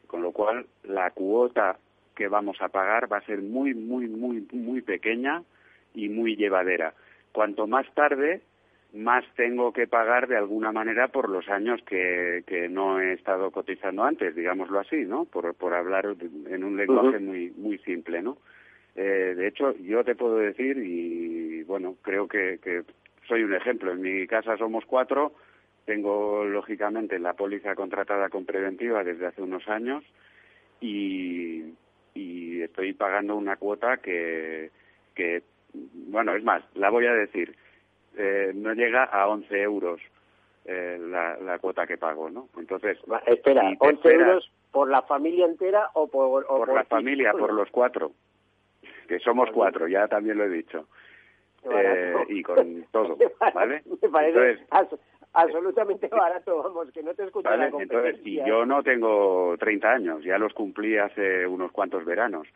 con 0.07 0.21
lo 0.21 0.31
cual 0.31 0.67
la 0.83 1.09
cuota 1.11 1.79
que 2.15 2.27
vamos 2.27 2.61
a 2.61 2.69
pagar 2.69 3.11
va 3.11 3.17
a 3.17 3.25
ser 3.25 3.41
muy, 3.41 3.73
muy, 3.73 4.07
muy, 4.07 4.47
muy 4.51 4.81
pequeña 4.81 5.43
y 5.93 6.09
muy 6.09 6.35
llevadera. 6.35 6.93
Cuanto 7.31 7.67
más 7.67 7.85
tarde, 7.93 8.41
más 8.93 9.25
tengo 9.35 9.73
que 9.73 9.87
pagar 9.87 10.27
de 10.27 10.37
alguna 10.37 10.71
manera 10.71 11.09
por 11.09 11.29
los 11.29 11.47
años 11.49 11.81
que, 11.85 12.43
que 12.47 12.69
no 12.69 13.01
he 13.01 13.13
estado 13.13 13.51
cotizando 13.51 14.03
antes, 14.03 14.35
digámoslo 14.35 14.79
así, 14.79 15.03
¿no? 15.05 15.25
Por, 15.25 15.53
por 15.55 15.73
hablar 15.73 16.15
en 16.47 16.63
un 16.63 16.77
lenguaje 16.77 17.19
muy, 17.19 17.51
muy 17.57 17.77
simple, 17.79 18.21
¿no? 18.21 18.37
Eh, 18.95 19.33
de 19.35 19.47
hecho, 19.47 19.75
yo 19.77 20.05
te 20.05 20.15
puedo 20.15 20.37
decir, 20.37 20.77
y 20.77 21.63
bueno, 21.63 21.97
creo 22.01 22.27
que, 22.29 22.59
que 22.63 22.83
soy 23.27 23.43
un 23.43 23.53
ejemplo. 23.53 23.91
En 23.91 24.01
mi 24.01 24.25
casa 24.27 24.57
somos 24.57 24.85
cuatro. 24.85 25.33
Tengo, 25.83 26.45
lógicamente, 26.45 27.19
la 27.19 27.33
póliza 27.33 27.75
contratada 27.75 28.29
con 28.29 28.45
preventiva 28.45 29.03
desde 29.03 29.27
hace 29.27 29.41
unos 29.41 29.67
años 29.67 30.03
y, 30.79 31.63
y 32.15 32.61
estoy 32.61 32.93
pagando 32.93 33.35
una 33.35 33.57
cuota 33.57 33.97
que, 33.97 34.71
que, 35.13 35.43
bueno, 35.73 36.33
es 36.33 36.43
más, 36.43 36.63
la 36.73 36.89
voy 36.89 37.05
a 37.05 37.13
decir, 37.13 37.55
eh, 38.17 38.51
no 38.55 38.73
llega 38.73 39.03
a 39.03 39.27
11 39.27 39.61
euros 39.61 40.01
eh, 40.63 40.97
la, 40.99 41.37
la 41.37 41.59
cuota 41.59 41.85
que 41.85 41.97
pago, 41.97 42.29
¿no? 42.29 42.47
Entonces, 42.57 42.97
Espera, 43.27 43.69
si 43.69 43.77
te 43.77 43.85
11 43.85 43.95
esperas- 44.09 44.27
euros 44.27 44.51
por 44.71 44.89
la 44.89 45.01
familia 45.03 45.45
entera 45.45 45.89
o 45.93 46.07
por, 46.07 46.45
o 46.49 46.57
por 46.57 46.73
la 46.73 46.83
ti 46.83 46.89
familia, 46.89 47.33
por 47.33 47.53
los 47.53 47.69
cuatro, 47.69 48.13
que 49.07 49.19
somos 49.19 49.49
cuatro, 49.51 49.87
ya 49.87 50.07
también 50.07 50.37
lo 50.37 50.45
he 50.45 50.49
dicho. 50.49 50.87
Eh, 51.69 52.13
y 52.29 52.43
con 52.43 52.83
todo, 52.91 53.17
¿vale? 53.53 53.83
Me 54.01 54.09
parece 54.09 54.51
Entonces, 54.51 54.67
absolutamente 55.35 56.07
barato, 56.11 56.63
vamos, 56.63 56.91
que 56.91 57.03
no 57.03 57.13
te 57.13 57.23
escucha 57.23 57.49
¿vale? 57.49 57.69
la 57.71 57.81
Entonces, 57.81 58.19
y 58.23 58.37
yo 58.45 58.65
no 58.65 58.83
tengo 58.83 59.55
30 59.59 59.91
años, 59.91 60.23
ya 60.23 60.37
los 60.37 60.53
cumplí 60.53 60.97
hace 60.97 61.45
unos 61.45 61.71
cuantos 61.71 62.05
veranos. 62.05 62.47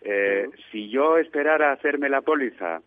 Eh, 0.00 0.48
Si 0.70 0.88
yo 0.88 1.18
esperara 1.18 1.72
hacerme 1.72 2.08
la 2.08 2.22
póliza, 2.22 2.80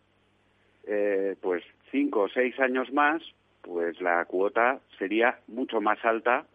eh, 0.85 1.35
pues 1.41 1.63
cinco 1.91 2.21
o 2.23 2.29
seis 2.29 2.59
años 2.59 2.91
más, 2.91 3.21
pues 3.61 3.99
la 4.01 4.23
cuota 4.25 4.79
sería 4.97 5.39
mucho 5.47 5.81
más 5.81 6.03
alta 6.03 6.45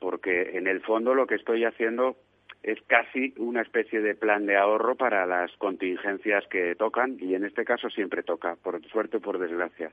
porque 0.00 0.56
en 0.56 0.66
el 0.66 0.80
fondo 0.80 1.14
lo 1.14 1.26
que 1.26 1.36
estoy 1.36 1.64
haciendo 1.64 2.16
es 2.62 2.78
casi 2.86 3.32
una 3.38 3.62
especie 3.62 4.00
de 4.00 4.14
plan 4.14 4.46
de 4.46 4.56
ahorro 4.56 4.96
para 4.96 5.24
las 5.26 5.52
contingencias 5.56 6.46
que 6.48 6.74
tocan 6.74 7.16
y 7.20 7.34
en 7.34 7.44
este 7.44 7.64
caso 7.64 7.88
siempre 7.88 8.22
toca, 8.22 8.56
por 8.56 8.82
suerte 8.86 9.18
o 9.18 9.20
por 9.20 9.38
desgracia. 9.38 9.92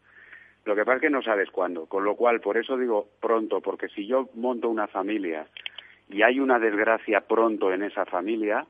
Lo 0.68 0.76
que 0.76 0.84
pasa 0.84 0.98
es 0.98 1.02
que 1.04 1.10
no 1.10 1.22
sabes 1.22 1.50
cuándo, 1.50 1.86
con 1.86 2.04
lo 2.04 2.18
cual 2.18 2.42
por 2.42 2.58
eso 2.58 2.76
digo 2.78 3.08
pronto, 3.22 3.62
porque 3.62 3.88
si 3.88 4.06
yo 4.06 4.28
monto 4.34 4.68
una 4.68 4.88
familia 4.88 5.48
y 6.10 6.24
hay 6.24 6.42
una 6.42 6.60
desgracia 6.60 7.22
pronto 7.22 7.72
en 7.72 7.84
esa 7.84 8.04
familia, 8.04 8.68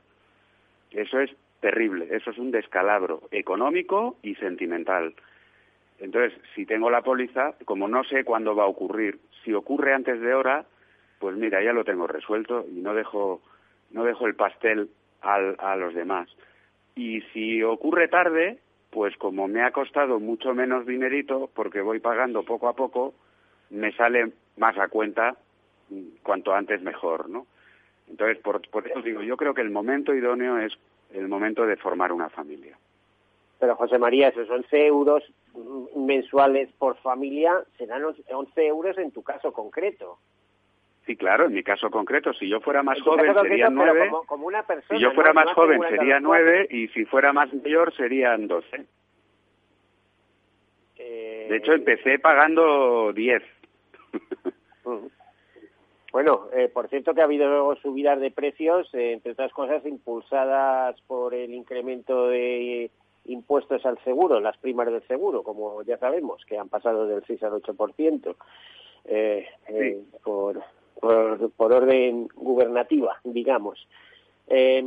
eso 0.92 1.20
es 1.20 1.32
terrible, 1.60 2.08
eso 2.12 2.30
es 2.30 2.38
un 2.38 2.52
descalabro 2.52 3.24
económico 3.32 4.18
y 4.22 4.36
sentimental. 4.36 5.16
Entonces, 5.98 6.40
si 6.54 6.68
tengo 6.68 6.92
la 6.92 7.02
póliza, 7.02 7.56
como 7.66 7.88
no 7.88 8.04
sé 8.04 8.24
cuándo 8.24 8.56
va 8.56 8.66
a 8.66 8.68
ocurrir, 8.68 9.18
si 9.44 9.56
ocurre 9.56 9.96
antes 9.96 10.22
de 10.22 10.36
hora, 10.36 10.66
pues 11.18 11.36
mira, 11.36 11.64
ya 11.64 11.74
lo 11.74 11.84
tengo 11.84 12.06
resuelto 12.06 12.64
y 12.70 12.80
no 12.80 12.94
dejo 12.94 13.42
no 13.90 14.04
dejo 14.04 14.28
el 14.28 14.36
pastel 14.36 14.92
al, 15.22 15.56
a 15.58 15.76
los 15.76 15.96
demás. 15.96 16.30
Y 16.94 17.22
si 17.34 17.64
ocurre 17.64 18.08
tarde, 18.08 18.60
pues 18.90 19.16
como 19.18 19.48
me 19.48 19.64
ha 19.64 19.72
costado 19.72 20.20
mucho 20.20 20.54
menos 20.54 20.86
dinerito, 20.86 21.50
porque 21.54 21.82
voy 21.82 22.00
pagando 22.00 22.44
poco 22.44 22.68
a 22.68 22.74
poco, 22.74 23.14
me 23.70 23.92
sale 23.94 24.32
más 24.58 24.78
a 24.78 24.88
cuenta 24.88 25.36
cuanto 26.24 26.54
antes 26.54 26.82
mejor, 26.82 27.30
¿no? 27.30 27.46
Entonces, 28.08 28.38
por, 28.40 28.68
por 28.70 28.88
eso 28.88 29.02
digo, 29.02 29.22
yo 29.22 29.36
creo 29.38 29.54
que 29.54 29.62
el 29.62 29.70
momento 29.70 30.14
idóneo 30.14 30.58
es 30.60 30.74
el 31.14 31.28
momento 31.28 31.66
de 31.66 31.76
formar 31.78 32.12
una 32.12 32.30
familia. 32.30 32.78
Pero 33.60 33.76
José 33.76 33.98
María, 33.98 34.30
esos 34.30 34.50
11 34.50 34.86
euros 34.86 35.24
mensuales 35.96 36.70
por 36.78 36.98
familia 36.98 37.64
serán 37.78 38.04
11 38.04 38.66
euros 38.66 38.98
en 38.98 39.12
tu 39.12 39.24
caso 39.24 39.52
concreto. 39.52 40.20
Sí, 41.08 41.16
claro, 41.16 41.46
en 41.46 41.54
mi 41.54 41.64
caso 41.64 41.90
concreto, 41.90 42.34
si 42.34 42.50
yo 42.50 42.60
fuera 42.60 42.84
más 42.84 43.00
joven 43.02 43.34
serían 43.42 43.74
nueve. 43.74 44.12
si 44.90 45.00
yo 45.00 45.12
fuera 45.14 45.32
más 45.32 45.50
joven 45.54 45.82
sería 45.90 46.20
nueve 46.20 46.68
y 46.70 46.90
si 46.90 47.06
fuera 47.06 47.32
más 47.32 47.52
mayor 47.54 47.96
serían 47.96 48.48
doce. 48.48 48.86
De 50.98 51.56
hecho, 51.56 51.72
empecé 51.74 52.20
pagando 52.20 53.14
diez. 53.14 53.42
Bueno, 56.10 56.48
eh, 56.54 56.70
por 56.70 56.88
cierto 56.88 57.14
que 57.14 57.22
ha 57.22 57.26
habido 57.26 57.76
subidas 57.76 58.20
de 58.20 58.32
precios, 58.32 58.92
eh, 58.94 59.12
entre 59.12 59.34
otras 59.34 59.52
cosas 59.52 59.86
impulsadas 59.86 61.00
por 61.02 61.36
el 61.36 61.54
incremento 61.54 62.30
de 62.30 62.90
impuestos 63.26 63.86
al 63.86 64.02
seguro, 64.04 64.40
las 64.40 64.58
primas 64.58 64.88
del 64.88 65.06
seguro, 65.06 65.44
como 65.44 65.84
ya 65.84 65.98
sabemos, 65.98 66.44
que 66.46 66.58
han 66.58 66.70
pasado 66.70 67.06
del 67.06 67.24
6 67.28 67.44
al 67.44 67.62
8%, 67.62 68.36
eh, 69.06 69.48
eh, 69.68 70.02
por, 70.24 70.64
por, 71.00 71.52
por 71.52 71.74
orden 71.74 72.28
gubernativa, 72.36 73.20
digamos. 73.24 73.88
Eh, 74.48 74.82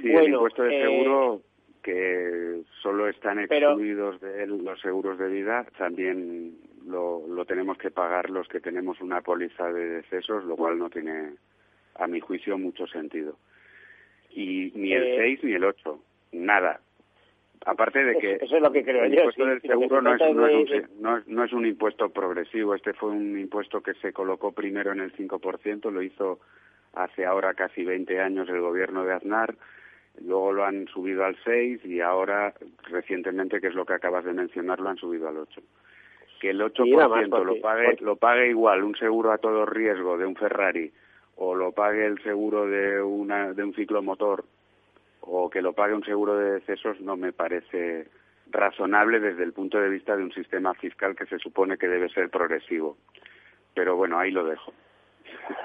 sí, 0.00 0.10
el 0.10 0.32
impuesto 0.32 0.62
de 0.62 0.82
seguro 0.82 1.40
que 1.82 2.62
solo 2.82 3.08
están 3.08 3.38
excluidos 3.38 4.20
de 4.20 4.46
los 4.46 4.80
seguros 4.80 5.18
de 5.18 5.28
vida, 5.28 5.66
también 5.78 6.58
lo, 6.86 7.26
lo 7.26 7.44
tenemos 7.44 7.78
que 7.78 7.90
pagar 7.90 8.30
los 8.30 8.48
que 8.48 8.60
tenemos 8.60 9.00
una 9.00 9.20
póliza 9.20 9.72
de 9.72 9.86
decesos, 9.88 10.44
lo 10.44 10.56
cual 10.56 10.78
no 10.78 10.90
tiene, 10.90 11.34
a 11.94 12.06
mi 12.06 12.20
juicio, 12.20 12.58
mucho 12.58 12.86
sentido. 12.86 13.36
Y 14.30 14.72
ni 14.74 14.92
el 14.92 15.16
6 15.16 15.44
ni 15.44 15.52
el 15.52 15.64
8, 15.64 15.98
nada. 16.32 16.80
Aparte 17.64 18.04
de 18.04 18.16
que, 18.18 18.34
eso 18.40 18.56
es 18.56 18.62
lo 18.62 18.72
que 18.72 18.84
creo 18.84 19.04
el 19.04 19.12
yo, 19.12 19.18
impuesto 19.18 19.44
sí, 19.44 19.50
del 19.50 19.60
seguro 19.62 19.96
se 19.96 20.02
no 20.02 20.14
es, 20.14 20.20
no, 20.20 20.46
es 20.46 20.54
un, 20.54 21.02
no, 21.02 21.16
es, 21.18 21.28
no 21.28 21.44
es 21.44 21.52
un 21.52 21.66
impuesto 21.66 22.08
progresivo, 22.10 22.74
este 22.74 22.92
fue 22.92 23.10
un 23.10 23.38
impuesto 23.38 23.82
que 23.82 23.94
se 23.94 24.12
colocó 24.12 24.52
primero 24.52 24.92
en 24.92 25.00
el 25.00 25.12
5%, 25.12 25.90
lo 25.90 26.02
hizo 26.02 26.38
hace 26.94 27.26
ahora 27.26 27.54
casi 27.54 27.84
20 27.84 28.20
años 28.20 28.48
el 28.48 28.60
gobierno 28.60 29.04
de 29.04 29.14
Aznar, 29.14 29.54
luego 30.24 30.52
lo 30.52 30.64
han 30.64 30.86
subido 30.88 31.24
al 31.24 31.36
6 31.44 31.84
y 31.84 32.00
ahora 32.00 32.54
recientemente, 32.84 33.60
que 33.60 33.68
es 33.68 33.74
lo 33.74 33.84
que 33.84 33.94
acabas 33.94 34.24
de 34.24 34.32
mencionar, 34.32 34.80
lo 34.80 34.88
han 34.88 34.96
subido 34.96 35.28
al 35.28 35.38
8. 35.38 35.60
Que 36.40 36.50
el 36.50 36.60
8% 36.60 36.84
Sí, 36.84 36.90
nada 36.92 37.08
más, 37.08 37.28
lo, 37.28 37.60
pague, 37.60 37.86
porque- 37.86 38.04
lo 38.04 38.16
pague 38.16 38.48
igual 38.48 38.82
un 38.84 38.96
seguro 38.96 39.32
a 39.32 39.38
todo 39.38 39.66
riesgo 39.66 40.16
de 40.16 40.26
un 40.26 40.36
Ferrari 40.36 40.90
o 41.36 41.54
lo 41.54 41.72
pague 41.72 42.04
el 42.06 42.20
seguro 42.22 42.66
de, 42.66 43.00
una, 43.00 43.52
de 43.52 43.64
un 43.64 43.74
ciclomotor 43.74 44.44
o 45.30 45.50
que 45.50 45.62
lo 45.62 45.72
pague 45.72 45.94
un 45.94 46.04
seguro 46.04 46.36
de 46.36 46.52
decesos 46.52 47.00
no 47.00 47.16
me 47.16 47.32
parece 47.32 48.08
razonable 48.50 49.20
desde 49.20 49.44
el 49.44 49.52
punto 49.52 49.78
de 49.80 49.90
vista 49.90 50.16
de 50.16 50.22
un 50.24 50.32
sistema 50.32 50.72
fiscal 50.74 51.14
que 51.14 51.26
se 51.26 51.38
supone 51.38 51.76
que 51.76 51.86
debe 51.88 52.08
ser 52.08 52.30
progresivo. 52.30 52.96
Pero 53.74 53.96
bueno, 53.96 54.18
ahí 54.18 54.30
lo 54.30 54.44
dejo. 54.44 54.72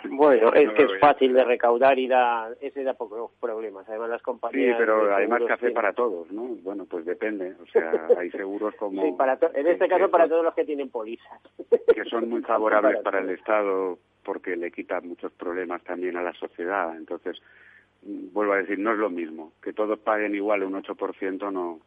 Bueno, 0.05 0.53
es 0.53 0.69
que 0.73 0.83
es 0.83 0.99
fácil 0.99 1.33
de 1.33 1.43
recaudar 1.45 1.97
y 1.97 2.07
da, 2.07 2.49
ese 2.61 2.83
da 2.83 2.93
pocos 2.93 3.31
problemas. 3.39 3.87
Además, 3.87 4.09
las 4.09 4.19
Sí, 4.19 4.25
compañías. 4.25 4.75
pero 4.77 5.05
de 5.05 5.13
además 5.13 5.41
café 5.47 5.59
tienen- 5.67 5.75
para 5.75 5.93
todos, 5.93 6.29
¿no? 6.31 6.43
Bueno, 6.63 6.85
pues 6.85 7.05
depende. 7.05 7.55
O 7.61 7.65
sea, 7.67 7.91
hay 8.19 8.29
seguros 8.31 8.75
como... 8.75 9.01
Sí, 9.01 9.13
para 9.17 9.33
en 9.53 9.67
este 9.67 9.85
que- 9.85 9.89
caso, 9.89 10.05
que 10.05 10.11
para 10.11 10.27
todos 10.27 10.43
los 10.43 10.53
que 10.53 10.65
tienen 10.65 10.89
pólizas. 10.89 11.39
que 11.95 12.03
son 12.05 12.29
muy 12.29 12.41
favorables 12.41 12.97
Para 12.97 13.03
para 13.03 13.19
el 13.19 13.29
Estado 13.31 13.97
porque 14.23 14.55
le 14.55 14.71
quitan 14.71 15.07
muchos 15.07 15.31
problemas 15.33 15.81
también 15.83 16.17
a 16.17 16.21
la 16.23 16.33
sociedad. 16.33 16.95
Entonces, 16.95 17.41
vuelvo 18.05 18.53
a 18.53 18.57
decir, 18.57 18.79
no 18.79 18.91
es 18.91 18.97
lo 18.97 19.09
mismo. 19.09 19.53
Que 19.61 19.73
todos 19.73 19.99
paguen 19.99 20.35
igual 20.35 20.63
un 20.63 20.73
8% 20.73 21.51
no, 21.51 21.79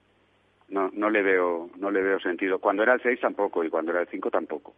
no, 0.69 0.91
no 0.93 1.11
le 1.11 1.23
veo, 1.23 1.71
no 1.77 1.91
le 1.91 2.03
veo 2.03 2.21
sentido. 2.21 2.59
Cuando 2.59 2.83
era 2.83 2.95
el 2.95 3.03
6 3.03 3.21
tampoco 3.21 3.65
y 3.65 3.71
cuando 3.71 3.93
era 3.93 4.01
el 4.03 4.09
5 4.09 4.31
tampoco. 4.31 4.75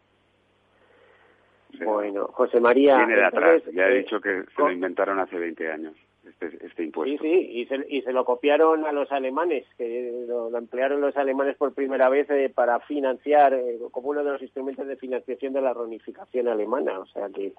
O 1.72 1.76
sea, 1.76 1.86
Bueno, 1.86 2.26
José 2.28 2.60
María. 2.60 2.98
viene 2.98 3.16
de 3.16 3.24
atrás. 3.24 3.62
Ya 3.72 3.88
he 3.88 3.96
eh, 3.96 3.98
dicho 3.98 4.20
que 4.20 4.44
se 4.54 4.62
lo 4.62 4.70
inventaron 4.70 5.18
hace 5.18 5.38
20 5.38 5.70
años, 5.70 5.94
este, 6.40 6.66
este 6.66 6.68
Sí, 6.76 6.82
impuesto. 6.84 7.22
sí, 7.22 7.28
y 7.52 7.66
se, 7.66 7.84
y 7.88 8.02
se 8.02 8.12
lo 8.12 8.24
copiaron 8.24 8.84
a 8.86 8.92
los 8.92 9.10
alemanes, 9.12 9.64
que 9.76 10.24
lo, 10.28 10.50
lo 10.50 10.58
emplearon 10.58 11.00
los 11.00 11.16
alemanes 11.16 11.56
por 11.56 11.74
primera 11.74 12.08
vez 12.08 12.28
eh, 12.30 12.50
para 12.54 12.78
financiar, 12.80 13.54
eh, 13.54 13.78
como 13.90 14.10
uno 14.10 14.22
de 14.24 14.32
los 14.32 14.42
instrumentos 14.42 14.86
de 14.86 14.96
financiación 14.96 15.52
de 15.52 15.60
la 15.60 15.74
reunificación 15.74 16.48
alemana. 16.48 16.98
O 17.00 17.06
sea 17.06 17.28
que 17.28 17.52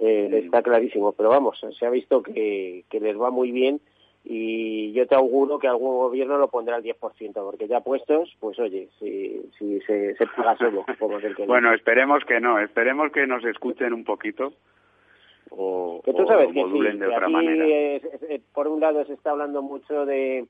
eh, 0.00 0.28
Mm. 0.30 0.34
está 0.46 0.62
clarísimo. 0.62 1.12
Pero 1.12 1.28
vamos, 1.28 1.60
se 1.78 1.86
ha 1.86 1.90
visto 1.90 2.22
que, 2.22 2.84
que 2.90 3.00
les 3.00 3.20
va 3.20 3.30
muy 3.30 3.50
bien 3.52 3.80
y 4.24 4.92
yo 4.92 5.06
te 5.08 5.16
auguro 5.16 5.58
que 5.58 5.66
algún 5.66 5.96
gobierno 5.96 6.38
lo 6.38 6.46
pondrá 6.48 6.76
al 6.76 6.82
10%, 6.84 7.32
porque 7.34 7.66
ya 7.66 7.80
puestos, 7.80 8.32
pues 8.38 8.56
oye, 8.60 8.88
si, 9.00 9.42
si 9.58 9.80
se, 9.80 10.14
se 10.14 10.26
paga 10.28 10.56
solo, 10.56 10.84
como 11.00 11.16
aquel 11.16 11.34
que 11.34 11.44
Bueno, 11.46 11.74
esperemos 11.74 12.24
que 12.24 12.40
no, 12.40 12.60
esperemos 12.60 13.10
que 13.10 13.26
nos 13.26 13.44
escuchen 13.44 13.92
un 13.92 14.04
poquito 14.04 14.52
o, 15.54 16.00
Que 16.04 16.12
tú 16.14 16.26
sabes 16.26 16.48
que 16.48 16.52
sí, 16.54 16.58
modulen 16.60 16.98
de 16.98 17.06
que 17.06 17.12
otra 17.12 17.24
aquí, 17.26 17.32
manera. 17.34 17.64
eh, 17.66 18.40
por 18.54 18.68
un 18.68 18.80
lado 18.80 19.04
se 19.04 19.12
está 19.14 19.30
hablando 19.30 19.60
mucho 19.62 20.04
de, 20.06 20.46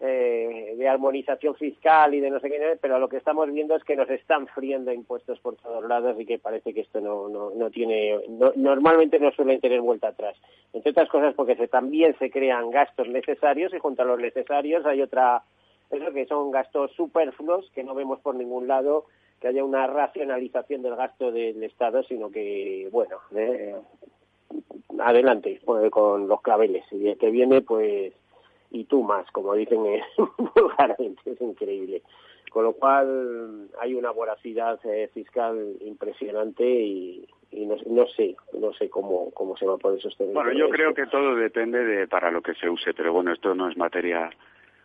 eh, 0.00 0.74
de 0.76 0.88
armonización 0.88 1.54
fiscal 1.54 2.14
y 2.14 2.20
de 2.20 2.30
no 2.30 2.40
sé 2.40 2.50
qué, 2.50 2.76
pero 2.80 2.98
lo 2.98 3.08
que 3.08 3.16
estamos 3.16 3.50
viendo 3.52 3.76
es 3.76 3.84
que 3.84 3.96
nos 3.96 4.10
están 4.10 4.46
friendo 4.48 4.92
impuestos 4.92 5.38
por 5.40 5.56
todos 5.56 5.84
lados 5.84 6.18
y 6.20 6.26
que 6.26 6.38
parece 6.38 6.74
que 6.74 6.80
esto 6.80 7.00
no, 7.00 7.28
no, 7.28 7.50
no 7.50 7.70
tiene, 7.70 8.18
no- 8.28 8.52
normalmente 8.56 9.18
no 9.18 9.30
suelen 9.32 9.60
tener 9.60 9.80
vuelta 9.80 10.08
atrás. 10.08 10.36
Entre 10.72 10.90
otras 10.90 11.08
cosas 11.08 11.34
porque 11.34 11.56
se, 11.56 11.68
también 11.68 12.16
se 12.18 12.30
crean 12.30 12.70
gastos 12.70 13.08
necesarios 13.08 13.72
y 13.72 13.78
junto 13.78 14.02
a 14.02 14.06
los 14.06 14.18
necesarios 14.18 14.84
hay 14.84 15.00
otra, 15.00 15.42
eso 15.90 16.12
que 16.12 16.26
son 16.26 16.50
gastos 16.50 16.90
superfluos 16.92 17.70
que 17.70 17.84
no 17.84 17.94
vemos 17.94 18.20
por 18.20 18.34
ningún 18.34 18.66
lado 18.66 19.04
que 19.40 19.48
haya 19.48 19.62
una 19.64 19.86
racionalización 19.86 20.80
del 20.82 20.96
gasto 20.96 21.30
del 21.30 21.62
Estado, 21.64 22.02
sino 22.04 22.30
que, 22.30 22.88
bueno, 22.90 23.18
eh, 23.36 23.74
adelante 24.98 25.60
pues, 25.64 25.90
con 25.90 26.28
los 26.28 26.40
claveles 26.42 26.84
y 26.92 27.08
el 27.08 27.18
que 27.18 27.30
viene 27.30 27.62
pues 27.62 28.12
y 28.70 28.84
tú 28.84 29.02
más 29.02 29.30
como 29.30 29.54
dicen 29.54 29.84
eh, 29.86 30.02
vulgarmente 30.54 31.30
es 31.30 31.40
increíble 31.40 32.02
con 32.50 32.64
lo 32.64 32.72
cual 32.74 33.68
hay 33.80 33.94
una 33.94 34.10
voracidad 34.12 34.78
eh, 34.84 35.10
fiscal 35.12 35.76
impresionante 35.80 36.64
y, 36.64 37.26
y 37.50 37.66
no, 37.66 37.76
no 37.86 38.06
sé 38.06 38.36
no 38.58 38.72
sé 38.72 38.88
cómo 38.88 39.30
cómo 39.32 39.56
se 39.56 39.66
va 39.66 39.74
a 39.74 39.78
poder 39.78 40.00
sostener 40.00 40.34
Bueno, 40.34 40.52
yo 40.52 40.66
esto. 40.66 40.76
creo 40.76 40.94
que 40.94 41.06
todo 41.06 41.34
depende 41.34 41.84
de 41.84 42.06
para 42.06 42.30
lo 42.30 42.42
que 42.42 42.54
se 42.54 42.68
use, 42.68 42.94
pero 42.94 43.12
bueno, 43.12 43.32
esto 43.32 43.54
no 43.54 43.68
es 43.68 43.76
materia 43.76 44.30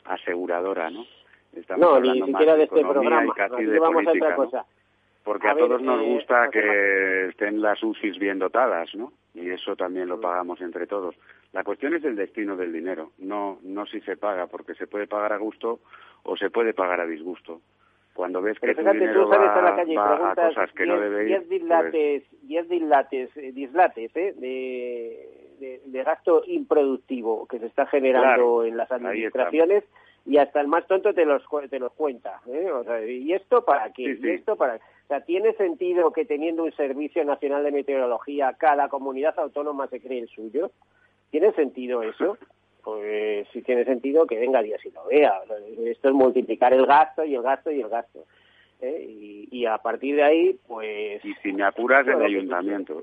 aseguradora, 0.05 0.89
¿no? 0.89 1.05
Estamos 1.53 2.01
no 2.03 2.13
ni 2.13 2.21
siquiera 2.23 2.55
de 2.55 2.63
este 2.63 2.79
economía 2.79 3.09
programa 3.09 3.33
Aquí 3.55 3.65
de 3.65 3.79
vamos 3.79 4.01
a 4.01 4.05
política, 4.05 4.25
otra 4.25 4.37
¿no? 4.37 4.45
cosa 4.45 4.65
Porque 5.23 5.47
A 5.47 5.51
a, 5.51 5.53
ver, 5.53 5.65
todos 5.65 5.81
nos 5.81 6.01
eh, 6.01 6.05
gusta 6.13 6.49
que 6.49 7.27
estén 7.27 7.61
las 7.61 7.81
UCIs 7.83 8.17
bien 8.17 8.39
dotadas, 8.39 8.93
¿no? 8.95 9.11
Y 9.33 9.49
eso 9.49 9.75
también 9.75 10.07
lo 10.07 10.19
pagamos 10.19 10.59
entre 10.61 10.87
todos. 10.87 11.15
La 11.53 11.63
cuestión 11.63 11.93
es 11.93 12.03
el 12.03 12.15
destino 12.15 12.55
del 12.55 12.71
dinero, 12.73 13.11
no 13.19 13.59
no 13.63 13.85
si 13.85 14.01
se 14.01 14.17
paga, 14.17 14.47
porque 14.47 14.75
se 14.75 14.87
puede 14.87 15.07
pagar 15.07 15.33
a 15.33 15.37
gusto 15.37 15.79
o 16.23 16.37
se 16.37 16.49
puede 16.49 16.73
pagar 16.73 17.01
a 17.01 17.05
disgusto. 17.05 17.61
Cuando 18.13 18.41
ves 18.41 18.59
que 18.59 18.67
Pero 18.67 18.73
tu 18.73 18.79
fíjate, 18.81 18.99
dinero 18.99 19.25
tú 19.25 19.31
sales 19.31 19.49
va, 19.49 19.55
a 19.55 19.61
la 19.61 19.75
calle 19.75 19.93
y 19.93 19.97
a 19.97 20.07
preguntas 20.07 20.47
cosas 20.55 20.71
que 20.73 20.85
no 20.85 20.99
10 20.99 21.03
debe 21.09 21.25
10 21.25 21.29
ir, 21.29 21.47
pues, 21.47 21.49
dislates, 21.61 22.23
10 22.43 22.69
dislates, 22.69 23.37
eh, 23.37 23.51
dislates 23.53 24.15
¿eh? 24.15 24.33
de, 24.37 25.55
de, 25.59 25.81
de 25.85 26.03
gasto 26.03 26.43
improductivo 26.45 27.47
que 27.47 27.59
se 27.59 27.67
está 27.67 27.85
generando 27.85 28.25
Claro, 28.25 28.65
en 28.65 28.77
las 28.77 28.91
administraciones 28.91 29.83
y 30.25 30.37
hasta 30.37 30.59
el 30.61 30.67
más 30.67 30.85
tonto 30.87 31.13
te 31.13 31.25
los, 31.25 31.43
te 31.69 31.79
los 31.79 31.93
cuenta. 31.93 32.41
¿eh? 32.47 32.69
O 32.71 32.83
sea, 32.83 33.05
¿Y 33.05 33.31
esto 33.33 33.63
para 33.63 33.91
qué? 33.93 34.15
Sí, 34.15 34.21
sí. 34.21 34.27
¿Y 34.27 34.31
esto 34.31 34.55
para 34.55 34.79
sea, 35.09 35.21
¿tiene 35.21 35.53
sentido 35.53 36.11
que 36.11 36.23
teniendo 36.23 36.63
un 36.63 36.71
Servicio 36.73 37.25
Nacional 37.25 37.63
de 37.63 37.71
Meteorología 37.71 38.53
cada 38.53 38.89
comunidad 38.89 39.37
autónoma 39.39 39.87
se 39.87 39.99
cree 39.99 40.19
el 40.19 40.29
suyo? 40.29 40.71
¿Tiene 41.31 41.51
sentido 41.53 42.03
eso? 42.03 42.37
Pues 42.83 43.47
si 43.51 43.63
tiene 43.63 43.85
sentido 43.85 44.27
que 44.27 44.39
venga 44.39 44.61
Dios 44.61 44.79
y 44.85 44.91
lo 44.91 45.05
vea. 45.05 45.41
Esto 45.85 46.09
es 46.09 46.13
multiplicar 46.13 46.73
el 46.73 46.85
gasto 46.85 47.25
y 47.25 47.33
el 47.33 47.41
gasto 47.41 47.71
y 47.71 47.81
el 47.81 47.89
gasto. 47.89 48.25
¿eh? 48.81 49.47
Y, 49.51 49.65
a 49.65 49.79
partir 49.79 50.15
de 50.15 50.23
ahí, 50.23 50.59
pues... 50.67 51.25
Y 51.25 51.33
si 51.41 51.53
me 51.53 51.63
apuras, 51.63 52.07
el 52.07 52.21
ayuntamiento. 52.21 53.01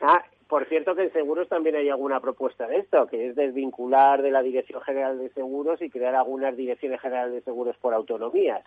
Ah, 0.00 0.22
por 0.48 0.66
cierto 0.66 0.94
que 0.94 1.04
en 1.04 1.12
seguros 1.12 1.48
también 1.48 1.76
hay 1.76 1.88
alguna 1.88 2.20
propuesta 2.20 2.66
de 2.66 2.78
esto, 2.78 3.06
que 3.06 3.28
es 3.28 3.36
desvincular 3.36 4.22
de 4.22 4.30
la 4.30 4.42
Dirección 4.42 4.80
General 4.82 5.18
de 5.18 5.30
Seguros 5.30 5.80
y 5.80 5.88
crear 5.88 6.14
algunas 6.14 6.56
direcciones 6.56 7.00
generales 7.00 7.32
de 7.32 7.40
seguros 7.42 7.76
por 7.78 7.94
autonomías 7.94 8.64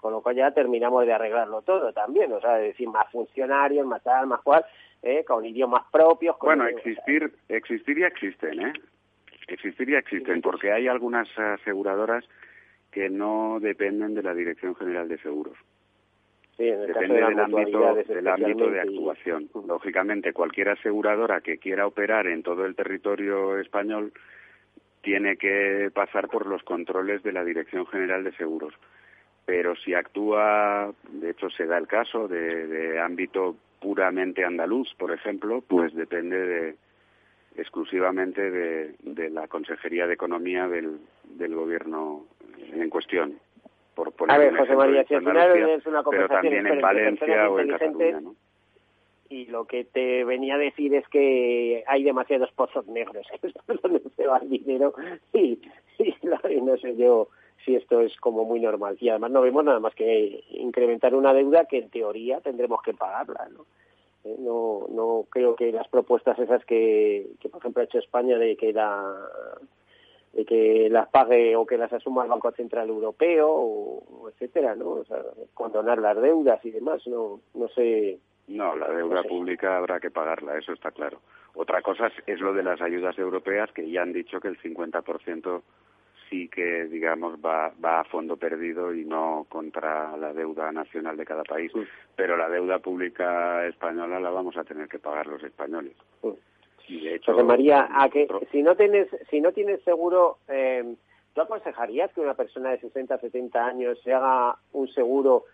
con 0.00 0.12
lo 0.12 0.22
cual 0.22 0.34
ya 0.34 0.50
terminamos 0.52 1.04
de 1.04 1.12
arreglarlo 1.12 1.60
todo 1.60 1.92
también, 1.92 2.32
o 2.32 2.40
sea, 2.40 2.54
decir 2.54 2.88
más 2.88 3.10
funcionarios, 3.12 3.86
más 3.86 4.02
tal, 4.02 4.26
más 4.26 4.40
cual, 4.40 4.64
¿eh? 5.02 5.24
con 5.24 5.44
idiomas 5.44 5.84
propios. 5.92 6.36
bueno, 6.40 6.66
existir, 6.66 7.30
existir 7.48 7.98
ya 7.98 8.06
existen, 8.06 8.60
¿eh? 8.62 8.72
Existir 9.46 9.90
ya 9.90 9.98
existen, 9.98 10.40
porque 10.40 10.72
hay 10.72 10.88
algunas 10.88 11.28
aseguradoras 11.38 12.24
que 12.90 13.10
no 13.10 13.58
dependen 13.60 14.14
de 14.14 14.22
la 14.22 14.32
Dirección 14.32 14.74
General 14.74 15.06
de 15.08 15.18
Seguros. 15.18 15.56
Sí, 16.56 16.68
en 16.68 16.80
el 16.80 16.86
Depende 16.86 17.20
caso 17.20 17.28
de 17.28 17.34
del, 17.34 17.40
ámbito, 17.40 17.94
del 18.14 18.28
ámbito 18.28 18.70
de 18.70 18.76
y- 18.76 18.80
actuación. 18.80 19.50
Lógicamente, 19.66 20.32
cualquier 20.32 20.70
aseguradora 20.70 21.40
que 21.40 21.58
quiera 21.58 21.86
operar 21.86 22.26
en 22.26 22.42
todo 22.42 22.64
el 22.64 22.74
territorio 22.74 23.58
español 23.58 24.12
tiene 25.02 25.36
que 25.36 25.90
pasar 25.92 26.28
por 26.28 26.46
los 26.46 26.62
controles 26.62 27.22
de 27.22 27.32
la 27.32 27.44
Dirección 27.44 27.86
General 27.86 28.24
de 28.24 28.32
Seguros. 28.32 28.74
Pero 29.50 29.74
si 29.74 29.94
actúa, 29.94 30.92
de 31.08 31.30
hecho 31.30 31.50
se 31.50 31.66
da 31.66 31.76
el 31.76 31.88
caso 31.88 32.28
de, 32.28 32.68
de 32.68 33.00
ámbito 33.00 33.56
puramente 33.80 34.44
andaluz, 34.44 34.94
por 34.96 35.10
ejemplo, 35.10 35.60
pues 35.66 35.92
depende 35.92 36.38
de, 36.38 36.76
exclusivamente 37.56 38.48
de, 38.48 38.94
de 39.02 39.28
la 39.28 39.48
Consejería 39.48 40.06
de 40.06 40.14
Economía 40.14 40.68
del, 40.68 41.00
del 41.24 41.52
gobierno 41.56 42.26
en 42.72 42.88
cuestión. 42.90 43.40
Por 43.96 44.12
poner 44.12 44.36
A 44.36 44.38
ver, 44.38 44.56
José 44.56 44.76
María, 44.76 45.02
si 45.02 45.14
al 45.14 45.26
Andalucía, 45.26 45.52
final 45.52 45.70
es 45.70 45.86
una 45.86 46.04
pero 46.04 46.28
conversación 46.28 46.42
también 46.42 46.66
en 46.68 46.80
Valencia 46.80 47.50
o 47.50 47.58
en 47.58 47.68
Cataluña, 47.70 48.20
¿no? 48.20 48.36
y 49.30 49.46
lo 49.46 49.64
que 49.64 49.82
te 49.82 50.22
venía 50.22 50.54
a 50.54 50.58
decir 50.58 50.94
es 50.94 51.08
que 51.08 51.82
hay 51.88 52.04
demasiados 52.04 52.52
pozos 52.52 52.86
negros, 52.86 53.26
que 53.40 53.48
es 53.48 53.54
por 53.66 53.80
donde 53.80 54.00
se 54.16 54.26
va 54.28 54.38
el 54.38 54.48
dinero 54.48 54.94
y, 55.32 55.58
y 55.98 56.60
no 56.62 56.76
sé 56.76 56.96
yo 56.96 57.28
si 57.64 57.76
esto 57.76 58.00
es 58.00 58.16
como 58.16 58.44
muy 58.44 58.60
normal. 58.60 58.96
Y 59.00 59.08
además 59.08 59.30
no 59.30 59.42
vemos 59.42 59.64
nada 59.64 59.80
más 59.80 59.94
que 59.94 60.44
incrementar 60.50 61.14
una 61.14 61.32
deuda 61.34 61.64
que 61.66 61.78
en 61.78 61.90
teoría 61.90 62.40
tendremos 62.40 62.82
que 62.82 62.94
pagarla, 62.94 63.48
¿no? 63.52 63.66
Eh, 64.24 64.36
No, 64.38 64.86
no 64.90 65.24
creo 65.30 65.54
que 65.54 65.72
las 65.72 65.88
propuestas 65.88 66.38
esas 66.38 66.64
que, 66.64 67.30
que 67.40 67.48
por 67.48 67.60
ejemplo 67.60 67.82
ha 67.82 67.84
hecho 67.84 67.98
España 67.98 68.38
de 68.38 68.56
que 68.56 68.72
la 68.72 69.14
de 70.32 70.44
que 70.44 70.88
las 70.90 71.08
pague 71.08 71.56
o 71.56 71.66
que 71.66 71.76
las 71.76 71.92
asuma 71.92 72.22
el 72.22 72.30
Banco 72.30 72.52
Central 72.52 72.88
Europeo 72.88 73.48
o, 73.50 74.28
etcétera, 74.28 74.76
¿no? 74.76 74.90
O 74.90 75.04
sea, 75.04 75.22
condonar 75.54 75.98
las 75.98 76.20
deudas 76.20 76.64
y 76.64 76.70
demás, 76.70 77.04
no 77.06 77.40
no 77.54 77.68
sé 77.68 78.18
No, 78.46 78.76
la 78.76 78.88
deuda 78.92 79.24
pública 79.24 79.76
habrá 79.76 79.98
que 79.98 80.10
pagarla, 80.10 80.56
eso 80.56 80.72
está 80.72 80.92
claro. 80.92 81.20
Otra 81.54 81.82
cosa 81.82 82.06
es, 82.06 82.12
es 82.26 82.40
lo 82.40 82.52
de 82.52 82.62
las 82.62 82.80
ayudas 82.80 83.18
europeas, 83.18 83.72
que 83.72 83.90
ya 83.90 84.02
han 84.02 84.12
dicho 84.12 84.38
que 84.38 84.48
el 84.48 84.58
50% 84.60 85.62
sí 86.30 86.48
que, 86.48 86.84
digamos, 86.84 87.34
va, 87.44 87.72
va 87.84 88.00
a 88.00 88.04
fondo 88.04 88.36
perdido 88.36 88.94
y 88.94 89.04
no 89.04 89.46
contra 89.48 90.16
la 90.16 90.32
deuda 90.32 90.70
nacional 90.70 91.16
de 91.16 91.26
cada 91.26 91.42
país. 91.42 91.72
Pero 92.14 92.36
la 92.36 92.48
deuda 92.48 92.78
pública 92.78 93.66
española 93.66 94.20
la 94.20 94.30
vamos 94.30 94.56
a 94.56 94.64
tener 94.64 94.88
que 94.88 95.00
pagar 95.00 95.26
los 95.26 95.42
españoles. 95.42 95.92
Y 96.88 97.04
de 97.04 97.16
hecho, 97.16 97.32
José 97.32 97.44
María, 97.44 97.88
a 97.92 98.08
que 98.08 98.26
si 98.50 98.62
no 98.62 98.76
tienes 98.76 99.08
si 99.28 99.40
no 99.40 99.52
tienes 99.52 99.82
seguro, 99.82 100.38
eh, 100.48 100.94
¿tú 101.34 101.40
aconsejarías 101.40 102.12
que 102.12 102.20
una 102.20 102.34
persona 102.34 102.70
de 102.70 102.80
60, 102.80 103.18
70 103.18 103.64
años 103.64 104.00
se 104.02 104.12
haga 104.14 104.56
un 104.72 104.88
seguro 104.88 105.44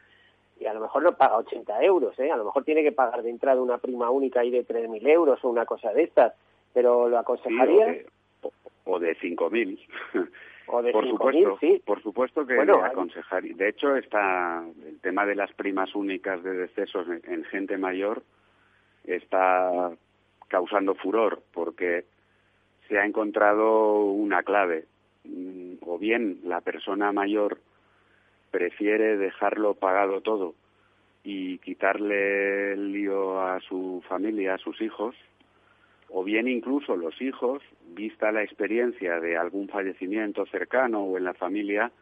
y 0.58 0.66
a 0.66 0.72
lo 0.72 0.80
mejor 0.80 1.02
no 1.02 1.16
paga 1.16 1.36
80 1.38 1.82
euros, 1.82 2.18
¿eh? 2.18 2.30
A 2.30 2.36
lo 2.36 2.44
mejor 2.44 2.64
tiene 2.64 2.82
que 2.82 2.92
pagar 2.92 3.22
de 3.22 3.28
entrada 3.30 3.60
una 3.60 3.76
prima 3.76 4.10
única 4.10 4.40
ahí 4.40 4.50
de 4.50 4.66
3.000 4.66 5.06
euros 5.08 5.44
o 5.44 5.50
una 5.50 5.66
cosa 5.66 5.92
de 5.92 6.04
estas, 6.04 6.32
pero 6.72 7.10
¿lo 7.10 7.22
sí, 7.44 7.54
o 7.60 7.66
de, 7.66 8.06
o, 8.40 8.52
o 8.84 8.98
de 8.98 9.14
5.000. 9.16 9.78
O 10.68 10.82
de 10.82 10.92
por 10.92 11.04
5.000, 11.04 11.10
supuesto, 11.10 11.58
sí. 11.60 11.82
por 11.84 12.02
supuesto 12.02 12.46
que 12.46 12.56
Bueno, 12.56 12.84
aconsejaría. 12.84 13.54
De 13.54 13.68
hecho, 13.68 13.96
está 13.96 14.64
el 14.86 15.00
tema 15.00 15.24
de 15.24 15.36
las 15.36 15.52
primas 15.52 15.94
únicas 15.94 16.42
de 16.42 16.54
decesos 16.54 17.06
en, 17.08 17.22
en 17.32 17.44
gente 17.44 17.78
mayor 17.78 18.22
está 19.04 19.92
causando 20.48 20.94
furor 20.94 21.42
porque 21.52 22.04
se 22.88 22.98
ha 22.98 23.04
encontrado 23.04 24.04
una 24.04 24.42
clave. 24.42 24.84
Mm, 25.24 25.74
O 25.82 25.98
bien 25.98 26.40
la 26.44 26.60
persona 26.60 27.12
mayor 27.12 27.58
prefiere 28.50 29.16
dejarlo 29.16 29.74
pagado 29.74 30.20
todo 30.20 30.54
y 31.24 31.58
quitarle 31.58 32.72
el 32.72 32.92
lío 32.92 33.40
a 33.40 33.60
su 33.60 34.02
familia, 34.08 34.54
a 34.54 34.58
sus 34.58 34.80
hijos, 34.80 35.14
o 36.18 36.24
bien 36.24 36.48
incluso 36.48 36.96
los 36.96 37.20
hijos, 37.20 37.62
vista 37.88 38.32
la 38.32 38.42
experiencia 38.42 39.20
de 39.20 39.36
algún 39.36 39.68
fallecimiento 39.68 40.46
cercano 40.46 41.02
o 41.02 41.18
en 41.18 41.24
la 41.24 41.34
familia, 41.34 41.92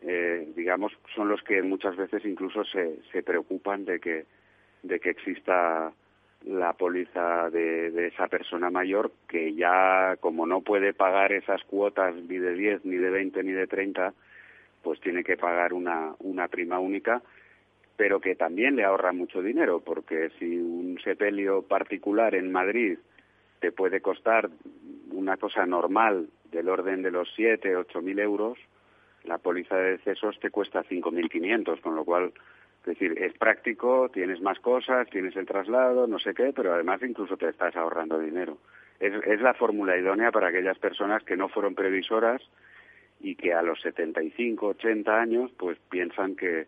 eh, 0.00 0.46
digamos, 0.54 0.92
son 1.16 1.28
los 1.28 1.42
que 1.42 1.60
muchas 1.62 1.96
veces 1.96 2.24
incluso 2.24 2.62
se, 2.62 3.00
se 3.10 3.24
preocupan 3.24 3.84
de 3.84 3.98
que, 3.98 4.26
de 4.84 5.00
que 5.00 5.10
exista 5.10 5.92
la 6.46 6.72
póliza 6.74 7.50
de, 7.50 7.90
de 7.90 8.06
esa 8.06 8.28
persona 8.28 8.70
mayor 8.70 9.10
que 9.26 9.52
ya, 9.54 10.14
como 10.20 10.46
no 10.46 10.60
puede 10.60 10.92
pagar 10.92 11.32
esas 11.32 11.64
cuotas 11.64 12.14
ni 12.14 12.38
de 12.38 12.54
10, 12.54 12.84
ni 12.84 12.94
de 12.94 13.10
20, 13.10 13.42
ni 13.42 13.50
de 13.50 13.66
30, 13.66 14.14
pues 14.84 15.00
tiene 15.00 15.24
que 15.24 15.36
pagar 15.36 15.72
una, 15.72 16.14
una 16.20 16.46
prima 16.46 16.78
única, 16.78 17.22
pero 17.96 18.20
que 18.20 18.36
también 18.36 18.76
le 18.76 18.84
ahorra 18.84 19.10
mucho 19.10 19.42
dinero, 19.42 19.80
porque 19.80 20.30
si 20.38 20.58
un 20.58 21.00
sepelio 21.02 21.62
particular 21.62 22.36
en 22.36 22.52
Madrid 22.52 22.98
te 23.60 23.72
puede 23.72 24.00
costar 24.00 24.48
una 25.10 25.36
cosa 25.36 25.66
normal 25.66 26.28
del 26.50 26.68
orden 26.68 27.02
de 27.02 27.10
los 27.10 27.28
7, 27.34 27.76
8 27.76 28.02
mil 28.02 28.18
euros, 28.18 28.58
la 29.24 29.38
póliza 29.38 29.76
de 29.76 29.92
decesos 29.92 30.38
te 30.40 30.50
cuesta 30.50 30.82
5.500, 30.84 31.80
con 31.80 31.94
lo 31.96 32.04
cual, 32.04 32.32
es 32.80 32.86
decir, 32.86 33.14
es 33.20 33.32
práctico, 33.36 34.08
tienes 34.10 34.40
más 34.40 34.58
cosas, 34.60 35.08
tienes 35.10 35.36
el 35.36 35.46
traslado, 35.46 36.06
no 36.06 36.18
sé 36.18 36.34
qué, 36.34 36.52
pero 36.54 36.72
además 36.72 37.02
incluso 37.02 37.36
te 37.36 37.48
estás 37.48 37.76
ahorrando 37.76 38.18
dinero. 38.18 38.58
Es, 39.00 39.12
es 39.26 39.40
la 39.40 39.54
fórmula 39.54 39.96
idónea 39.96 40.30
para 40.32 40.48
aquellas 40.48 40.78
personas 40.78 41.22
que 41.24 41.36
no 41.36 41.48
fueron 41.48 41.74
previsoras 41.74 42.42
y 43.20 43.34
que 43.34 43.52
a 43.52 43.62
los 43.62 43.80
75, 43.82 44.68
80 44.68 45.20
años, 45.20 45.50
pues 45.58 45.78
piensan 45.90 46.36
que, 46.36 46.66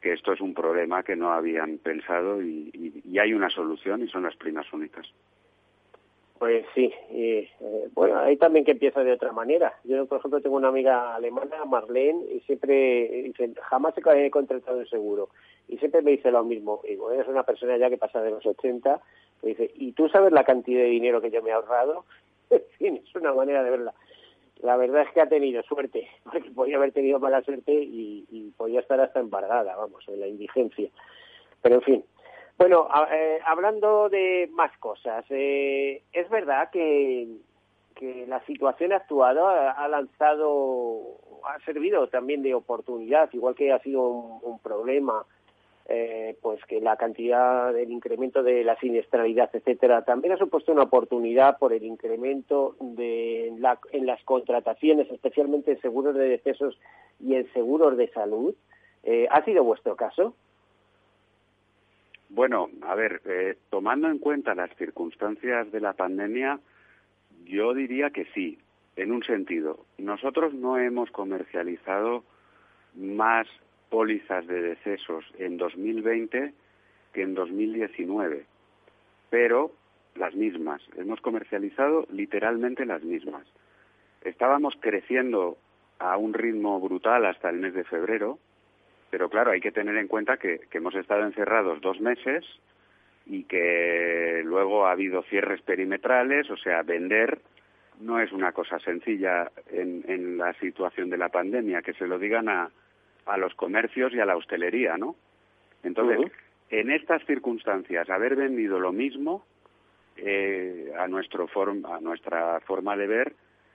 que 0.00 0.12
esto 0.12 0.32
es 0.32 0.40
un 0.40 0.52
problema 0.54 1.02
que 1.04 1.16
no 1.16 1.32
habían 1.32 1.78
pensado 1.78 2.42
y, 2.42 2.70
y- 2.74 3.02
y 3.10 3.18
hay 3.18 3.32
una 3.32 3.48
solución 3.50 4.02
y 4.02 4.08
son 4.08 4.24
las 4.24 4.36
primas 4.36 4.70
únicas. 4.72 5.06
Pues 6.42 6.66
sí, 6.74 6.92
y, 7.12 7.34
eh, 7.60 7.88
bueno, 7.94 8.18
ahí 8.18 8.36
también 8.36 8.64
que 8.64 8.72
empieza 8.72 9.04
de 9.04 9.12
otra 9.12 9.30
manera. 9.30 9.74
Yo, 9.84 10.06
por 10.06 10.18
ejemplo, 10.18 10.40
tengo 10.40 10.56
una 10.56 10.70
amiga 10.70 11.14
alemana, 11.14 11.64
Marlene, 11.64 12.24
y 12.34 12.40
siempre 12.40 13.22
dice, 13.22 13.54
jamás 13.62 13.94
he 13.96 14.28
contratado 14.28 14.78
un 14.78 14.86
seguro. 14.88 15.28
Y 15.68 15.78
siempre 15.78 16.02
me 16.02 16.10
dice 16.10 16.32
lo 16.32 16.42
mismo. 16.42 16.80
Digo, 16.82 17.12
es 17.12 17.28
una 17.28 17.44
persona 17.44 17.76
ya 17.76 17.88
que 17.88 17.96
pasa 17.96 18.20
de 18.20 18.32
los 18.32 18.44
80, 18.44 19.00
que 19.40 19.46
dice, 19.46 19.70
¿y 19.76 19.92
tú 19.92 20.08
sabes 20.08 20.32
la 20.32 20.42
cantidad 20.42 20.80
de 20.80 20.88
dinero 20.88 21.20
que 21.20 21.30
yo 21.30 21.42
me 21.42 21.50
he 21.50 21.52
ahorrado? 21.52 22.06
En 22.50 22.62
fin, 22.76 23.00
es 23.08 23.14
una 23.14 23.32
manera 23.32 23.62
de 23.62 23.70
verla. 23.70 23.94
La 24.62 24.76
verdad 24.76 25.02
es 25.02 25.12
que 25.12 25.20
ha 25.20 25.28
tenido 25.28 25.62
suerte, 25.62 26.08
porque 26.24 26.50
podía 26.50 26.76
haber 26.76 26.90
tenido 26.90 27.20
mala 27.20 27.42
suerte 27.42 27.72
y, 27.72 28.26
y 28.32 28.50
podía 28.56 28.80
estar 28.80 29.00
hasta 29.00 29.20
embargada, 29.20 29.76
vamos, 29.76 30.02
en 30.08 30.18
la 30.18 30.26
indigencia. 30.26 30.90
Pero 31.62 31.76
en 31.76 31.82
fin. 31.82 32.04
Bueno, 32.62 32.86
a- 32.88 33.08
eh, 33.10 33.40
hablando 33.44 34.08
de 34.08 34.48
más 34.52 34.70
cosas, 34.78 35.24
eh, 35.30 36.00
es 36.12 36.30
verdad 36.30 36.70
que, 36.70 37.26
que 37.96 38.24
la 38.28 38.38
situación 38.46 38.92
actual 38.92 39.36
ha, 39.40 39.88
lanzado, 39.88 41.00
ha 41.44 41.58
servido 41.64 42.06
también 42.06 42.40
de 42.44 42.54
oportunidad, 42.54 43.28
igual 43.32 43.56
que 43.56 43.72
ha 43.72 43.80
sido 43.80 44.06
un, 44.06 44.38
un 44.42 44.58
problema, 44.60 45.26
eh, 45.88 46.36
pues 46.40 46.64
que 46.66 46.80
la 46.80 46.96
cantidad 46.96 47.72
del 47.72 47.90
incremento 47.90 48.44
de 48.44 48.62
la 48.62 48.76
siniestralidad, 48.78 49.50
etcétera, 49.52 50.04
también 50.04 50.34
ha 50.34 50.38
supuesto 50.38 50.70
una 50.70 50.84
oportunidad 50.84 51.58
por 51.58 51.72
el 51.72 51.82
incremento 51.82 52.76
de 52.78 53.52
la- 53.58 53.80
en 53.90 54.06
las 54.06 54.22
contrataciones, 54.22 55.10
especialmente 55.10 55.72
en 55.72 55.80
seguros 55.80 56.14
de 56.14 56.28
decesos 56.28 56.78
y 57.18 57.34
en 57.34 57.52
seguros 57.54 57.96
de 57.96 58.06
salud. 58.12 58.54
Eh, 59.02 59.26
¿Ha 59.32 59.44
sido 59.44 59.64
vuestro 59.64 59.96
caso? 59.96 60.36
Bueno, 62.34 62.70
a 62.80 62.94
ver, 62.94 63.20
eh, 63.26 63.58
tomando 63.68 64.08
en 64.08 64.18
cuenta 64.18 64.54
las 64.54 64.74
circunstancias 64.76 65.70
de 65.70 65.80
la 65.80 65.92
pandemia, 65.92 66.60
yo 67.44 67.74
diría 67.74 68.08
que 68.08 68.24
sí, 68.32 68.58
en 68.96 69.12
un 69.12 69.22
sentido. 69.22 69.84
Nosotros 69.98 70.54
no 70.54 70.78
hemos 70.78 71.10
comercializado 71.10 72.24
más 72.94 73.46
pólizas 73.90 74.46
de 74.46 74.62
decesos 74.62 75.26
en 75.38 75.58
2020 75.58 76.54
que 77.12 77.22
en 77.22 77.34
2019, 77.34 78.46
pero 79.28 79.72
las 80.14 80.34
mismas. 80.34 80.80
Hemos 80.96 81.20
comercializado 81.20 82.06
literalmente 82.10 82.86
las 82.86 83.02
mismas. 83.04 83.46
Estábamos 84.22 84.74
creciendo 84.80 85.58
a 85.98 86.16
un 86.16 86.32
ritmo 86.32 86.80
brutal 86.80 87.26
hasta 87.26 87.50
el 87.50 87.58
mes 87.58 87.74
de 87.74 87.84
febrero, 87.84 88.38
pero 89.12 89.28
claro, 89.28 89.50
hay 89.50 89.60
que 89.60 89.72
tener 89.72 89.94
en 89.98 90.08
cuenta 90.08 90.38
que, 90.38 90.62
hemos 90.72 90.94
estado 90.94 91.24
encerrados 91.26 91.82
dos 91.82 92.00
meses 92.00 92.46
y 93.26 93.44
que 93.44 94.40
luego 94.42 94.86
ha 94.86 94.92
habido 94.92 95.22
cierres 95.24 95.60
perimetrales, 95.60 96.50
o 96.50 96.56
sea, 96.56 96.82
vender 96.82 97.38
no 98.00 98.18
es 98.20 98.32
una 98.32 98.52
cosa 98.52 98.78
sencilla 98.78 99.52
en, 99.70 100.02
en 100.08 100.38
la 100.38 100.54
situación 100.54 101.10
de 101.10 101.18
la 101.18 101.28
pandemia, 101.28 101.82
que 101.82 101.92
se 101.92 102.06
lo 102.06 102.18
digan 102.18 102.48
a, 102.48 102.70
a 103.26 103.36
los 103.36 103.54
comercios 103.54 104.14
y 104.14 104.20
a 104.20 104.24
la 104.24 104.34
hostelería, 104.34 104.96
¿no? 104.96 105.14
Entonces, 105.82 106.32
en 106.70 106.90
estas 106.90 107.22
circunstancias, 107.26 108.08
haber 108.08 108.34
vendido 108.34 108.80
lo 108.80 108.92
mismo 108.92 109.44
eh, 110.16 110.90
a, 110.98 111.06
nuestro 111.06 111.50
a 111.84 112.00
nuestra 112.00 112.60
forma 112.60 112.96
de 112.96 113.06
ver 113.06 113.34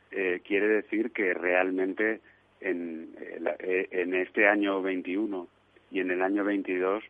eh, 0.09 0.41
quiere 0.43 0.67
decir 0.67 1.11
que 1.11 1.35
realmente 1.35 2.21
en, 2.61 3.15
eh, 3.59 3.87
en 3.91 4.13
este 4.13 4.47
año 4.47 4.81
21 4.81 5.47
y 5.91 5.99
en 5.99 6.11
el 6.11 6.21
año 6.21 6.43
22 6.43 7.03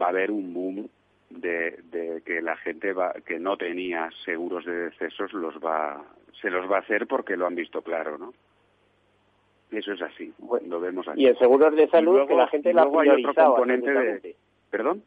va 0.00 0.06
a 0.06 0.08
haber 0.10 0.30
un 0.30 0.54
boom 0.54 0.88
de, 1.28 1.78
de, 1.90 2.22
que 2.24 2.40
la 2.40 2.56
gente 2.56 2.92
va, 2.92 3.12
que 3.26 3.38
no 3.38 3.56
tenía 3.56 4.10
seguros 4.24 4.64
de 4.64 4.90
decesos 4.90 5.32
los 5.32 5.56
va 5.56 6.04
se 6.40 6.50
los 6.50 6.70
va 6.70 6.76
a 6.76 6.80
hacer 6.80 7.06
porque 7.06 7.36
lo 7.36 7.46
han 7.46 7.54
visto 7.54 7.82
claro, 7.82 8.18
¿no? 8.18 8.32
Eso 9.70 9.92
es 9.92 10.02
así, 10.02 10.32
lo 10.66 10.80
vemos 10.80 11.08
aquí. 11.08 11.22
Y 11.22 11.26
en 11.26 11.38
seguros 11.38 11.74
de 11.74 11.88
salud 11.88 12.26
que 12.26 12.34
la 12.34 12.48
gente 12.48 12.72
lo 12.74 12.82
ha 12.82 13.00
priorizado. 13.00 13.54
componente 13.54 13.90
de, 13.90 14.36
¿Perdón? 14.70 15.02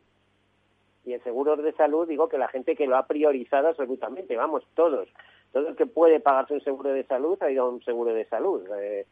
Y 1.06 1.14
en 1.14 1.24
seguros 1.24 1.62
de 1.62 1.72
salud 1.74 2.08
digo 2.08 2.30
que 2.30 2.40
la 2.40 2.48
gente 2.48 2.76
que 2.76 2.88
lo 2.88 2.98
ha 2.98 3.06
priorizado 3.06 3.68
absolutamente, 3.68 4.36
vamos, 4.36 4.66
todos. 4.74 5.08
Todo 5.52 5.70
el 5.70 5.76
que 5.76 5.86
puede 5.86 6.20
pagarse 6.20 6.56
un 6.56 6.62
seguro 6.62 6.92
de 6.92 7.04
salud 7.04 7.38
ha 7.44 7.52
ido 7.52 7.66
a 7.66 7.70
un 7.70 7.84
seguro 7.84 8.14
de 8.14 8.26
salud. 8.26 8.68
Eh, 8.80 9.06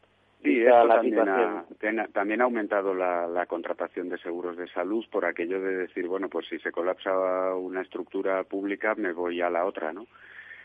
sí, 0.43 0.61
eso 0.61 0.87
también 0.87 1.29
ha, 1.29 2.07
también 2.13 2.41
ha, 2.41 2.43
aumentado 2.43 2.93
la, 2.93 3.27
la, 3.27 3.45
contratación 3.45 4.09
de 4.09 4.17
seguros 4.17 4.57
de 4.57 4.67
salud 4.67 5.05
por 5.11 5.25
aquello 5.25 5.61
de 5.61 5.75
decir, 5.75 6.07
bueno, 6.07 6.29
pues 6.29 6.47
si 6.47 6.59
se 6.59 6.71
colapsa 6.71 7.55
una 7.55 7.81
estructura 7.81 8.43
pública 8.43 8.95
me 8.95 9.13
voy 9.13 9.41
a 9.41 9.49
la 9.49 9.65
otra, 9.65 9.93
¿no? 9.93 10.07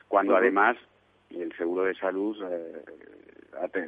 Cuando 0.08 0.36
además 0.36 0.76
el 1.30 1.54
seguro 1.56 1.84
de 1.84 1.94
salud 1.94 2.36
eh, 2.50 2.82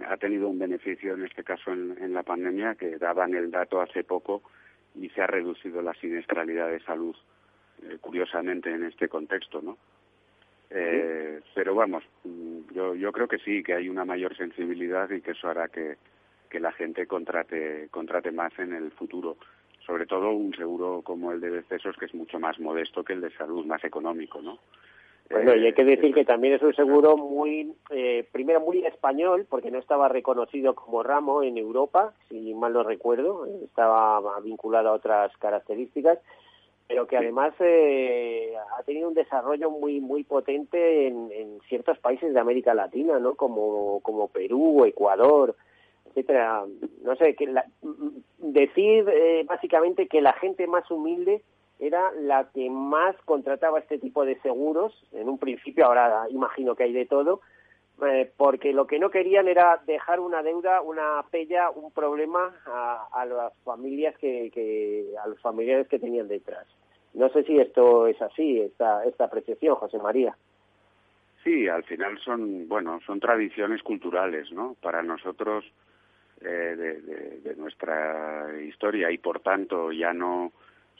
ha, 0.07 0.16
tenido 0.16 0.49
un 0.49 0.59
beneficio, 0.59 1.14
en 1.14 1.24
este 1.24 1.45
caso 1.45 1.72
en, 1.72 2.12
la 2.12 2.22
pandemia, 2.22 2.74
que 2.74 2.99
daban 2.99 3.34
el 3.34 3.51
dato 3.51 3.80
hace 3.80 4.05
poco 4.05 4.43
y 4.95 5.09
se 5.11 5.22
ha 5.22 5.26
reducido 5.26 5.82
la 5.82 5.95
siniestralidad 5.95 6.68
de 6.68 6.80
salud, 6.80 7.16
eh, 7.82 7.99
curiosamente 8.01 8.70
en 8.70 8.84
este 8.84 9.09
contexto, 9.09 9.62
¿no? 9.62 9.78
Eh, 10.71 11.41
pero 11.55 11.75
vamos, 11.75 12.05
mm, 12.25 12.73
yo, 12.73 12.95
yo 12.95 13.12
creo 13.12 13.27
que 13.27 13.39
sí, 13.39 13.62
que 13.62 13.75
hay 13.75 13.89
una 13.89 14.05
mayor 14.05 14.37
sensibilidad 14.37 15.11
y 15.11 15.21
que 15.21 15.33
eso 15.33 15.49
hará 15.49 15.68
que, 15.68 15.97
que 16.49 16.61
la 16.61 16.73
gente 16.73 17.07
contrate, 17.07 17.89
contrate 17.91 18.31
más 18.31 18.57
en 18.59 18.73
el 18.73 18.91
futuro. 18.93 19.37
Sobre 19.85 20.07
todo 20.07 20.31
un 20.31 20.55
seguro 20.55 21.03
como 21.03 21.33
el 21.33 21.41
de 21.41 21.51
decesos, 21.51 21.97
que 21.97 22.05
es 22.05 22.14
mucho 22.14 22.39
más 22.39 22.61
modesto 22.61 23.03
que 23.03 23.14
el 23.14 23.21
de 23.21 23.31
salud, 23.33 23.64
más 23.66 23.83
económico, 23.83 24.41
¿no? 24.41 24.59
Bueno, 25.31 25.55
y 25.55 25.64
hay 25.64 25.73
que 25.73 25.85
decir 25.85 26.12
que 26.12 26.25
también 26.25 26.55
es 26.55 26.62
un 26.62 26.75
seguro 26.75 27.16
muy, 27.16 27.73
eh, 27.91 28.27
primero 28.33 28.61
muy 28.61 28.85
español, 28.85 29.47
porque 29.49 29.71
no 29.71 29.79
estaba 29.79 30.09
reconocido 30.09 30.75
como 30.75 31.05
ramo 31.05 31.45
en 31.45 31.57
Europa, 31.57 32.12
si 32.29 32.53
mal 32.53 32.73
no 32.73 32.83
recuerdo, 32.83 33.47
estaba 33.64 34.21
vinculado 34.41 34.89
a 34.89 34.95
otras 34.95 35.37
características, 35.37 36.18
pero 36.91 37.07
que 37.07 37.16
además 37.16 37.55
eh, 37.61 38.53
ha 38.76 38.82
tenido 38.82 39.07
un 39.07 39.14
desarrollo 39.14 39.70
muy 39.70 40.01
muy 40.01 40.24
potente 40.24 41.07
en, 41.07 41.30
en, 41.30 41.61
ciertos 41.68 41.97
países 42.01 42.34
de 42.34 42.41
América 42.41 42.74
Latina, 42.74 43.20
¿no? 43.20 43.36
Como, 43.36 44.01
como 44.01 44.26
Perú, 44.26 44.84
Ecuador, 44.84 45.55
etcétera. 46.07 46.64
No 47.05 47.14
sé, 47.14 47.36
que 47.36 47.47
la, 47.47 47.64
decir 48.38 49.09
eh, 49.09 49.45
básicamente 49.47 50.09
que 50.09 50.20
la 50.20 50.32
gente 50.32 50.66
más 50.66 50.91
humilde 50.91 51.45
era 51.78 52.11
la 52.18 52.51
que 52.53 52.68
más 52.68 53.14
contrataba 53.24 53.78
este 53.78 53.99
tipo 53.99 54.24
de 54.24 54.41
seguros, 54.41 54.93
en 55.12 55.28
un 55.28 55.38
principio, 55.38 55.86
ahora 55.86 56.26
imagino 56.28 56.74
que 56.74 56.82
hay 56.82 56.93
de 56.93 57.07
todo, 57.07 57.41
eh, 58.05 58.32
porque 58.36 58.72
lo 58.72 58.88
que 58.88 58.99
no 58.99 59.11
querían 59.11 59.47
era 59.47 59.80
dejar 59.86 60.18
una 60.18 60.43
deuda, 60.43 60.80
una 60.80 61.24
pella, 61.30 61.70
un 61.70 61.93
problema 61.93 62.53
a, 62.66 63.24
las 63.26 63.53
familias 63.62 64.16
que, 64.18 65.14
a 65.22 65.28
los 65.28 65.41
familiares 65.41 65.86
que 65.86 66.01
tenían 66.01 66.26
detrás. 66.26 66.66
No 67.15 67.29
sé 67.31 67.43
si 67.45 67.59
esto 67.59 68.07
es 68.07 68.21
así, 68.23 68.61
esta, 68.61 69.05
esta 69.05 69.25
apreciación, 69.25 69.75
José 69.77 69.99
María. 69.99 70.37
Sí, 71.43 71.69
al 71.69 71.85
final 71.85 72.19
son, 72.19 72.69
bueno, 72.69 73.01
son 73.07 73.19
tradiciones 73.19 73.83
culturales, 73.83 74.53
¿no? 74.53 74.77
Para 74.81 75.03
nosotros 75.03 75.65
eh, 76.43 76.47
de, 76.47 77.41
de, 77.41 77.57
nuestra 77.57 78.49
historia 78.63 79.11
y 79.11 79.19
por 79.19 79.41
tanto 79.41 79.91
ya 79.93 80.13
no 80.13 80.53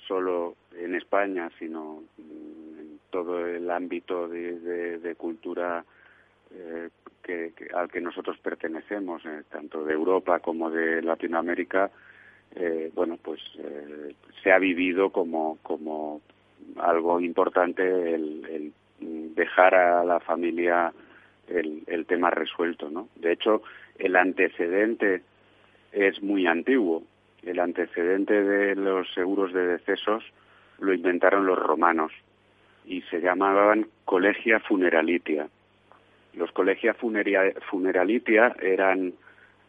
solo 0.07 0.57
en 0.77 0.95
España, 0.95 1.51
sino 1.59 2.03
en 2.19 2.99
todo 3.11 3.47
el 3.47 3.71
ámbito 3.71 4.29
de, 4.29 5.15
cultura 5.17 5.85
eh, 6.53 6.89
que, 7.23 7.53
al 7.75 7.91
que 7.91 8.01
nosotros 8.01 8.39
pertenecemos, 8.39 9.25
eh, 9.25 9.43
tanto 9.51 9.85
de 9.85 9.93
Europa 9.93 10.41
como 10.41 10.71
de 10.71 11.03
Latinoamérica, 11.03 11.91
eh, 12.55 12.91
bueno, 12.95 13.19
pues 13.23 13.41
se 14.43 14.53
ha 14.53 14.59
vivido 14.59 15.11
como, 15.11 15.59
como 15.63 16.21
algo 16.77 17.21
importante 17.21 17.83
el, 18.15 18.73
dejar 19.01 19.75
a 19.75 20.05
la 20.05 20.21
familia 20.21 20.93
el, 21.49 21.83
el 21.87 22.07
tema 22.07 22.31
resuelto, 22.31 22.91
¿no? 22.91 23.09
De 23.17 23.33
hecho, 23.33 23.63
el 23.99 24.17
antecedente 24.17 25.23
es 25.93 26.23
muy 26.23 26.47
antiguo 26.47 27.03
el 27.43 27.59
antecedente 27.59 28.43
de 28.43 28.75
los 28.75 29.13
seguros 29.15 29.53
de 29.53 29.67
decesos 29.67 30.25
lo 30.79 30.93
inventaron 30.93 31.47
los 31.47 31.59
romanos 31.59 32.13
y 32.85 33.03
se 33.03 33.21
llamaban 33.21 33.87
colegia 34.05 34.61
funeralitia. 34.61 35.49
Los 36.35 36.53
colegia 36.53 36.95
funeralitia 36.95 38.55
eran, 38.61 39.15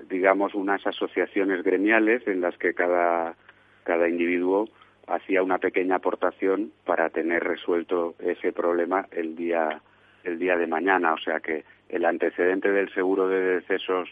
digamos, 0.10 0.54
unas 0.54 0.86
asociaciones 0.86 1.64
gremiales 1.64 2.28
en 2.28 2.42
las 2.42 2.58
que 2.58 2.74
cada, 2.74 3.36
cada 3.84 4.08
individuo 4.08 4.70
hacía 5.08 5.44
una 5.44 5.58
pequeña 5.58 5.96
aportación 5.96 6.72
para 6.86 7.10
tener 7.10 7.44
resuelto 7.44 8.16
ese 8.20 8.54
problema 8.54 9.08
el 9.12 9.36
día, 9.36 9.82
el 10.24 10.40
día 10.40 10.58
de 10.58 10.68
mañana. 10.68 11.14
O 11.14 11.18
sea 11.18 11.40
que 11.40 11.64
el 11.90 12.06
antecedente 12.06 12.72
del 12.72 12.94
seguro 12.94 13.28
de 13.28 13.60
decesos 13.60 14.10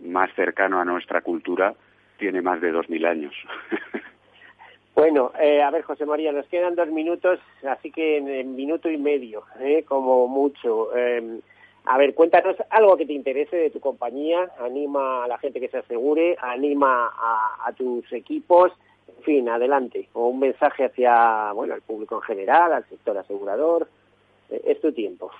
más 0.00 0.30
cercano 0.34 0.80
a 0.80 0.84
nuestra 0.84 1.22
cultura 1.22 1.74
tiene 2.18 2.42
más 2.42 2.60
de 2.60 2.72
dos 2.72 2.88
mil 2.88 3.04
años. 3.06 3.34
Bueno, 4.96 5.30
eh, 5.38 5.62
a 5.62 5.70
ver, 5.70 5.82
José 5.82 6.06
María, 6.06 6.32
nos 6.32 6.46
quedan 6.46 6.74
dos 6.74 6.88
minutos, 6.88 7.38
así 7.68 7.90
que 7.90 8.16
en, 8.16 8.56
minuto 8.56 8.90
y 8.90 8.96
medio, 8.96 9.44
eh, 9.60 9.84
como 9.86 10.26
mucho. 10.26 10.96
Em, 10.96 11.42
a 11.86 11.98
ver, 11.98 12.14
cuéntanos 12.14 12.56
algo 12.70 12.96
que 12.96 13.06
te 13.06 13.12
interese 13.12 13.56
de 13.56 13.70
tu 13.70 13.80
compañía, 13.80 14.50
anima 14.58 15.24
a 15.24 15.28
la 15.28 15.38
gente 15.38 15.60
que 15.60 15.68
se 15.68 15.78
asegure, 15.78 16.36
anima 16.40 17.10
a, 17.64 17.72
tus 17.72 18.12
equipos, 18.12 18.72
en 19.18 19.24
fin, 19.24 19.48
adelante, 19.48 20.08
o 20.12 20.28
un 20.28 20.40
mensaje 20.40 20.84
hacia, 20.84 21.52
bueno, 21.52 21.74
al 21.74 21.82
público 21.82 22.16
en 22.16 22.22
general, 22.22 22.72
al 22.72 22.84
sector 22.88 23.16
asegurador, 23.16 23.88
eh, 24.50 24.60
es 24.66 24.80
tu 24.80 24.92
tiempo. 24.92 25.30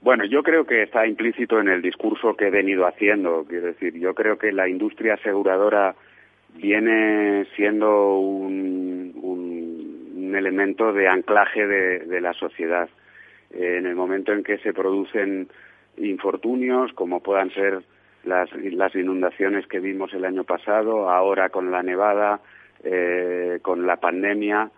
Bueno, 0.00 0.24
yo 0.24 0.42
creo 0.42 0.64
que 0.64 0.82
está 0.82 1.06
implícito 1.06 1.58
en 1.60 1.68
el 1.68 1.82
discurso 1.82 2.34
que 2.36 2.48
he 2.48 2.50
venido 2.50 2.86
haciendo. 2.86 3.44
Quiero 3.48 3.66
decir, 3.66 3.94
yo 3.94 4.14
creo 4.14 4.38
que 4.38 4.52
la 4.52 4.68
industria 4.68 5.14
aseguradora 5.14 5.94
viene 6.54 7.46
siendo 7.56 8.18
un, 8.18 9.12
un, 9.16 10.34
elemento 10.34 10.92
de 10.92 11.08
anclaje 11.08 11.66
de, 11.66 12.20
la 12.20 12.34
sociedad. 12.34 12.88
En 13.50 13.86
el 13.86 13.94
momento 13.94 14.32
en 14.32 14.42
que 14.42 14.58
se 14.58 14.72
producen 14.72 15.48
infortunios, 15.98 16.92
como 16.92 17.22
puedan 17.22 17.50
ser 17.50 17.82
las, 18.24 18.50
las 18.52 18.94
inundaciones 18.94 19.66
que 19.66 19.80
vimos 19.80 20.12
el 20.12 20.24
año 20.24 20.44
pasado, 20.44 21.08
ahora 21.10 21.48
con 21.48 21.70
la 21.70 21.82
nevada, 21.82 22.40
eh, 22.84 23.58
con 23.62 23.86
la 23.86 23.96
pandemia, 23.96 24.70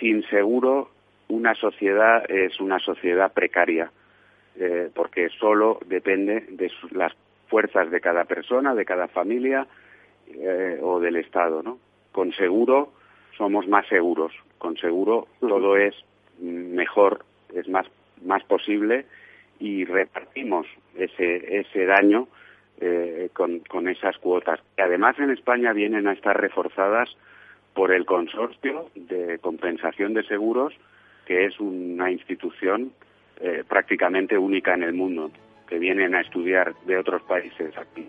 sin 0.00 0.22
seguro, 0.24 0.90
una 1.28 1.54
sociedad 1.54 2.28
es 2.28 2.60
una 2.60 2.78
sociedad 2.78 3.32
precaria 3.32 3.90
eh, 4.56 4.90
porque 4.94 5.28
solo 5.40 5.80
depende 5.86 6.46
de 6.50 6.70
las 6.92 7.12
fuerzas 7.48 7.90
de 7.90 8.00
cada 8.00 8.24
persona, 8.24 8.74
de 8.74 8.84
cada 8.84 9.08
familia 9.08 9.66
eh, 10.28 10.78
o 10.82 11.00
del 11.00 11.16
Estado, 11.16 11.62
¿no? 11.62 11.78
Con 12.12 12.32
seguro 12.32 12.92
somos 13.36 13.66
más 13.66 13.86
seguros, 13.88 14.32
con 14.58 14.76
seguro 14.76 15.26
todo 15.40 15.76
es 15.76 15.94
mejor, 16.40 17.24
es 17.52 17.68
más, 17.68 17.86
más 18.22 18.42
posible 18.44 19.06
y 19.58 19.84
repartimos 19.84 20.66
ese, 20.96 21.60
ese 21.60 21.86
daño 21.86 22.28
eh, 22.80 23.30
con, 23.32 23.60
con 23.60 23.88
esas 23.88 24.18
cuotas. 24.18 24.60
Que 24.76 24.82
además 24.82 25.18
en 25.18 25.30
España 25.30 25.72
vienen 25.72 26.06
a 26.06 26.12
estar 26.12 26.40
reforzadas 26.40 27.16
por 27.74 27.92
el 27.92 28.04
consorcio 28.06 28.90
de 28.94 29.38
compensación 29.40 30.14
de 30.14 30.22
seguros, 30.24 30.74
que 31.26 31.46
es 31.46 31.58
una 31.60 32.10
institución 32.10 32.92
eh, 33.40 33.64
prácticamente 33.68 34.38
única 34.38 34.74
en 34.74 34.82
el 34.84 34.92
mundo, 34.92 35.30
que 35.68 35.78
vienen 35.78 36.14
a 36.14 36.20
estudiar 36.20 36.74
de 36.86 36.98
otros 36.98 37.22
países 37.22 37.76
aquí. 37.76 38.08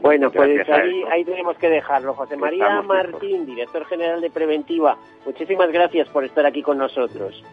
Bueno, 0.00 0.30
pues 0.30 0.68
ahí, 0.68 1.02
ahí 1.10 1.24
tenemos 1.24 1.56
que 1.58 1.68
dejarlo. 1.68 2.14
José 2.14 2.36
María 2.36 2.80
Martín, 2.82 3.44
director 3.44 3.84
general 3.86 4.20
de 4.20 4.30
Preventiva, 4.30 4.96
muchísimas 5.26 5.70
gracias 5.72 6.08
por 6.08 6.24
estar 6.24 6.46
aquí 6.46 6.62
con 6.62 6.78
nosotros. 6.78 7.44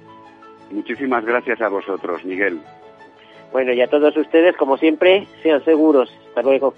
Muchísimas 0.72 1.26
gracias 1.26 1.62
a 1.62 1.70
vosotros, 1.70 2.24
Miguel. 2.26 2.60
Bueno, 3.52 3.74
y 3.74 3.82
a 3.82 3.88
todos 3.88 4.16
ustedes, 4.18 4.56
como 4.58 4.78
siempre, 4.78 5.28
sean 5.42 5.64
seguros. 5.64 6.10
Hasta 6.30 6.42
luego. 6.42 6.74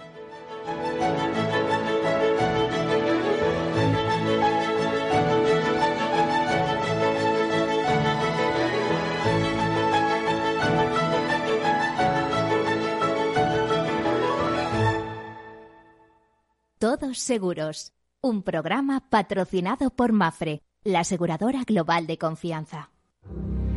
Todos 16.80 17.20
Seguros, 17.20 17.92
un 18.22 18.42
programa 18.42 19.10
patrocinado 19.10 19.90
por 19.90 20.14
Mafre, 20.14 20.62
la 20.86 21.02
aseguradora 21.02 21.64
global 21.68 22.08
de 22.08 22.18
confianza. 22.18 22.90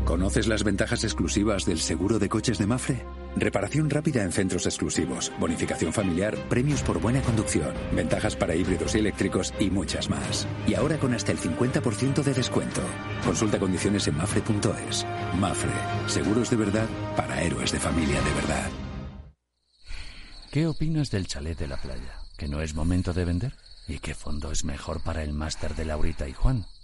¿Conoces 0.04 0.48
las 0.48 0.64
ventajas 0.64 1.04
exclusivas 1.04 1.64
del 1.64 1.78
seguro 1.78 2.18
de 2.18 2.28
coches 2.28 2.58
de 2.58 2.66
Mafre? 2.66 3.06
Reparación 3.36 3.88
rápida 3.88 4.22
en 4.24 4.32
centros 4.32 4.66
exclusivos, 4.66 5.32
bonificación 5.38 5.92
familiar, 5.92 6.36
premios 6.48 6.82
por 6.82 7.00
buena 7.00 7.22
conducción, 7.22 7.72
ventajas 7.94 8.34
para 8.34 8.54
híbridos 8.56 8.94
y 8.94 8.98
eléctricos 8.98 9.54
y 9.60 9.70
muchas 9.70 10.10
más. 10.10 10.46
Y 10.66 10.74
ahora 10.74 10.98
con 10.98 11.14
hasta 11.14 11.30
el 11.30 11.38
50% 11.38 12.22
de 12.22 12.34
descuento. 12.34 12.80
Consulta 13.24 13.60
condiciones 13.60 14.08
en 14.08 14.16
mafre.es. 14.16 15.06
Mafre, 15.38 15.70
seguros 16.08 16.50
de 16.50 16.56
verdad 16.56 16.88
para 17.16 17.40
héroes 17.40 17.70
de 17.70 17.78
familia 17.78 18.20
de 18.20 18.34
verdad. 18.34 18.70
¿Qué 20.50 20.66
opinas 20.66 21.10
del 21.10 21.28
chalet 21.28 21.58
de 21.58 21.68
la 21.68 21.76
playa? 21.76 22.18
¿Que 22.36 22.48
no 22.48 22.60
es 22.60 22.74
momento 22.74 23.12
de 23.12 23.24
vender? 23.24 23.54
¿Y 23.88 24.00
qué 24.00 24.14
fondo 24.14 24.50
es 24.50 24.64
mejor 24.64 25.00
para 25.00 25.22
el 25.22 25.32
máster 25.32 25.74
de 25.76 25.84
Laurita 25.84 26.28
y 26.28 26.32
Juan? 26.32 26.66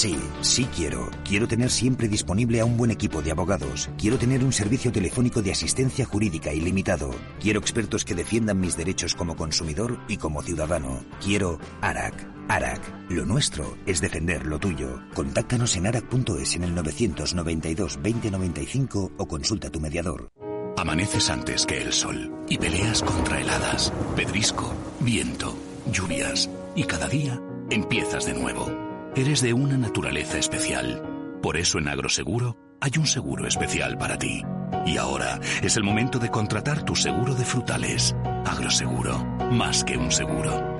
Sí, 0.00 0.16
sí 0.40 0.66
quiero. 0.74 1.10
Quiero 1.26 1.46
tener 1.46 1.70
siempre 1.70 2.08
disponible 2.08 2.58
a 2.60 2.64
un 2.64 2.78
buen 2.78 2.90
equipo 2.90 3.20
de 3.20 3.32
abogados. 3.32 3.90
Quiero 3.98 4.16
tener 4.16 4.42
un 4.42 4.50
servicio 4.50 4.90
telefónico 4.90 5.42
de 5.42 5.52
asistencia 5.52 6.06
jurídica 6.06 6.54
ilimitado. 6.54 7.10
Quiero 7.38 7.60
expertos 7.60 8.06
que 8.06 8.14
defiendan 8.14 8.60
mis 8.60 8.78
derechos 8.78 9.14
como 9.14 9.36
consumidor 9.36 9.98
y 10.08 10.16
como 10.16 10.40
ciudadano. 10.40 11.04
Quiero 11.22 11.58
ARAC. 11.82 12.14
ARAC. 12.48 13.10
Lo 13.10 13.26
nuestro 13.26 13.76
es 13.84 14.00
defender 14.00 14.46
lo 14.46 14.58
tuyo. 14.58 15.02
Contáctanos 15.12 15.76
en 15.76 15.88
arac.es 15.88 16.56
en 16.56 16.64
el 16.64 16.74
992 16.74 17.98
2095 18.02 19.12
o 19.18 19.28
consulta 19.28 19.68
tu 19.68 19.80
mediador. 19.80 20.30
Amaneces 20.78 21.28
antes 21.28 21.66
que 21.66 21.76
el 21.76 21.92
sol 21.92 22.32
y 22.48 22.56
peleas 22.56 23.02
contra 23.02 23.38
heladas, 23.38 23.92
pedrisco, 24.16 24.72
viento, 25.00 25.54
lluvias 25.92 26.48
y 26.74 26.84
cada 26.84 27.06
día 27.06 27.38
empiezas 27.68 28.24
de 28.24 28.32
nuevo. 28.32 28.89
Eres 29.16 29.42
de 29.42 29.52
una 29.52 29.76
naturaleza 29.76 30.38
especial. 30.38 31.02
Por 31.42 31.56
eso 31.56 31.78
en 31.78 31.88
Agroseguro 31.88 32.56
hay 32.80 32.92
un 32.96 33.06
seguro 33.06 33.46
especial 33.46 33.98
para 33.98 34.16
ti. 34.16 34.42
Y 34.86 34.98
ahora 34.98 35.40
es 35.62 35.76
el 35.76 35.82
momento 35.82 36.20
de 36.20 36.30
contratar 36.30 36.84
tu 36.84 36.94
seguro 36.94 37.34
de 37.34 37.44
frutales. 37.44 38.14
Agroseguro, 38.46 39.18
más 39.50 39.82
que 39.82 39.96
un 39.96 40.12
seguro. 40.12 40.79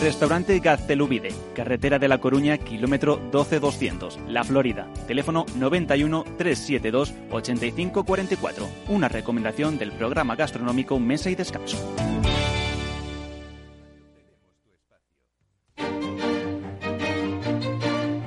Restaurante 0.00 0.58
Gaztelubide, 0.58 1.30
carretera 1.54 1.98
de 1.98 2.06
La 2.06 2.18
Coruña, 2.18 2.58
kilómetro 2.58 3.18
12200, 3.32 4.18
La 4.28 4.44
Florida. 4.44 4.88
Teléfono 5.06 5.46
91 5.56 6.24
372 6.36 7.14
8544. 7.30 8.68
Una 8.88 9.08
recomendación 9.08 9.78
del 9.78 9.92
programa 9.92 10.36
gastronómico 10.36 11.00
Mesa 11.00 11.30
y 11.30 11.34
Descanso. 11.34 11.78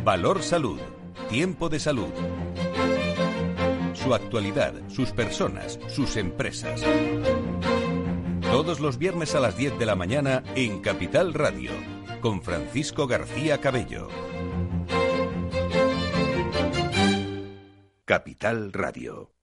Valor 0.04 0.42
Salud. 0.42 0.80
Tiempo 1.30 1.70
de 1.70 1.80
salud. 1.80 2.10
Su 3.94 4.16
actualidad, 4.16 4.74
sus 4.88 5.12
personas, 5.12 5.80
sus 5.88 6.18
empresas. 6.18 6.84
Todos 8.52 8.80
los 8.80 8.98
viernes 8.98 9.36
a 9.36 9.40
las 9.40 9.56
10 9.56 9.78
de 9.78 9.86
la 9.86 9.96
mañana 9.96 10.44
en 10.56 10.82
Capital 10.82 11.36
Radio, 11.36 11.72
con 12.20 12.42
Francisco 12.42 13.06
García 13.06 13.62
Cabello. 13.62 14.08
Capital 18.06 18.74
Radio. 18.74 19.39